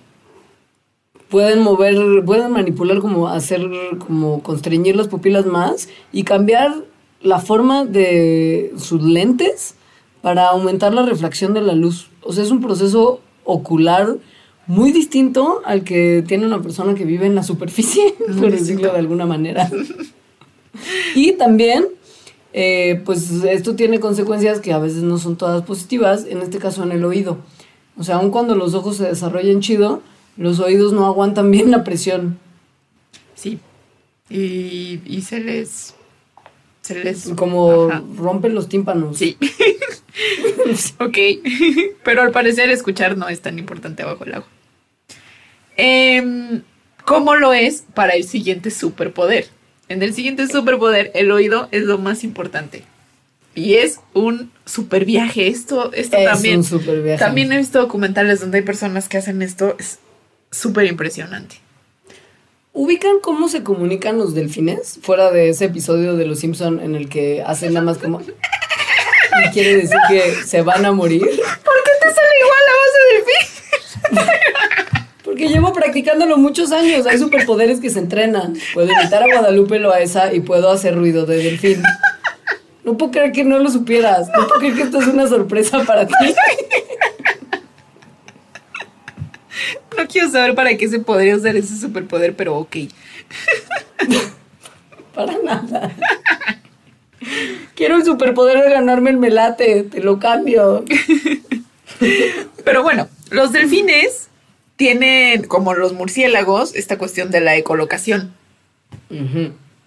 Pueden 1.29 1.61
mover, 1.61 2.23
pueden 2.25 2.51
manipular 2.51 2.99
como 2.99 3.27
hacer, 3.27 3.61
como 3.99 4.41
constreñir 4.41 4.95
las 4.95 5.07
pupilas 5.07 5.45
más 5.45 5.89
y 6.11 6.23
cambiar 6.23 6.75
la 7.21 7.39
forma 7.39 7.85
de 7.85 8.73
sus 8.77 9.01
lentes 9.03 9.75
para 10.21 10.47
aumentar 10.49 10.93
la 10.93 11.05
refracción 11.05 11.53
de 11.53 11.61
la 11.61 11.73
luz. 11.73 12.09
O 12.21 12.33
sea, 12.33 12.43
es 12.43 12.51
un 12.51 12.61
proceso 12.61 13.21
ocular 13.43 14.17
muy 14.67 14.91
distinto 14.91 15.61
al 15.65 15.83
que 15.83 16.23
tiene 16.27 16.45
una 16.45 16.61
persona 16.61 16.93
que 16.93 17.05
vive 17.05 17.25
en 17.25 17.35
la 17.35 17.43
superficie, 17.43 18.15
Muy 18.27 18.27
por 18.39 18.51
distinto. 18.51 18.53
decirlo 18.59 18.93
de 18.93 18.99
alguna 18.99 19.25
manera. 19.25 19.69
y 21.15 21.33
también, 21.33 21.85
eh, 22.53 23.01
pues 23.05 23.29
esto 23.43 23.75
tiene 23.75 23.99
consecuencias 23.99 24.59
que 24.59 24.73
a 24.73 24.79
veces 24.79 25.03
no 25.03 25.17
son 25.17 25.37
todas 25.37 25.63
positivas, 25.63 26.25
en 26.27 26.41
este 26.41 26.59
caso 26.59 26.83
en 26.83 26.91
el 26.91 27.03
oído. 27.05 27.37
O 27.97 28.03
sea, 28.03 28.15
aun 28.15 28.31
cuando 28.31 28.55
los 28.55 28.73
ojos 28.73 28.97
se 28.97 29.05
desarrollan 29.05 29.61
chido, 29.61 30.01
los 30.37 30.59
oídos 30.59 30.93
no 30.93 31.05
aguantan 31.05 31.51
bien 31.51 31.69
la 31.71 31.83
presión. 31.83 32.39
Sí. 33.35 33.59
Y, 34.29 35.01
y 35.05 35.21
se 35.21 35.39
les. 35.39 35.95
Se 36.81 37.03
les. 37.03 37.29
Como 37.35 37.89
Ajá. 37.89 38.03
rompen 38.15 38.55
los 38.55 38.69
tímpanos. 38.69 39.17
Sí. 39.17 39.37
ok. 40.99 41.17
Pero 42.03 42.21
al 42.21 42.31
parecer 42.31 42.69
escuchar 42.69 43.17
no 43.17 43.27
es 43.27 43.41
tan 43.41 43.59
importante 43.59 44.03
bajo 44.03 44.23
el 44.23 44.35
agua. 44.35 44.47
Em, 45.75 46.61
¿Cómo 47.05 47.35
lo 47.35 47.53
es 47.53 47.83
para 47.93 48.13
el 48.13 48.23
siguiente 48.23 48.69
superpoder? 48.69 49.47
En 49.89 50.01
el 50.03 50.13
siguiente 50.13 50.47
superpoder, 50.47 51.11
el 51.15 51.31
oído 51.31 51.67
es 51.71 51.83
lo 51.83 51.97
más 51.97 52.23
importante. 52.23 52.83
Y 53.55 53.75
es 53.75 53.99
un 54.13 54.51
super 54.65 55.03
viaje. 55.05 55.47
Esto, 55.47 55.91
esto 55.93 56.15
Es 56.17 56.25
también. 56.25 56.57
un 56.57 56.63
super 56.63 57.01
viaje. 57.01 57.19
También 57.19 57.51
he 57.51 57.57
visto 57.57 57.79
documentales 57.79 58.39
donde 58.39 58.59
hay 58.59 58.63
personas 58.63 59.09
que 59.09 59.17
hacen 59.17 59.41
esto. 59.41 59.75
Es 59.79 59.99
súper 60.51 60.85
impresionante. 60.85 61.57
¿Ubican 62.71 63.19
cómo 63.21 63.49
se 63.49 63.63
comunican 63.63 64.17
los 64.19 64.35
delfines? 64.35 64.99
Fuera 65.01 65.31
de 65.31 65.49
ese 65.49 65.65
episodio 65.65 66.15
de 66.15 66.25
Los 66.25 66.39
Simpson 66.39 66.79
en 66.79 66.95
el 66.95 67.09
que 67.09 67.41
hacen 67.45 67.73
nada 67.73 67.85
más 67.85 67.97
como... 67.97 68.21
Y 68.21 69.49
quiere 69.51 69.75
decir 69.77 69.97
que 70.07 70.33
se 70.45 70.61
van 70.61 70.85
a 70.85 70.91
morir. 70.91 71.21
¿Por 71.21 71.29
qué 71.33 71.91
te 72.01 72.13
sale 72.13 72.35
igual 72.39 72.61
la 72.67 72.73
voz 72.79 72.93
de 72.93 74.19
delfín? 74.21 74.45
Porque 75.39 75.53
llevo 75.53 75.71
practicándolo 75.71 76.37
muchos 76.37 76.73
años. 76.73 77.07
Hay 77.07 77.17
superpoderes 77.17 77.79
que 77.79 77.89
se 77.89 77.99
entrenan. 77.99 78.57
Puedo 78.73 78.91
imitar 78.91 79.23
a 79.23 79.25
Guadalupe 79.25 79.79
Loaesa 79.79 80.33
y 80.33 80.41
puedo 80.41 80.69
hacer 80.69 80.95
ruido 80.95 81.25
de 81.25 81.37
delfín. 81.37 81.81
No 82.83 82.97
puedo 82.97 83.11
creer 83.11 83.31
que 83.31 83.45
no 83.45 83.57
lo 83.57 83.69
supieras. 83.69 84.27
No 84.35 84.47
puedo 84.47 84.59
creer 84.59 84.75
que 84.75 84.81
esto 84.81 84.99
es 84.99 85.07
una 85.07 85.29
sorpresa 85.29 85.85
para 85.85 86.05
ti. 86.05 86.13
No 89.97 90.07
quiero 90.09 90.29
saber 90.29 90.55
para 90.55 90.75
qué 90.75 90.89
se 90.89 90.99
podría 90.99 91.37
usar 91.37 91.55
ese 91.55 91.77
superpoder, 91.77 92.35
pero 92.35 92.57
ok. 92.57 92.75
Para 95.15 95.37
nada. 95.41 95.95
Quiero 97.75 97.95
el 97.95 98.03
superpoder 98.03 98.61
de 98.61 98.71
ganarme 98.71 99.09
el 99.11 99.17
melate. 99.17 99.83
Te 99.83 100.01
lo 100.01 100.19
cambio. 100.19 100.83
Pero 102.65 102.83
bueno, 102.83 103.07
los 103.29 103.53
delfines 103.53 104.28
tienen, 104.79 105.43
como 105.43 105.73
los 105.73 105.91
murciélagos, 105.91 106.73
esta 106.73 106.97
cuestión 106.97 107.31
de 107.31 107.41
la 107.41 107.57
ecolocación. 107.57 108.31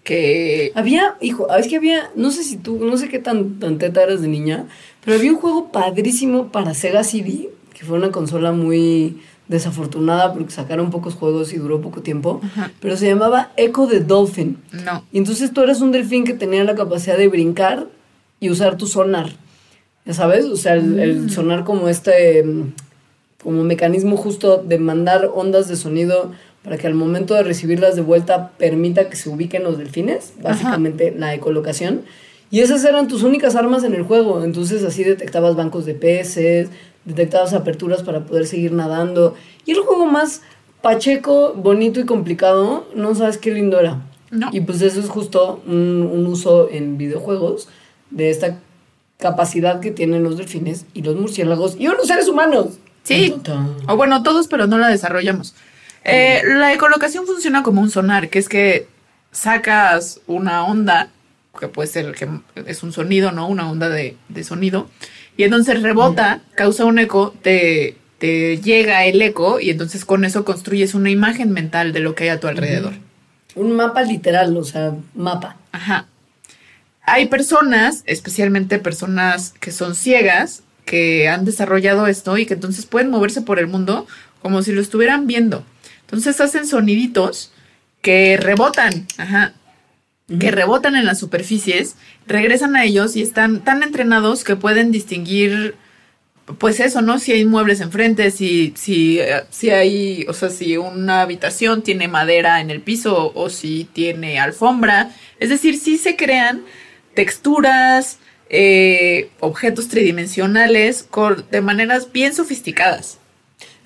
Que. 0.04 0.70
Había, 0.74 1.16
hijo, 1.22 1.48
es 1.56 1.66
que 1.66 1.76
había, 1.76 2.10
no 2.14 2.30
sé 2.30 2.44
si 2.44 2.58
tú, 2.58 2.78
no 2.84 2.98
sé 2.98 3.08
qué 3.08 3.18
tan, 3.18 3.58
tan 3.58 3.78
teta 3.78 4.02
eras 4.02 4.20
de 4.20 4.28
niña, 4.28 4.66
pero 5.02 5.16
había 5.16 5.32
un 5.32 5.38
juego 5.38 5.72
padrísimo 5.72 6.52
para 6.52 6.74
Sega 6.74 7.04
CD, 7.04 7.48
que 7.72 7.86
fue 7.86 7.96
una 7.96 8.10
consola 8.10 8.52
muy 8.52 9.18
desafortunada 9.48 10.34
porque 10.34 10.50
sacaron 10.50 10.90
pocos 10.90 11.14
juegos 11.14 11.54
y 11.54 11.56
duró 11.56 11.80
poco 11.80 12.02
tiempo, 12.02 12.42
pero 12.78 12.98
se 12.98 13.06
llamaba 13.06 13.50
Echo 13.56 13.86
the 13.86 14.00
Dolphin. 14.00 14.58
No. 14.84 15.06
Y 15.10 15.16
entonces 15.16 15.54
tú 15.54 15.62
eras 15.62 15.80
un 15.80 15.92
delfín 15.92 16.24
que 16.24 16.34
tenía 16.34 16.64
la 16.64 16.74
capacidad 16.74 17.16
de 17.16 17.28
brincar 17.28 17.86
y 18.40 18.50
usar 18.50 18.76
tu 18.76 18.86
sonar. 18.86 19.30
¿Ya 20.04 20.12
sabes? 20.12 20.44
O 20.44 20.56
sea, 20.56 20.74
el, 20.74 20.98
el 20.98 21.30
sonar 21.30 21.64
como 21.64 21.88
este, 21.88 22.42
mm, 22.42 22.72
como 23.42 23.64
mecanismo 23.64 24.16
justo 24.16 24.58
de 24.58 24.78
mandar 24.78 25.30
ondas 25.34 25.68
de 25.68 25.76
sonido 25.76 26.32
para 26.62 26.78
que 26.78 26.86
al 26.86 26.94
momento 26.94 27.34
de 27.34 27.42
recibirlas 27.42 27.96
de 27.96 28.02
vuelta 28.02 28.52
permita 28.56 29.08
que 29.08 29.16
se 29.16 29.28
ubiquen 29.28 29.64
los 29.64 29.78
delfines, 29.78 30.34
básicamente 30.40 31.12
la 31.16 31.34
ecolocación. 31.34 32.02
Y 32.50 32.60
esas 32.60 32.84
eran 32.84 33.08
tus 33.08 33.22
únicas 33.22 33.56
armas 33.56 33.82
en 33.82 33.94
el 33.94 34.02
juego. 34.02 34.44
Entonces 34.44 34.84
así 34.84 35.02
detectabas 35.02 35.56
bancos 35.56 35.86
de 35.86 35.94
peces, 35.94 36.68
detectabas 37.04 37.52
aperturas 37.52 38.02
para 38.02 38.26
poder 38.26 38.46
seguir 38.46 38.72
nadando. 38.72 39.34
Y 39.64 39.72
el 39.72 39.80
juego 39.80 40.06
más 40.06 40.42
pacheco, 40.82 41.54
bonito 41.54 41.98
y 41.98 42.04
complicado, 42.04 42.86
no 42.94 43.14
sabes 43.14 43.38
qué 43.38 43.52
lindo 43.52 43.80
era. 43.80 44.02
No. 44.30 44.50
Y 44.52 44.60
pues 44.60 44.82
eso 44.82 45.00
es 45.00 45.08
justo 45.08 45.62
un, 45.66 46.08
un 46.12 46.26
uso 46.26 46.68
en 46.70 46.96
videojuegos 46.96 47.68
de 48.10 48.30
esta 48.30 48.58
capacidad 49.18 49.80
que 49.80 49.90
tienen 49.90 50.22
los 50.22 50.36
delfines 50.36 50.84
y 50.94 51.02
los 51.02 51.16
murciélagos 51.16 51.76
y 51.78 51.86
los 51.86 52.06
seres 52.06 52.28
humanos. 52.28 52.78
Sí. 53.02 53.34
O 53.88 53.96
bueno, 53.96 54.22
todos, 54.22 54.48
pero 54.48 54.66
no 54.66 54.78
la 54.78 54.88
desarrollamos. 54.88 55.54
Eh, 56.04 56.42
la 56.44 56.72
ecolocación 56.72 57.26
funciona 57.26 57.62
como 57.62 57.80
un 57.80 57.90
sonar, 57.90 58.28
que 58.28 58.38
es 58.38 58.48
que 58.48 58.88
sacas 59.30 60.20
una 60.26 60.64
onda, 60.64 61.08
que 61.58 61.68
puede 61.68 61.88
ser 61.88 62.12
que 62.12 62.28
es 62.66 62.82
un 62.82 62.92
sonido, 62.92 63.32
¿no? 63.32 63.48
Una 63.48 63.70
onda 63.70 63.88
de, 63.88 64.16
de 64.28 64.44
sonido, 64.44 64.88
y 65.36 65.44
entonces 65.44 65.82
rebota, 65.82 66.42
causa 66.54 66.84
un 66.84 66.98
eco, 66.98 67.34
te, 67.42 67.96
te 68.18 68.58
llega 68.58 69.04
el 69.04 69.22
eco, 69.22 69.60
y 69.60 69.70
entonces 69.70 70.04
con 70.04 70.24
eso 70.24 70.44
construyes 70.44 70.94
una 70.94 71.10
imagen 71.10 71.52
mental 71.52 71.92
de 71.92 72.00
lo 72.00 72.14
que 72.14 72.24
hay 72.24 72.30
a 72.30 72.40
tu 72.40 72.48
alrededor. 72.48 72.94
Un 73.54 73.72
mapa 73.76 74.02
literal, 74.02 74.56
o 74.56 74.64
sea, 74.64 74.94
mapa. 75.14 75.56
Ajá. 75.72 76.06
Hay 77.04 77.26
personas, 77.26 78.02
especialmente 78.06 78.78
personas 78.78 79.54
que 79.60 79.72
son 79.72 79.94
ciegas, 79.94 80.62
que 80.84 81.28
han 81.28 81.44
desarrollado 81.44 82.06
esto 82.06 82.36
y 82.38 82.46
que 82.46 82.54
entonces 82.54 82.86
pueden 82.86 83.10
moverse 83.10 83.42
por 83.42 83.58
el 83.58 83.66
mundo 83.66 84.06
como 84.40 84.62
si 84.62 84.72
lo 84.72 84.80
estuvieran 84.80 85.26
viendo. 85.26 85.64
Entonces 86.02 86.40
hacen 86.40 86.66
soniditos 86.66 87.52
que 88.02 88.36
rebotan, 88.36 89.06
ajá, 89.16 89.54
que 90.38 90.50
rebotan 90.50 90.96
en 90.96 91.06
las 91.06 91.18
superficies, 91.18 91.96
regresan 92.26 92.76
a 92.76 92.84
ellos 92.84 93.16
y 93.16 93.22
están 93.22 93.62
tan 93.64 93.82
entrenados 93.82 94.44
que 94.44 94.56
pueden 94.56 94.90
distinguir, 94.90 95.76
pues 96.58 96.80
eso, 96.80 97.02
¿no? 97.02 97.18
Si 97.18 97.32
hay 97.32 97.44
muebles 97.44 97.80
enfrente, 97.80 98.30
si, 98.30 98.72
si, 98.76 99.20
si 99.50 99.70
hay, 99.70 100.26
o 100.28 100.32
sea, 100.32 100.50
si 100.50 100.76
una 100.76 101.22
habitación 101.22 101.82
tiene 101.82 102.08
madera 102.08 102.60
en 102.60 102.70
el 102.70 102.80
piso 102.80 103.32
o 103.34 103.50
si 103.50 103.84
tiene 103.92 104.38
alfombra. 104.38 105.10
Es 105.38 105.48
decir, 105.48 105.78
sí 105.78 105.98
se 105.98 106.16
crean 106.16 106.62
texturas, 107.14 108.18
eh, 108.52 109.30
objetos 109.40 109.88
tridimensionales 109.88 111.02
con- 111.02 111.44
de 111.50 111.60
maneras 111.62 112.12
bien 112.12 112.34
sofisticadas. 112.34 113.18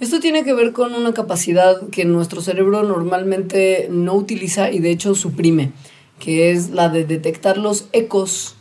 Esto 0.01 0.21
tiene 0.21 0.45
que 0.45 0.53
ver 0.53 0.73
con 0.73 0.93
una 0.95 1.14
capacidad 1.14 1.89
que 1.91 2.05
nuestro 2.05 2.43
cerebro 2.43 2.83
normalmente 2.83 3.89
no 3.91 4.14
utiliza 4.14 4.71
y 4.71 4.81
de 4.81 4.91
hecho 4.91 5.14
suprime, 5.14 5.73
que 6.19 6.51
es 6.51 6.71
la 6.71 6.89
de 6.91 7.05
detectar 7.07 7.57
los 7.57 7.87
ecos 7.93 8.57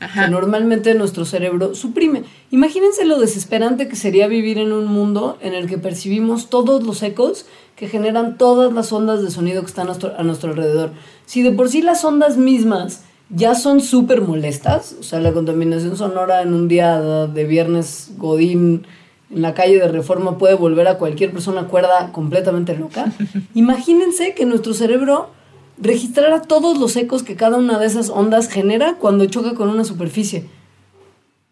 Ajá. 0.00 0.24
que 0.24 0.30
normalmente 0.30 0.94
nuestro 0.94 1.24
cerebro 1.24 1.76
suprime. 1.76 2.24
Imagínense 2.50 3.04
lo 3.04 3.20
desesperante 3.20 3.86
que 3.86 3.94
sería 3.94 4.26
vivir 4.26 4.58
en 4.58 4.72
un 4.72 4.86
mundo 4.86 5.38
en 5.42 5.54
el 5.54 5.68
que 5.68 5.78
percibimos 5.78 6.50
todos 6.50 6.82
los 6.82 7.02
ecos 7.04 7.46
que 7.76 7.88
generan 7.88 8.36
todas 8.38 8.72
las 8.72 8.92
ondas 8.92 9.22
de 9.22 9.30
sonido 9.30 9.60
que 9.62 9.68
están 9.68 9.84
a 9.84 9.86
nuestro, 9.88 10.14
a 10.18 10.22
nuestro 10.24 10.50
alrededor. 10.50 10.90
Si 11.26 11.42
de 11.42 11.52
por 11.52 11.68
sí 11.68 11.82
las 11.82 12.04
ondas 12.04 12.36
mismas 12.36 13.02
ya 13.34 13.54
son 13.54 13.80
súper 13.80 14.20
molestas, 14.20 14.94
o 15.00 15.02
sea, 15.02 15.18
la 15.20 15.32
contaminación 15.32 15.96
sonora 15.96 16.42
en 16.42 16.52
un 16.52 16.68
día 16.68 17.00
de 17.26 17.44
viernes 17.44 18.12
godín 18.18 18.86
en 19.30 19.42
la 19.42 19.54
calle 19.54 19.78
de 19.78 19.88
Reforma 19.88 20.36
puede 20.36 20.54
volver 20.54 20.86
a 20.88 20.98
cualquier 20.98 21.32
persona 21.32 21.66
cuerda 21.66 22.12
completamente 22.12 22.76
loca. 22.76 23.10
Imagínense 23.54 24.34
que 24.34 24.44
nuestro 24.44 24.74
cerebro 24.74 25.30
registrara 25.78 26.42
todos 26.42 26.78
los 26.78 26.94
ecos 26.96 27.22
que 27.22 27.34
cada 27.34 27.56
una 27.56 27.78
de 27.78 27.86
esas 27.86 28.10
ondas 28.10 28.48
genera 28.48 28.94
cuando 28.94 29.24
choca 29.24 29.54
con 29.54 29.70
una 29.70 29.84
superficie. 29.84 30.46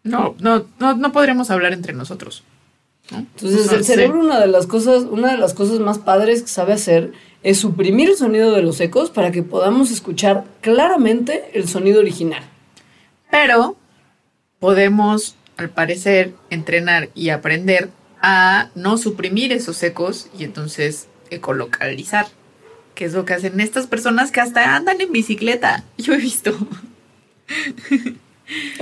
No, 0.03 0.35
no, 0.39 0.65
no, 0.79 0.95
no 0.95 1.11
podríamos 1.11 1.49
hablar 1.49 1.73
entre 1.73 1.93
nosotros. 1.93 2.43
¿no? 3.11 3.19
Entonces, 3.19 3.71
el 3.71 3.83
sí. 3.83 3.91
cerebro, 3.91 4.19
una 4.19 4.39
de 4.39 4.47
las 4.47 4.67
cosas, 4.67 5.05
una 5.09 5.31
de 5.31 5.37
las 5.37 5.55
cosas 5.55 5.79
más 5.79 5.97
padres 5.97 6.43
que 6.43 6.47
sabe 6.47 6.73
hacer 6.73 7.11
es 7.43 7.59
suprimir 7.59 8.09
el 8.09 8.17
sonido 8.17 8.51
de 8.51 8.61
los 8.61 8.79
ecos 8.79 9.09
para 9.09 9.31
que 9.31 9.43
podamos 9.43 9.91
escuchar 9.91 10.45
claramente 10.61 11.51
el 11.53 11.67
sonido 11.67 11.99
original. 11.99 12.43
Pero 13.29 13.75
podemos, 14.59 15.35
al 15.57 15.69
parecer, 15.69 16.33
entrenar 16.49 17.09
y 17.15 17.29
aprender 17.29 17.89
a 18.21 18.69
no 18.75 18.97
suprimir 18.97 19.51
esos 19.51 19.81
ecos 19.81 20.27
y 20.37 20.43
entonces 20.43 21.07
ecolocalizar. 21.29 22.27
Que 22.93 23.05
es 23.05 23.13
lo 23.13 23.25
que 23.25 23.33
hacen 23.33 23.59
estas 23.59 23.87
personas 23.87 24.31
que 24.31 24.41
hasta 24.41 24.75
andan 24.75 25.01
en 25.01 25.11
bicicleta. 25.11 25.83
Yo 25.97 26.13
he 26.13 26.17
visto. 26.17 26.55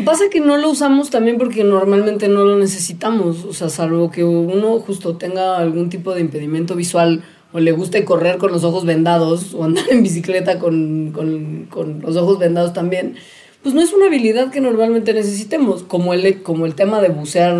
Pasa 0.03 0.25
que 0.31 0.41
no 0.41 0.57
lo 0.57 0.71
usamos 0.71 1.09
también 1.11 1.37
porque 1.37 1.63
normalmente 1.63 2.27
no 2.27 2.43
lo 2.43 2.57
necesitamos, 2.57 3.45
o 3.45 3.53
sea, 3.53 3.69
salvo 3.69 4.09
que 4.09 4.23
uno 4.23 4.79
justo 4.79 5.15
tenga 5.17 5.57
algún 5.57 5.89
tipo 5.89 6.15
de 6.15 6.21
impedimento 6.21 6.75
visual 6.75 7.23
o 7.51 7.59
le 7.59 7.71
guste 7.71 8.05
correr 8.05 8.37
con 8.37 8.51
los 8.51 8.63
ojos 8.63 8.85
vendados 8.85 9.53
o 9.53 9.63
andar 9.63 9.85
en 9.89 10.03
bicicleta 10.03 10.59
con, 10.59 11.11
con- 11.11 11.65
con 11.69 12.01
los 12.01 12.15
ojos 12.15 12.37
vendados 12.39 12.73
también, 12.73 13.15
pues 13.63 13.75
no 13.75 13.81
es 13.81 13.91
una 13.91 14.05
habilidad 14.05 14.51
que 14.51 14.61
normalmente 14.61 15.13
necesitemos, 15.13 15.83
como 15.83 16.13
el, 16.13 16.41
como 16.43 16.65
el 16.65 16.75
tema 16.75 17.01
de 17.01 17.09
bucear, 17.09 17.55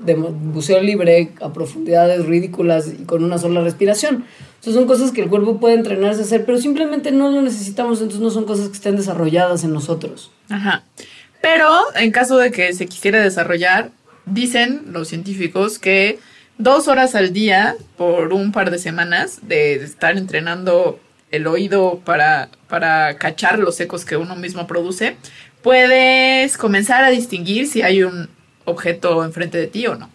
de 0.00 0.14
buceo 0.14 0.82
libre 0.82 1.30
a 1.40 1.52
profundidades 1.52 2.24
ridículas 2.26 2.88
y 2.98 3.04
con 3.04 3.22
una 3.22 3.38
sola 3.38 3.60
respiración. 3.60 4.24
O 4.66 4.72
son 4.72 4.86
cosas 4.86 5.12
que 5.12 5.22
el 5.22 5.28
cuerpo 5.28 5.58
puede 5.58 5.74
entrenarse 5.74 6.20
a 6.22 6.24
hacer, 6.24 6.44
pero 6.44 6.58
simplemente 6.58 7.12
no 7.12 7.30
lo 7.30 7.40
necesitamos, 7.42 7.98
entonces 8.00 8.20
no 8.20 8.30
son 8.30 8.44
cosas 8.44 8.68
que 8.68 8.74
estén 8.74 8.96
desarrolladas 8.96 9.62
en 9.64 9.72
nosotros. 9.72 10.30
Ajá. 10.48 10.84
Pero 11.40 11.66
en 11.96 12.10
caso 12.10 12.36
de 12.38 12.50
que 12.50 12.72
se 12.74 12.86
quisiera 12.86 13.22
desarrollar, 13.22 13.90
dicen 14.26 14.82
los 14.90 15.08
científicos 15.08 15.78
que 15.78 16.18
dos 16.62 16.88
horas 16.88 17.14
al 17.14 17.32
día 17.32 17.76
por 17.96 18.32
un 18.32 18.52
par 18.52 18.70
de 18.70 18.78
semanas 18.78 19.40
de 19.42 19.74
estar 19.74 20.16
entrenando 20.16 21.00
el 21.30 21.46
oído 21.46 22.00
para, 22.04 22.48
para 22.68 23.16
cachar 23.16 23.58
los 23.58 23.78
ecos 23.80 24.04
que 24.04 24.16
uno 24.16 24.36
mismo 24.36 24.66
produce, 24.66 25.16
puedes 25.62 26.56
comenzar 26.56 27.04
a 27.04 27.10
distinguir 27.10 27.66
si 27.66 27.82
hay 27.82 28.02
un 28.02 28.28
objeto 28.64 29.24
enfrente 29.24 29.58
de 29.58 29.66
ti 29.66 29.86
o 29.86 29.94
no. 29.94 30.10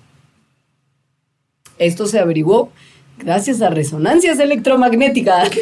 Esto 1.78 2.06
se 2.06 2.20
averiguó 2.20 2.72
gracias 3.18 3.62
a 3.62 3.70
resonancias 3.70 4.40
electromagnéticas. 4.40 5.50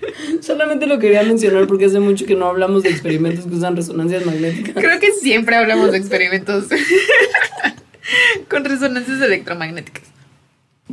Solamente 0.40 0.86
lo 0.86 0.98
quería 0.98 1.22
mencionar 1.22 1.66
porque 1.66 1.86
hace 1.86 2.00
mucho 2.00 2.26
que 2.26 2.34
no 2.34 2.46
hablamos 2.46 2.82
de 2.82 2.90
experimentos 2.90 3.46
que 3.46 3.54
usan 3.54 3.76
resonancias 3.76 4.24
magnéticas. 4.24 4.74
Creo 4.74 4.98
que 5.00 5.12
siempre 5.12 5.56
hablamos 5.56 5.92
de 5.92 5.98
experimentos 5.98 6.66
con 8.50 8.64
resonancias 8.64 9.20
electromagnéticas. 9.20 10.04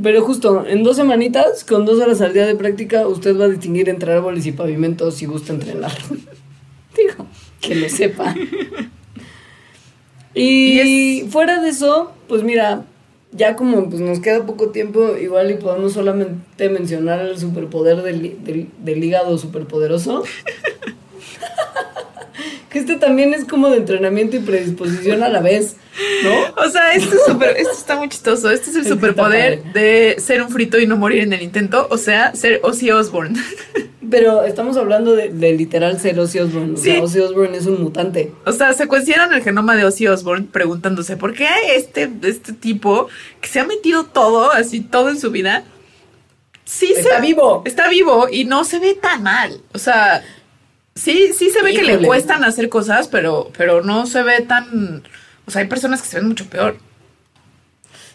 Pero 0.01 0.21
justo, 0.23 0.65
en 0.67 0.83
dos 0.83 0.97
semanitas, 0.97 1.63
con 1.63 1.85
dos 1.85 1.99
horas 2.01 2.19
al 2.21 2.33
día 2.33 2.45
de 2.45 2.55
práctica, 2.55 3.07
usted 3.07 3.39
va 3.39 3.45
a 3.45 3.49
distinguir 3.49 3.87
entre 3.87 4.11
árboles 4.11 4.45
y 4.45 4.51
pavimentos 4.51 5.15
si 5.15 5.25
gusta 5.25 5.53
entrenar. 5.53 5.91
Digo, 6.97 7.27
que 7.61 7.75
lo 7.75 7.89
sepa. 7.89 8.35
Y, 10.37 10.81
Y 10.81 11.27
fuera 11.29 11.61
de 11.61 11.69
eso, 11.69 12.11
pues 12.27 12.43
mira, 12.43 12.83
ya 13.31 13.55
como 13.55 13.89
pues 13.89 14.01
nos 14.01 14.19
queda 14.19 14.45
poco 14.45 14.69
tiempo, 14.71 15.15
igual 15.15 15.49
y 15.49 15.53
podemos 15.53 15.93
solamente 15.93 16.67
mencionar 16.67 17.21
el 17.21 17.39
superpoder 17.39 18.01
del, 18.01 18.43
del, 18.43 18.67
del 18.79 19.01
hígado 19.01 19.37
superpoderoso. 19.37 20.23
Que 22.69 22.79
este 22.79 22.95
también 22.95 23.33
es 23.33 23.45
como 23.45 23.69
de 23.69 23.77
entrenamiento 23.77 24.35
y 24.35 24.39
predisposición 24.39 25.23
a 25.23 25.29
la 25.29 25.39
vez, 25.41 25.75
¿no? 26.23 26.63
O 26.65 26.69
sea, 26.69 26.93
esto, 26.93 27.15
es 27.15 27.21
súper- 27.25 27.55
esto 27.57 27.71
está 27.73 27.95
muy 27.95 28.09
chistoso. 28.09 28.49
Este 28.49 28.69
es 28.69 28.75
el 28.75 28.81
Este 28.83 28.93
superpoder 28.93 29.63
de 29.73 30.15
ser 30.19 30.41
un 30.41 30.49
frito 30.49 30.77
y 30.79 30.85
no 30.87 30.97
morir 30.97 31.23
en 31.23 31.33
el 31.33 31.41
intento. 31.41 31.87
O 31.89 31.97
sea, 31.97 32.35
ser 32.35 32.59
Ozzy 32.63 32.91
Osbourne. 32.91 33.39
Pero 34.11 34.43
estamos 34.43 34.77
hablando 34.77 35.15
de, 35.15 35.29
de 35.29 35.53
literal 35.53 35.99
ser 35.99 36.19
Ozzy 36.19 36.39
Osbourne. 36.39 36.73
O 36.73 36.77
Sí. 36.77 36.91
sea, 36.91 37.01
Ozzy 37.03 37.19
Osbourne 37.21 37.57
es 37.57 37.65
un 37.65 37.81
mutante. 37.81 38.31
O 38.45 38.51
sea, 38.51 38.71
secuenciaron 38.73 39.33
el 39.33 39.41
genoma 39.41 39.75
de 39.75 39.83
Ozzy 39.85 40.07
Osbourne 40.07 40.45
preguntándose 40.51 41.17
por 41.17 41.33
qué 41.33 41.47
este, 41.75 42.09
este 42.23 42.53
tipo 42.53 43.07
que 43.41 43.47
se 43.47 43.59
ha 43.59 43.65
metido 43.65 44.05
todo, 44.05 44.51
así 44.51 44.81
todo 44.81 45.09
en 45.09 45.19
su 45.19 45.31
vida, 45.31 45.63
sí 46.65 46.93
Está 46.95 47.15
se, 47.15 47.21
vivo. 47.21 47.63
Está 47.65 47.89
vivo 47.89 48.27
y 48.31 48.45
no 48.45 48.63
se 48.63 48.79
ve 48.79 48.93
tan 48.93 49.23
mal. 49.23 49.59
O 49.73 49.79
sea, 49.79 50.23
sí, 50.95 51.31
sí 51.37 51.49
se 51.49 51.61
ve 51.61 51.73
que 51.73 51.83
le 51.83 51.99
cuestan 52.05 52.43
hacer 52.43 52.69
cosas, 52.69 53.07
pero, 53.07 53.51
pero 53.57 53.81
no 53.83 54.05
se 54.05 54.23
ve 54.23 54.41
tan. 54.41 55.03
O 55.45 55.51
sea, 55.51 55.61
hay 55.61 55.67
personas 55.67 56.01
que 56.01 56.07
se 56.07 56.17
ven 56.17 56.27
mucho 56.27 56.45
peor. 56.47 56.77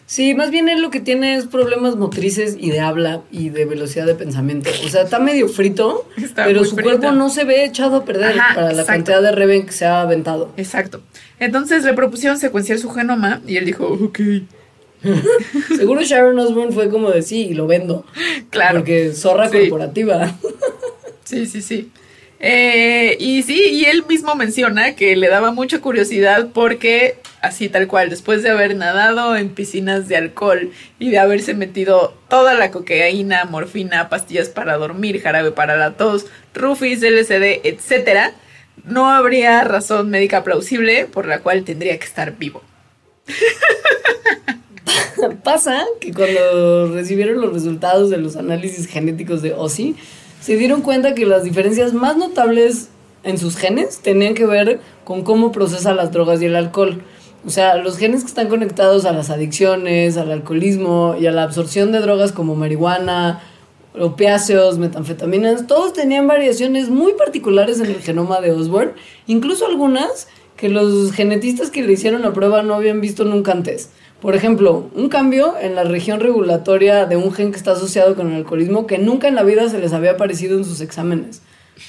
Sí, 0.05 0.33
más 0.33 0.51
bien 0.51 0.67
él 0.67 0.81
lo 0.81 0.89
que 0.89 0.99
tiene 0.99 1.37
es 1.37 1.45
problemas 1.45 1.95
motrices 1.95 2.57
y 2.59 2.69
de 2.71 2.81
habla 2.81 3.21
y 3.31 3.47
de 3.47 3.63
velocidad 3.63 4.05
de 4.05 4.13
pensamiento. 4.15 4.69
O 4.85 4.89
sea, 4.89 5.03
está 5.03 5.19
medio 5.19 5.47
frito, 5.47 6.05
Está 6.17 6.43
pero 6.43 6.65
su 6.65 6.75
frito. 6.75 6.89
cuerpo 6.89 7.11
no 7.13 7.29
se 7.29 7.45
ve 7.45 7.63
echado 7.63 7.95
a 7.97 8.03
perder 8.05 8.37
Ajá, 8.37 8.55
para 8.55 8.67
la 8.73 8.81
exacto. 8.81 8.91
cantidad 8.91 9.21
de 9.21 9.31
reven 9.31 9.65
que 9.65 9.71
se 9.71 9.85
ha 9.85 10.01
aventado. 10.01 10.51
Exacto. 10.57 11.01
Entonces 11.39 11.85
le 11.85 11.93
propusieron 11.93 12.37
secuenciar 12.37 12.77
su 12.79 12.89
genoma 12.89 13.41
y 13.47 13.55
él 13.55 13.63
dijo, 13.65 13.85
ok, 13.87 14.19
Seguro 15.77 16.01
Sharon 16.03 16.37
Osbourne 16.37 16.73
fue 16.73 16.89
como 16.89 17.09
de 17.09 17.21
sí, 17.21 17.47
y 17.47 17.53
lo 17.53 17.65
vendo. 17.67 18.05
claro. 18.49 18.79
Porque 18.79 19.13
zorra 19.13 19.49
Sí. 19.49 19.59
corporativa. 19.59 20.35
Sí, 21.23 21.45
sí, 21.45 21.61
sí. 21.61 21.89
Eh, 22.43 23.17
y 23.19 23.43
sí, 23.43 23.69
y 23.71 23.85
él 23.85 24.03
mismo 24.09 24.33
menciona 24.33 24.95
que 24.95 25.15
le 25.15 25.29
daba 25.29 25.51
mucha 25.51 25.79
curiosidad 25.79 26.49
porque, 26.51 27.17
así 27.39 27.69
tal 27.69 27.87
cual, 27.87 28.09
después 28.09 28.41
de 28.41 28.49
haber 28.49 28.75
nadado 28.75 29.35
en 29.35 29.49
piscinas 29.49 30.07
de 30.07 30.17
alcohol 30.17 30.71
y 30.97 31.11
de 31.11 31.19
haberse 31.19 31.53
metido 31.53 32.17
toda 32.29 32.55
la 32.55 32.71
cocaína, 32.71 33.45
morfina, 33.45 34.09
pastillas 34.09 34.49
para 34.49 34.77
dormir, 34.77 35.21
jarabe 35.21 35.51
para 35.51 35.77
la 35.77 35.93
tos, 35.93 36.25
rufis, 36.55 37.03
LSD, 37.03 37.61
etcétera, 37.63 38.33
no 38.85 39.07
habría 39.07 39.63
razón 39.63 40.09
médica 40.09 40.43
plausible 40.43 41.05
por 41.05 41.27
la 41.27 41.41
cual 41.41 41.63
tendría 41.63 41.99
que 41.99 42.05
estar 42.05 42.39
vivo. 42.39 42.63
Pasa 45.43 45.85
que 45.99 46.11
cuando 46.11 46.91
recibieron 46.91 47.39
los 47.39 47.53
resultados 47.53 48.09
de 48.09 48.17
los 48.17 48.35
análisis 48.35 48.87
genéticos 48.87 49.43
de 49.43 49.53
Ozzy, 49.53 49.95
se 50.41 50.57
dieron 50.57 50.81
cuenta 50.81 51.13
que 51.13 51.25
las 51.25 51.43
diferencias 51.43 51.93
más 51.93 52.17
notables 52.17 52.89
en 53.23 53.37
sus 53.37 53.55
genes 53.55 53.99
tenían 53.99 54.33
que 54.33 54.45
ver 54.45 54.81
con 55.03 55.23
cómo 55.23 55.51
procesa 55.51 55.93
las 55.93 56.11
drogas 56.11 56.41
y 56.41 56.45
el 56.45 56.55
alcohol. 56.55 57.03
O 57.45 57.49
sea, 57.49 57.75
los 57.75 57.97
genes 57.97 58.21
que 58.21 58.27
están 58.27 58.49
conectados 58.49 59.05
a 59.05 59.13
las 59.13 59.29
adicciones, 59.29 60.17
al 60.17 60.31
alcoholismo 60.31 61.15
y 61.19 61.27
a 61.27 61.31
la 61.31 61.43
absorción 61.43 61.91
de 61.91 61.99
drogas 61.99 62.31
como 62.31 62.55
marihuana, 62.55 63.41
opiáceos, 63.99 64.77
metanfetaminas, 64.77 65.67
todos 65.67 65.93
tenían 65.93 66.27
variaciones 66.27 66.89
muy 66.89 67.13
particulares 67.13 67.79
en 67.79 67.87
el 67.87 68.01
genoma 68.01 68.41
de 68.41 68.51
Osborne, 68.51 68.93
incluso 69.27 69.67
algunas 69.67 70.27
que 70.55 70.69
los 70.69 71.11
genetistas 71.11 71.69
que 71.69 71.83
le 71.83 71.93
hicieron 71.93 72.21
la 72.21 72.33
prueba 72.33 72.63
no 72.63 72.73
habían 72.73 73.01
visto 73.01 73.25
nunca 73.25 73.51
antes. 73.51 73.89
Por 74.21 74.35
ejemplo, 74.35 74.89
un 74.93 75.09
cambio 75.09 75.55
en 75.59 75.75
la 75.75 75.83
región 75.83 76.19
regulatoria 76.19 77.07
de 77.07 77.17
un 77.17 77.33
gen 77.33 77.51
que 77.51 77.57
está 77.57 77.71
asociado 77.71 78.15
con 78.15 78.29
el 78.29 78.35
alcoholismo 78.35 78.85
que 78.85 78.99
nunca 78.99 79.27
en 79.27 79.35
la 79.35 79.43
vida 79.43 79.67
se 79.67 79.79
les 79.79 79.93
había 79.93 80.11
aparecido 80.11 80.57
en 80.57 80.63
sus 80.63 80.79
exámenes. 80.79 81.41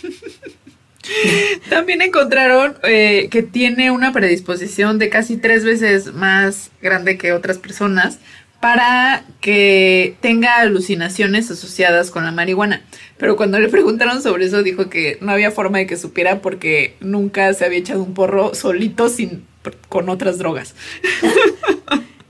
También 1.69 2.01
encontraron 2.01 2.77
eh, 2.85 3.29
que 3.31 3.43
tiene 3.43 3.91
una 3.91 4.13
predisposición 4.13 4.99
de 4.99 5.11
casi 5.11 5.37
tres 5.37 5.65
veces 5.65 6.15
más 6.15 6.71
grande 6.81 7.19
que 7.19 7.33
otras 7.33 7.59
personas 7.59 8.19
para 8.61 9.25
que 9.41 10.15
tenga 10.21 10.61
alucinaciones 10.61 11.51
asociadas 11.51 12.11
con 12.11 12.25
la 12.25 12.31
marihuana. 12.31 12.83
Pero 13.19 13.37
cuando 13.37 13.59
le 13.59 13.69
preguntaron 13.69 14.23
sobre 14.23 14.47
eso 14.47 14.63
dijo 14.63 14.89
que 14.89 15.19
no 15.21 15.33
había 15.33 15.51
forma 15.51 15.79
de 15.79 15.87
que 15.87 15.97
supiera 15.97 16.41
porque 16.41 16.97
nunca 17.01 17.53
se 17.55 17.65
había 17.65 17.81
echado 17.81 18.03
un 18.03 18.15
porro 18.15 18.55
solito 18.55 19.09
sin 19.09 19.45
con 19.89 20.09
otras 20.09 20.39
drogas. 20.39 20.75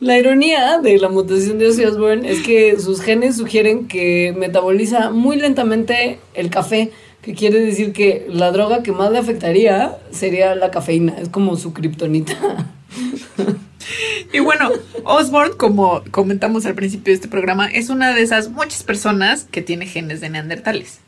La 0.02 0.18
ironía 0.18 0.80
de 0.80 0.98
la 0.98 1.08
mutación 1.08 1.60
de 1.60 1.68
Ozzy 1.68 1.84
Osbourne 1.84 2.28
es 2.28 2.42
que 2.42 2.76
sus 2.80 3.00
genes 3.00 3.36
sugieren 3.36 3.86
que 3.86 4.34
metaboliza 4.36 5.10
muy 5.10 5.36
lentamente 5.36 6.18
el 6.34 6.50
café, 6.50 6.90
que 7.22 7.34
quiere 7.34 7.60
decir 7.60 7.92
que 7.92 8.26
la 8.28 8.50
droga 8.50 8.82
que 8.82 8.90
más 8.90 9.12
le 9.12 9.18
afectaría 9.18 9.96
sería 10.10 10.56
la 10.56 10.72
cafeína, 10.72 11.14
es 11.20 11.28
como 11.28 11.56
su 11.56 11.72
kriptonita. 11.72 12.36
Y 14.32 14.40
bueno, 14.40 14.70
Osborne, 15.04 15.54
como 15.56 16.02
comentamos 16.10 16.66
al 16.66 16.74
principio 16.74 17.12
de 17.12 17.14
este 17.14 17.28
programa, 17.28 17.68
es 17.68 17.88
una 17.88 18.12
de 18.12 18.22
esas 18.22 18.50
muchas 18.50 18.82
personas 18.82 19.44
que 19.44 19.62
tiene 19.62 19.86
genes 19.86 20.20
de 20.20 20.30
neandertales. 20.30 20.98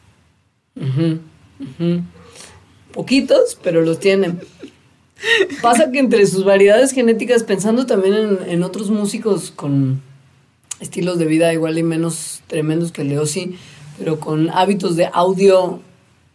Poquitos, 2.92 3.58
pero 3.60 3.82
los 3.82 3.98
tienen. 3.98 4.38
Pasa 5.62 5.90
que 5.90 5.98
entre 5.98 6.26
sus 6.26 6.44
variedades 6.44 6.92
genéticas, 6.92 7.42
pensando 7.42 7.86
también 7.86 8.14
en, 8.14 8.38
en 8.46 8.62
otros 8.62 8.90
músicos 8.90 9.50
con 9.50 10.02
estilos 10.80 11.18
de 11.18 11.26
vida 11.26 11.52
igual 11.52 11.78
y 11.78 11.82
menos 11.82 12.42
tremendos 12.46 12.92
que 12.92 13.18
Ozzy, 13.18 13.56
pero 13.98 14.20
con 14.20 14.50
hábitos 14.50 14.96
de 14.96 15.08
audio 15.12 15.80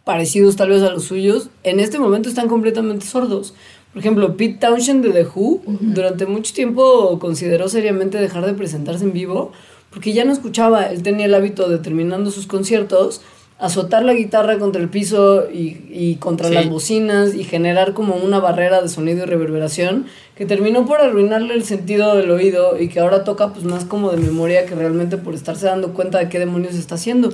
parecidos 0.04 0.56
tal 0.56 0.70
vez 0.70 0.82
a 0.82 0.90
los 0.90 1.04
suyos, 1.04 1.50
en 1.62 1.78
este 1.78 1.98
momento 1.98 2.28
están 2.28 2.48
completamente 2.48 3.06
sordos. 3.06 3.54
Por 3.92 4.00
ejemplo, 4.00 4.36
Pete 4.36 4.58
Townshend 4.58 5.04
de 5.04 5.10
The 5.10 5.26
Who 5.34 5.62
durante 5.66 6.26
mucho 6.26 6.54
tiempo 6.54 7.18
consideró 7.18 7.68
seriamente 7.68 8.18
dejar 8.18 8.46
de 8.46 8.54
presentarse 8.54 9.04
en 9.04 9.12
vivo 9.12 9.52
porque 9.90 10.12
ya 10.12 10.24
no 10.24 10.32
escuchaba. 10.32 10.84
Él 10.84 11.02
tenía 11.02 11.26
el 11.26 11.34
hábito 11.34 11.68
de 11.68 11.78
terminando 11.78 12.30
sus 12.30 12.46
conciertos 12.46 13.20
azotar 13.60 14.04
la 14.04 14.14
guitarra 14.14 14.58
contra 14.58 14.80
el 14.80 14.88
piso 14.88 15.50
y, 15.50 15.84
y 15.90 16.16
contra 16.16 16.48
Sí. 16.48 16.54
las 16.54 16.68
bocinas 16.68 17.34
y 17.34 17.44
generar 17.44 17.92
como 17.92 18.14
una 18.14 18.38
barrera 18.38 18.80
de 18.82 18.88
sonido 18.88 19.24
y 19.24 19.26
reverberación 19.26 20.06
que 20.34 20.46
terminó 20.46 20.86
por 20.86 21.00
arruinarle 21.00 21.54
el 21.54 21.64
sentido 21.64 22.16
del 22.16 22.30
oído 22.30 22.80
y 22.80 22.88
que 22.88 23.00
ahora 23.00 23.22
toca 23.24 23.52
pues 23.52 23.64
más 23.64 23.84
como 23.84 24.10
de 24.10 24.16
memoria 24.16 24.64
que 24.66 24.74
realmente 24.74 25.18
por 25.18 25.34
estarse 25.34 25.66
dando 25.66 25.92
cuenta 25.92 26.18
de 26.18 26.28
qué 26.30 26.38
demonios 26.38 26.74
está 26.74 26.94
haciendo. 26.94 27.32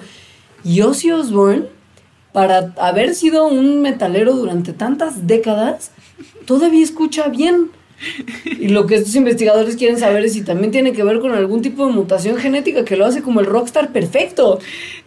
Y 0.65 0.81
Ozzy 0.81 1.13
Osbourne, 1.13 1.67
para 2.33 2.73
haber 2.79 3.15
sido 3.15 3.47
un 3.47 3.81
metalero 3.81 4.33
durante 4.35 4.73
tantas 4.73 5.27
décadas, 5.29 5.93
todavía 6.45 6.83
escucha 6.85 7.29
bien. 7.29 7.71
Y 8.45 8.69
lo 8.69 8.87
que 8.87 8.97
estos 8.97 9.15
investigadores 9.15 9.77
quieren 9.77 9.99
saber 9.99 10.25
es 10.25 10.33
si 10.35 10.43
también 10.43 10.71
tiene 10.71 10.93
que 10.93 11.03
ver 11.05 11.21
con 11.21 11.33
algún 11.33 11.63
tipo 11.63 11.87
de 11.87 11.93
mutación 11.93 12.37
genética 12.39 12.85
que 12.85 12.97
lo 12.97 13.07
hace 13.07 13.23
como 13.23 13.41
el 13.41 13.47
rockstar 13.47 13.93
perfecto. 13.93 14.59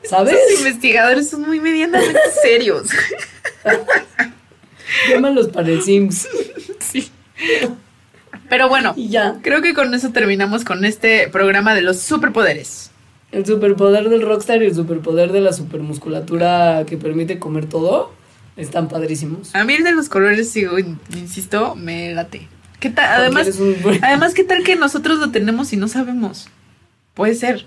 ¿Sabes? 0.03 0.35
Los 0.51 0.59
investigadores 0.61 1.29
son 1.29 1.41
muy 1.43 1.59
medianamente 1.59 2.19
serios. 2.41 2.89
Llámalos 5.09 5.49
para 5.49 5.69
el 5.69 5.81
Sims. 5.81 6.27
sí. 6.79 7.09
Pero 8.49 8.67
bueno, 8.67 8.93
Y 8.97 9.09
ya. 9.09 9.37
creo 9.43 9.61
que 9.61 9.73
con 9.73 9.93
eso 9.93 10.09
terminamos 10.11 10.63
con 10.65 10.83
este 10.83 11.27
programa 11.27 11.75
de 11.75 11.81
los 11.81 11.99
superpoderes. 11.99 12.89
El 13.31 13.45
superpoder 13.45 14.09
del 14.09 14.23
rockstar 14.23 14.63
y 14.63 14.65
el 14.65 14.73
superpoder 14.75 15.31
de 15.31 15.41
la 15.41 15.53
supermusculatura 15.53 16.83
que 16.87 16.97
permite 16.97 17.37
comer 17.37 17.67
todo 17.67 18.11
están 18.57 18.87
padrísimos. 18.87 19.53
A 19.55 19.63
mí 19.63 19.75
el 19.75 19.83
de 19.83 19.91
los 19.91 20.09
colores, 20.09 20.49
sigo, 20.49 20.79
in- 20.79 20.99
insisto, 21.15 21.75
me 21.75 22.11
late. 22.15 22.47
¿Qué 22.79 22.89
tal? 22.89 23.21
Además, 23.21 23.57
buen- 23.81 24.03
además, 24.03 24.33
¿qué 24.33 24.43
tal 24.43 24.63
que 24.63 24.75
nosotros 24.75 25.19
lo 25.19 25.31
tenemos 25.31 25.73
y 25.73 25.77
no 25.77 25.87
sabemos? 25.87 26.47
Puede 27.13 27.35
ser. 27.35 27.65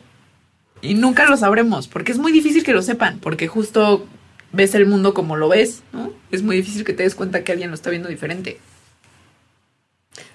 Y 0.81 0.95
nunca 0.95 1.27
lo 1.29 1.37
sabremos, 1.37 1.87
porque 1.89 2.13
es 2.13 2.19
muy 2.19 2.33
difícil 2.33 2.65
que 2.65 2.73
lo 2.73 2.83
sepan, 2.83 3.19
porque 3.21 3.47
justo 3.47 4.07
ves 4.53 4.75
el 4.75 4.87
mundo 4.87 5.15
como 5.15 5.37
lo 5.37 5.49
ves, 5.49 5.83
¿no? 5.93 6.13
Es 6.31 6.43
muy 6.43 6.57
difícil 6.57 6.85
que 6.85 6.93
te 6.93 7.03
des 7.05 7.15
cuenta 7.15 7.45
que 7.45 7.53
alguien 7.53 7.71
lo 7.71 7.75
está 7.75 7.91
viendo 7.91 8.09
diferente. 8.09 8.59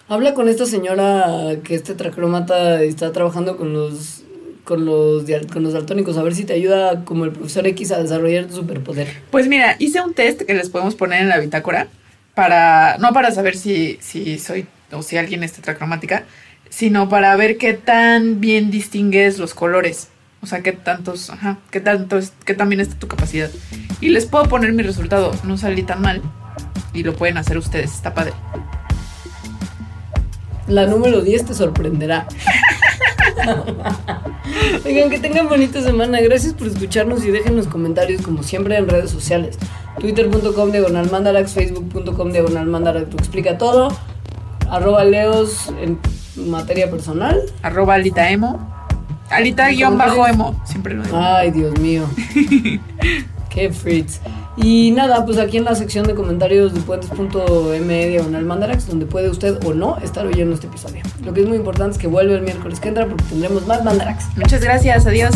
Habla 0.07 0.33
con 0.33 0.47
esta 0.47 0.65
señora 0.65 1.25
que 1.63 1.75
es 1.75 1.83
tetracrómata 1.83 2.85
y 2.85 2.87
está 2.87 3.11
trabajando 3.11 3.57
con 3.57 3.73
los 3.73 4.23
con 4.63 4.83
los, 4.85 5.23
con 5.53 5.63
los 5.63 5.71
daltónicos, 5.71 6.17
a 6.17 6.23
ver 6.23 6.35
si 6.35 6.43
te 6.43 6.51
ayuda 6.51 7.05
como 7.05 7.23
el 7.23 7.31
profesor 7.31 7.65
X 7.67 7.91
a 7.93 8.01
desarrollar 8.03 8.47
tu 8.47 8.55
superpoder. 8.55 9.07
Pues 9.31 9.47
mira, 9.47 9.77
hice 9.79 10.01
un 10.01 10.13
test 10.13 10.41
que 10.41 10.53
les 10.53 10.69
podemos 10.69 10.93
poner 10.95 11.21
en 11.21 11.29
la 11.29 11.39
bitácora 11.39 11.87
para, 12.37 12.99
no 12.99 13.13
para 13.13 13.31
saber 13.31 13.57
si, 13.57 13.97
si 13.99 14.37
soy 14.37 14.67
o 14.91 15.01
si 15.01 15.17
alguien 15.17 15.41
es 15.43 15.53
tetracromática, 15.53 16.25
sino 16.69 17.09
para 17.09 17.35
ver 17.35 17.57
qué 17.57 17.73
tan 17.73 18.39
bien 18.39 18.69
distingues 18.69 19.39
los 19.39 19.55
colores. 19.55 20.09
O 20.43 20.45
sea, 20.45 20.61
qué 20.61 20.71
tantos, 20.71 21.31
ajá, 21.31 21.57
qué 21.71 21.79
tanto, 21.79 22.19
qué 22.45 22.53
tan 22.53 22.69
bien 22.69 22.79
está 22.79 22.93
tu 22.99 23.07
capacidad. 23.07 23.49
Y 24.01 24.09
les 24.09 24.27
puedo 24.27 24.45
poner 24.45 24.71
mi 24.73 24.83
resultado, 24.83 25.33
no 25.45 25.57
salí 25.57 25.81
tan 25.81 25.99
mal. 25.99 26.21
Y 26.93 27.01
lo 27.01 27.15
pueden 27.15 27.39
hacer 27.39 27.57
ustedes, 27.57 27.91
está 27.91 28.13
padre. 28.13 28.33
La 30.67 30.85
número 30.85 31.21
10 31.21 31.43
te 31.43 31.55
sorprenderá. 31.55 32.27
Oigan, 34.85 35.09
que 35.09 35.17
tengan 35.17 35.49
bonita 35.49 35.81
semana. 35.81 36.21
Gracias 36.21 36.53
por 36.53 36.67
escucharnos 36.67 37.25
y 37.25 37.31
dejen 37.31 37.55
los 37.55 37.65
comentarios 37.65 38.21
como 38.21 38.43
siempre 38.43 38.77
en 38.77 38.87
redes 38.87 39.09
sociales. 39.09 39.57
Twitter.com 39.99 40.71
diagonal 40.71 41.09
mandarax, 41.09 41.53
Facebook.com 41.53 42.31
diagonal 42.31 42.67
mandarax, 42.67 43.09
tú 43.09 43.17
explica 43.17 43.57
todo. 43.57 43.89
Arroba 44.69 45.03
leos 45.03 45.71
en 45.81 45.97
materia 46.49 46.89
personal. 46.89 47.41
Arroba 47.63 47.95
Alita 47.95 48.29
Emo. 48.29 48.59
Alita 49.29 49.69
guion 49.69 49.97
bajo 49.97 50.27
emo. 50.27 50.59
Siempre 50.65 50.93
lo 50.93 51.03
digo. 51.03 51.17
Ay, 51.17 51.51
Dios 51.51 51.77
mío. 51.79 52.05
Qué 53.49 53.71
fritz. 53.71 54.21
Y 54.55 54.91
nada, 54.91 55.25
pues 55.25 55.37
aquí 55.37 55.57
en 55.57 55.65
la 55.65 55.75
sección 55.75 56.07
de 56.07 56.15
comentarios 56.15 56.73
de 56.73 56.81
puentes.me 56.81 58.07
diagonal 58.07 58.45
mandarax, 58.45 58.87
donde 58.87 59.05
puede 59.05 59.29
usted 59.29 59.59
o 59.65 59.73
no 59.73 59.97
estar 59.97 60.25
oyendo 60.25 60.55
este 60.55 60.67
episodio. 60.67 61.03
Lo 61.23 61.33
que 61.33 61.41
es 61.41 61.47
muy 61.47 61.57
importante 61.57 61.93
es 61.93 61.97
que 61.97 62.07
vuelve 62.07 62.35
el 62.35 62.41
miércoles 62.41 62.79
que 62.79 62.89
entra 62.89 63.07
porque 63.07 63.23
tendremos 63.25 63.67
más 63.67 63.83
mandarax. 63.83 64.35
Muchas 64.35 64.61
gracias, 64.61 65.05
adiós. 65.05 65.35